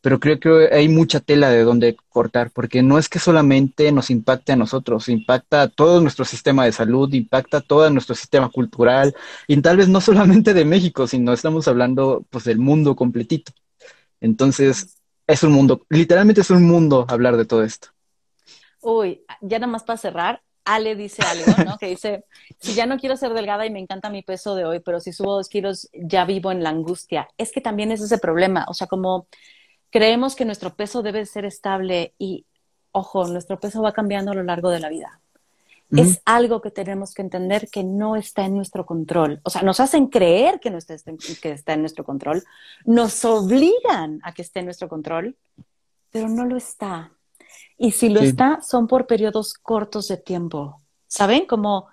pero 0.01 0.18
creo 0.18 0.40
que 0.40 0.70
hay 0.72 0.88
mucha 0.88 1.20
tela 1.20 1.51
de 1.51 1.62
donde 1.62 1.96
cortar, 2.09 2.51
porque 2.51 2.82
no 2.82 2.98
es 2.98 3.09
que 3.09 3.18
solamente 3.18 3.92
nos 3.92 4.11
impacte 4.11 4.53
a 4.53 4.57
nosotros, 4.57 5.09
impacta 5.09 5.62
a 5.62 5.68
todo 5.68 6.01
nuestro 6.01 6.24
sistema 6.24 6.64
de 6.64 6.72
salud, 6.72 7.12
impacta 7.12 7.59
a 7.59 7.61
todo 7.61 7.88
nuestro 7.90 8.14
sistema 8.14 8.48
cultural, 8.48 9.14
y 9.46 9.61
tal 9.61 9.76
vez 9.76 9.88
no 9.88 10.01
solamente 10.01 10.55
de 10.55 10.64
México, 10.64 11.07
sino 11.07 11.32
estamos 11.32 11.68
hablando 11.68 12.24
pues 12.30 12.44
del 12.44 12.59
mundo 12.59 12.96
completito. 12.96 13.53
Entonces, 14.20 14.96
es 15.26 15.42
un 15.42 15.53
mundo, 15.53 15.82
literalmente 15.88 16.40
es 16.40 16.51
un 16.51 16.66
mundo 16.66 17.07
hablar 17.09 17.36
de 17.36 17.44
todo 17.44 17.62
esto. 17.62 17.88
Uy, 18.82 19.22
ya 19.42 19.59
nada 19.59 19.70
más 19.70 19.84
para 19.84 19.98
cerrar, 19.98 20.42
Ale 20.64 20.94
dice 20.94 21.22
algo, 21.22 21.64
¿no? 21.64 21.78
Que 21.78 21.88
dice, 21.88 22.24
si 22.61 22.74
ya 22.74 22.86
no 22.86 22.98
quiero 22.98 23.16
ser 23.16 23.32
delgada 23.32 23.66
y 23.66 23.70
me 23.70 23.78
encanta 23.78 24.11
mi 24.11 24.22
peso 24.22 24.55
de 24.55 24.64
hoy, 24.64 24.80
pero 24.80 25.01
si 25.01 25.12
subo 25.12 25.34
dos 25.34 25.48
kilos 25.48 25.88
ya 25.92 26.24
vivo 26.24 26.53
en 26.53 26.62
la 26.62 26.70
angustia. 26.70 27.28
Es 27.38 27.53
que 27.53 27.61
también 27.61 27.92
es 27.92 28.01
ese 28.01 28.18
problema, 28.18 28.66
o 28.68 28.74
sea, 28.74 28.86
como 28.86 29.26
creemos 29.91 30.36
que 30.36 30.45
nuestro 30.45 30.74
peso 30.74 31.03
debe 31.03 31.26
ser 31.26 31.45
estable 31.45 32.14
y, 32.18 32.47
ojo, 32.93 33.26
nuestro 33.26 33.59
peso 33.61 33.82
va 33.82 33.93
cambiando 33.93 34.30
a 34.30 34.34
lo 34.34 34.43
largo 34.43 34.70
de 34.70 34.80
la 34.80 34.88
vida. 34.88 35.20
Es 35.91 36.22
algo 36.24 36.61
que 36.61 36.70
tenemos 36.70 37.14
que 37.14 37.22
entender 37.22 37.68
que 37.68 37.82
no 37.82 38.14
está 38.14 38.45
en 38.45 38.55
nuestro 38.55 38.86
control. 38.86 39.41
O 39.43 39.51
sea, 39.51 39.62
nos 39.62 39.80
hacen 39.80 40.07
creer 40.07 40.61
que, 40.61 40.70
no 40.70 40.78
está, 40.78 40.95
que 41.43 41.51
está 41.51 41.72
en 41.72 41.80
nuestro 41.80 42.05
control, 42.05 42.45
nos 42.84 43.24
obligan 43.24 44.20
a 44.22 44.32
que 44.32 44.43
esté 44.43 44.61
en 44.61 44.66
nuestro 44.66 44.88
control, 44.88 45.36
pero 46.12 46.28
no 46.28 46.45
lo 46.45 46.57
está. 46.57 47.12
Y 47.76 47.91
si 47.91 48.09
lo 48.09 48.20
está, 48.20 48.61
son 48.62 48.86
por 48.86 49.09
periodos 49.09 49.55
cortos 49.55 50.07
de 50.07 50.16
tiempo. 50.16 50.80
¿Saben? 51.09 51.47
Como, 51.47 51.88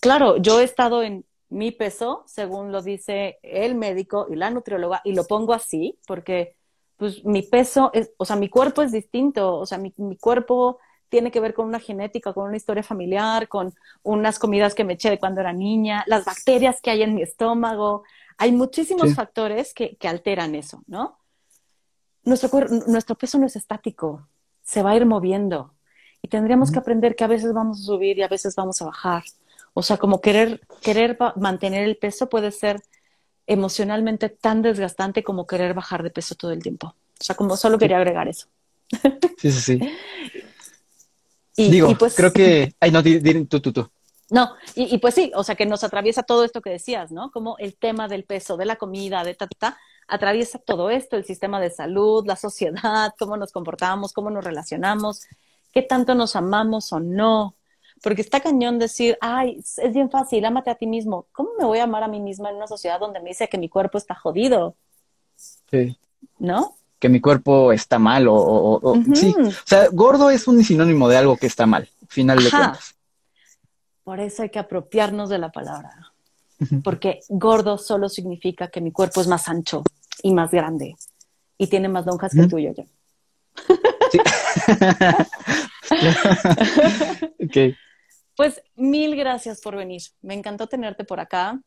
claro, 0.00 0.36
yo 0.36 0.60
he 0.60 0.64
estado 0.64 1.02
en 1.02 1.24
mi 1.48 1.70
peso, 1.70 2.24
según 2.26 2.72
lo 2.72 2.82
dice 2.82 3.38
el 3.42 3.74
médico 3.74 4.26
y 4.28 4.36
la 4.36 4.50
nutrióloga, 4.50 5.00
y 5.04 5.14
lo 5.14 5.24
pongo 5.24 5.54
así, 5.54 5.98
porque 6.06 6.56
pues 6.96 7.24
mi 7.24 7.42
peso, 7.42 7.90
es, 7.92 8.12
o 8.16 8.24
sea, 8.24 8.36
mi 8.36 8.48
cuerpo 8.48 8.82
es 8.82 8.92
distinto, 8.92 9.56
o 9.56 9.66
sea, 9.66 9.78
mi, 9.78 9.92
cuerpo 10.16 10.78
tiene 11.08 11.30
que 11.30 11.40
ver 11.40 11.54
con 11.54 11.66
una 11.66 11.80
genética, 11.80 12.32
con 12.32 12.46
una 12.48 12.56
historia 12.56 12.82
familiar, 12.82 13.48
con 13.48 13.74
unas 14.02 14.38
comidas 14.38 14.74
que 14.74 14.84
me 14.84 14.94
eché 14.94 15.10
de 15.10 15.18
cuando 15.18 15.40
era 15.40 15.52
niña, 15.52 16.04
las 16.06 16.24
bacterias 16.24 16.80
que 16.80 16.90
hay 16.90 17.02
en 17.02 17.14
mi 17.14 17.22
estómago. 17.22 18.04
Hay 18.38 18.52
muchísimos 18.52 19.14
factores 19.14 19.74
que, 19.74 19.96
alteran 20.02 20.54
eso, 20.54 20.82
¿no? 20.86 21.18
Nuestro, 22.24 22.48
nuestro 22.86 23.16
peso 23.16 23.38
no 23.38 23.46
es 23.46 23.54
estático, 23.54 24.26
se 24.62 24.82
va 24.82 24.90
a 24.90 24.96
ir 24.96 25.06
moviendo. 25.06 25.74
Y 26.22 26.28
tendríamos 26.28 26.72
que 26.72 26.78
aprender 26.78 27.16
que 27.16 27.24
a 27.24 27.28
veces 27.28 27.52
vamos 27.52 27.80
a 27.80 27.84
subir 27.84 28.18
y 28.18 28.22
a 28.22 28.28
veces 28.28 28.56
vamos 28.56 28.80
a 28.80 28.86
bajar. 28.86 29.24
O 29.74 29.82
sea, 29.82 29.98
como 29.98 30.20
querer, 30.20 30.62
querer 30.80 31.18
mantener 31.36 31.84
el 31.84 31.96
peso 31.96 32.28
puede 32.28 32.50
ser 32.50 32.80
emocionalmente 33.46 34.28
tan 34.28 34.62
desgastante 34.62 35.22
como 35.22 35.46
querer 35.46 35.74
bajar 35.74 36.02
de 36.02 36.10
peso 36.10 36.34
todo 36.34 36.52
el 36.52 36.62
tiempo. 36.62 36.88
O 36.88 37.24
sea, 37.24 37.36
como 37.36 37.56
solo 37.56 37.78
quería 37.78 37.98
agregar 37.98 38.28
eso. 38.28 38.48
Sí, 39.38 39.52
sí, 39.52 39.78
sí. 39.78 39.90
y, 41.56 41.70
Digo, 41.70 41.94
pues, 41.98 42.14
creo 42.14 42.32
que... 42.32 42.74
Ay, 42.80 42.90
no, 42.90 43.02
di, 43.02 43.44
tú, 43.44 43.60
tú, 43.60 43.72
tú. 43.72 43.90
No, 44.30 44.54
y, 44.74 44.96
pues 44.98 45.14
sí, 45.14 45.30
o 45.34 45.44
sea, 45.44 45.54
que 45.54 45.66
nos 45.66 45.84
atraviesa 45.84 46.22
todo 46.22 46.44
esto 46.44 46.62
que 46.62 46.70
decías, 46.70 47.12
¿no? 47.12 47.30
Como 47.30 47.58
el 47.58 47.76
tema 47.76 48.08
del 48.08 48.24
peso, 48.24 48.56
de 48.56 48.64
la 48.64 48.76
comida, 48.76 49.22
de 49.22 49.34
ta, 49.34 49.46
ta, 49.46 49.56
ta, 49.58 49.78
atraviesa 50.08 50.58
todo 50.58 50.88
esto, 50.88 51.16
el 51.16 51.24
sistema 51.24 51.60
de 51.60 51.70
salud, 51.70 52.24
la 52.26 52.36
sociedad, 52.36 53.12
cómo 53.18 53.36
nos 53.36 53.52
comportamos, 53.52 54.12
cómo 54.12 54.30
nos 54.30 54.44
relacionamos, 54.44 55.22
qué 55.72 55.82
tanto 55.82 56.14
nos 56.14 56.36
amamos 56.36 56.92
o 56.92 57.00
no, 57.00 57.54
porque 58.04 58.20
está 58.20 58.40
cañón 58.40 58.78
decir, 58.78 59.16
ay, 59.22 59.64
es 59.78 59.94
bien 59.94 60.10
fácil, 60.10 60.44
ámate 60.44 60.68
a 60.68 60.74
ti 60.74 60.86
mismo. 60.86 61.24
¿Cómo 61.32 61.52
me 61.58 61.64
voy 61.64 61.78
a 61.78 61.84
amar 61.84 62.02
a 62.02 62.08
mí 62.08 62.20
misma 62.20 62.50
en 62.50 62.56
una 62.56 62.66
sociedad 62.66 63.00
donde 63.00 63.18
me 63.18 63.30
dice 63.30 63.48
que 63.48 63.56
mi 63.56 63.70
cuerpo 63.70 63.96
está 63.96 64.14
jodido? 64.14 64.76
Sí. 65.36 65.96
¿No? 66.38 66.76
Que 66.98 67.08
mi 67.08 67.22
cuerpo 67.22 67.72
está 67.72 67.98
mal 67.98 68.26
o, 68.28 68.78
sí. 69.14 69.34
O 69.38 69.50
sea, 69.64 69.88
gordo 69.90 70.28
es 70.28 70.46
un 70.46 70.62
sinónimo 70.62 71.08
de 71.08 71.16
algo 71.16 71.38
que 71.38 71.46
está 71.46 71.64
mal, 71.64 71.88
final 72.06 72.44
de 72.44 72.50
cuentas. 72.50 72.94
Por 74.04 74.20
eso 74.20 74.42
hay 74.42 74.50
que 74.50 74.58
apropiarnos 74.58 75.30
de 75.30 75.38
la 75.38 75.50
palabra. 75.50 76.12
Porque 76.82 77.20
gordo 77.30 77.78
solo 77.78 78.10
significa 78.10 78.68
que 78.68 78.82
mi 78.82 78.92
cuerpo 78.92 79.22
es 79.22 79.28
más 79.28 79.48
ancho 79.48 79.82
y 80.22 80.34
más 80.34 80.50
grande 80.50 80.94
y 81.56 81.68
tiene 81.68 81.88
más 81.88 82.04
lonjas 82.04 82.34
que 82.34 82.40
el 82.40 82.50
tuyo. 82.50 82.74
Yo. 82.76 82.84
Sí. 84.12 84.18
okay. 87.44 87.74
Pues 88.36 88.62
mil 88.74 89.16
gracias 89.16 89.60
por 89.60 89.76
venir. 89.76 90.02
Me 90.22 90.34
encantó 90.34 90.66
tenerte 90.66 91.04
por 91.04 91.20
acá. 91.20 91.60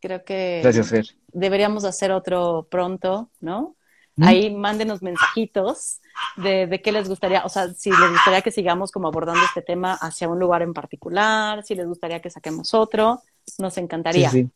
Creo 0.00 0.24
que 0.24 0.60
gracias, 0.62 0.88
Fer. 0.88 1.06
deberíamos 1.32 1.84
hacer 1.84 2.12
otro 2.12 2.68
pronto, 2.70 3.30
¿no? 3.40 3.74
Ahí 4.20 4.52
mándenos 4.52 5.00
mensajitos 5.00 6.00
de, 6.36 6.66
de, 6.66 6.82
qué 6.82 6.90
les 6.90 7.08
gustaría, 7.08 7.44
o 7.44 7.48
sea, 7.48 7.72
si 7.72 7.90
les 7.90 8.10
gustaría 8.10 8.42
que 8.42 8.50
sigamos 8.50 8.90
como 8.90 9.06
abordando 9.06 9.44
este 9.44 9.62
tema 9.62 9.94
hacia 9.94 10.28
un 10.28 10.40
lugar 10.40 10.62
en 10.62 10.74
particular, 10.74 11.62
si 11.64 11.76
les 11.76 11.86
gustaría 11.86 12.20
que 12.20 12.28
saquemos 12.28 12.74
otro, 12.74 13.22
nos 13.58 13.78
encantaría. 13.78 14.28
Sí, 14.28 14.50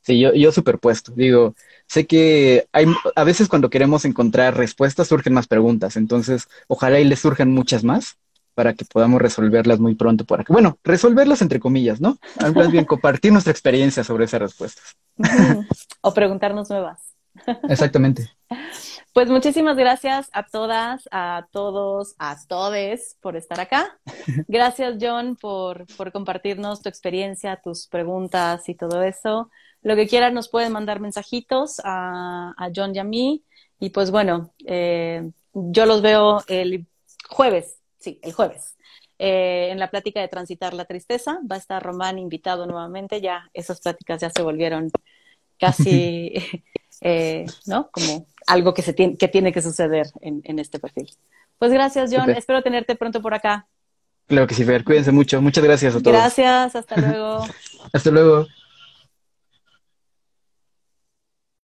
sí. 0.00 0.18
yo, 0.18 0.34
yo 0.34 0.50
superpuesto. 0.50 1.12
Digo, 1.14 1.54
sé 1.86 2.08
que 2.08 2.66
hay, 2.72 2.86
a 3.14 3.22
veces 3.22 3.48
cuando 3.48 3.70
queremos 3.70 4.04
encontrar 4.04 4.56
respuestas 4.56 5.06
surgen 5.06 5.34
más 5.34 5.46
preguntas, 5.46 5.96
entonces 5.96 6.48
ojalá 6.66 6.98
y 6.98 7.04
les 7.04 7.20
surjan 7.20 7.52
muchas 7.52 7.84
más 7.84 8.18
para 8.58 8.74
que 8.74 8.84
podamos 8.84 9.22
resolverlas 9.22 9.78
muy 9.78 9.94
pronto 9.94 10.24
por 10.24 10.40
acá. 10.40 10.52
Bueno, 10.52 10.80
resolverlas 10.82 11.42
entre 11.42 11.60
comillas, 11.60 12.00
¿no? 12.00 12.18
Más 12.56 12.72
bien 12.72 12.84
compartir 12.86 13.30
nuestra 13.30 13.52
experiencia 13.52 14.02
sobre 14.02 14.24
esas 14.24 14.40
respuestas. 14.40 14.96
o 16.00 16.12
preguntarnos 16.12 16.68
nuevas. 16.68 17.14
Exactamente. 17.68 18.28
Pues 19.14 19.30
muchísimas 19.30 19.76
gracias 19.76 20.28
a 20.32 20.44
todas, 20.44 21.08
a 21.10 21.48
todos, 21.50 22.14
a 22.18 22.36
todes 22.46 23.16
por 23.20 23.36
estar 23.36 23.58
acá. 23.58 23.98
Gracias, 24.46 24.96
John, 25.00 25.34
por, 25.34 25.86
por 25.96 26.12
compartirnos 26.12 26.82
tu 26.82 26.88
experiencia, 26.88 27.60
tus 27.64 27.88
preguntas 27.88 28.68
y 28.68 28.76
todo 28.76 29.02
eso. 29.02 29.50
Lo 29.82 29.96
que 29.96 30.06
quieran 30.06 30.34
nos 30.34 30.48
pueden 30.48 30.72
mandar 30.72 31.00
mensajitos 31.00 31.80
a, 31.82 32.54
a 32.56 32.70
John 32.72 32.94
y 32.94 32.98
a 33.00 33.04
mí. 33.04 33.42
Y 33.80 33.90
pues 33.90 34.12
bueno, 34.12 34.52
eh, 34.66 35.28
yo 35.52 35.86
los 35.86 36.00
veo 36.00 36.44
el 36.46 36.86
jueves 37.28 37.77
sí, 37.98 38.20
el 38.22 38.32
jueves. 38.32 38.76
Eh, 39.18 39.70
en 39.72 39.80
la 39.80 39.90
plática 39.90 40.20
de 40.20 40.28
Transitar 40.28 40.74
la 40.74 40.84
Tristeza. 40.84 41.40
Va 41.50 41.56
a 41.56 41.58
estar 41.58 41.82
Román 41.82 42.18
invitado 42.18 42.66
nuevamente. 42.66 43.20
Ya 43.20 43.50
esas 43.52 43.80
pláticas 43.80 44.20
ya 44.20 44.30
se 44.30 44.42
volvieron 44.42 44.90
casi, 45.58 46.32
eh, 47.00 47.46
¿no? 47.66 47.90
Como 47.90 48.26
algo 48.46 48.74
que, 48.74 48.82
se 48.82 48.92
tiene, 48.92 49.16
que 49.16 49.28
tiene 49.28 49.52
que 49.52 49.62
suceder 49.62 50.06
en, 50.20 50.58
este 50.58 50.78
perfil. 50.78 51.10
Pues 51.58 51.72
gracias, 51.72 52.10
John. 52.14 52.30
Espero 52.30 52.62
tenerte 52.62 52.94
pronto 52.94 53.20
por 53.20 53.34
acá. 53.34 53.66
Claro 54.26 54.46
que 54.46 54.54
sí, 54.54 54.64
Fer. 54.64 54.84
Cuídense 54.84 55.10
mucho. 55.10 55.42
Muchas 55.42 55.64
gracias 55.64 55.96
a 55.96 56.00
todos. 56.00 56.16
Gracias. 56.16 56.76
Hasta 56.76 56.96
luego. 57.00 57.44
hasta 57.92 58.10
luego. 58.10 58.46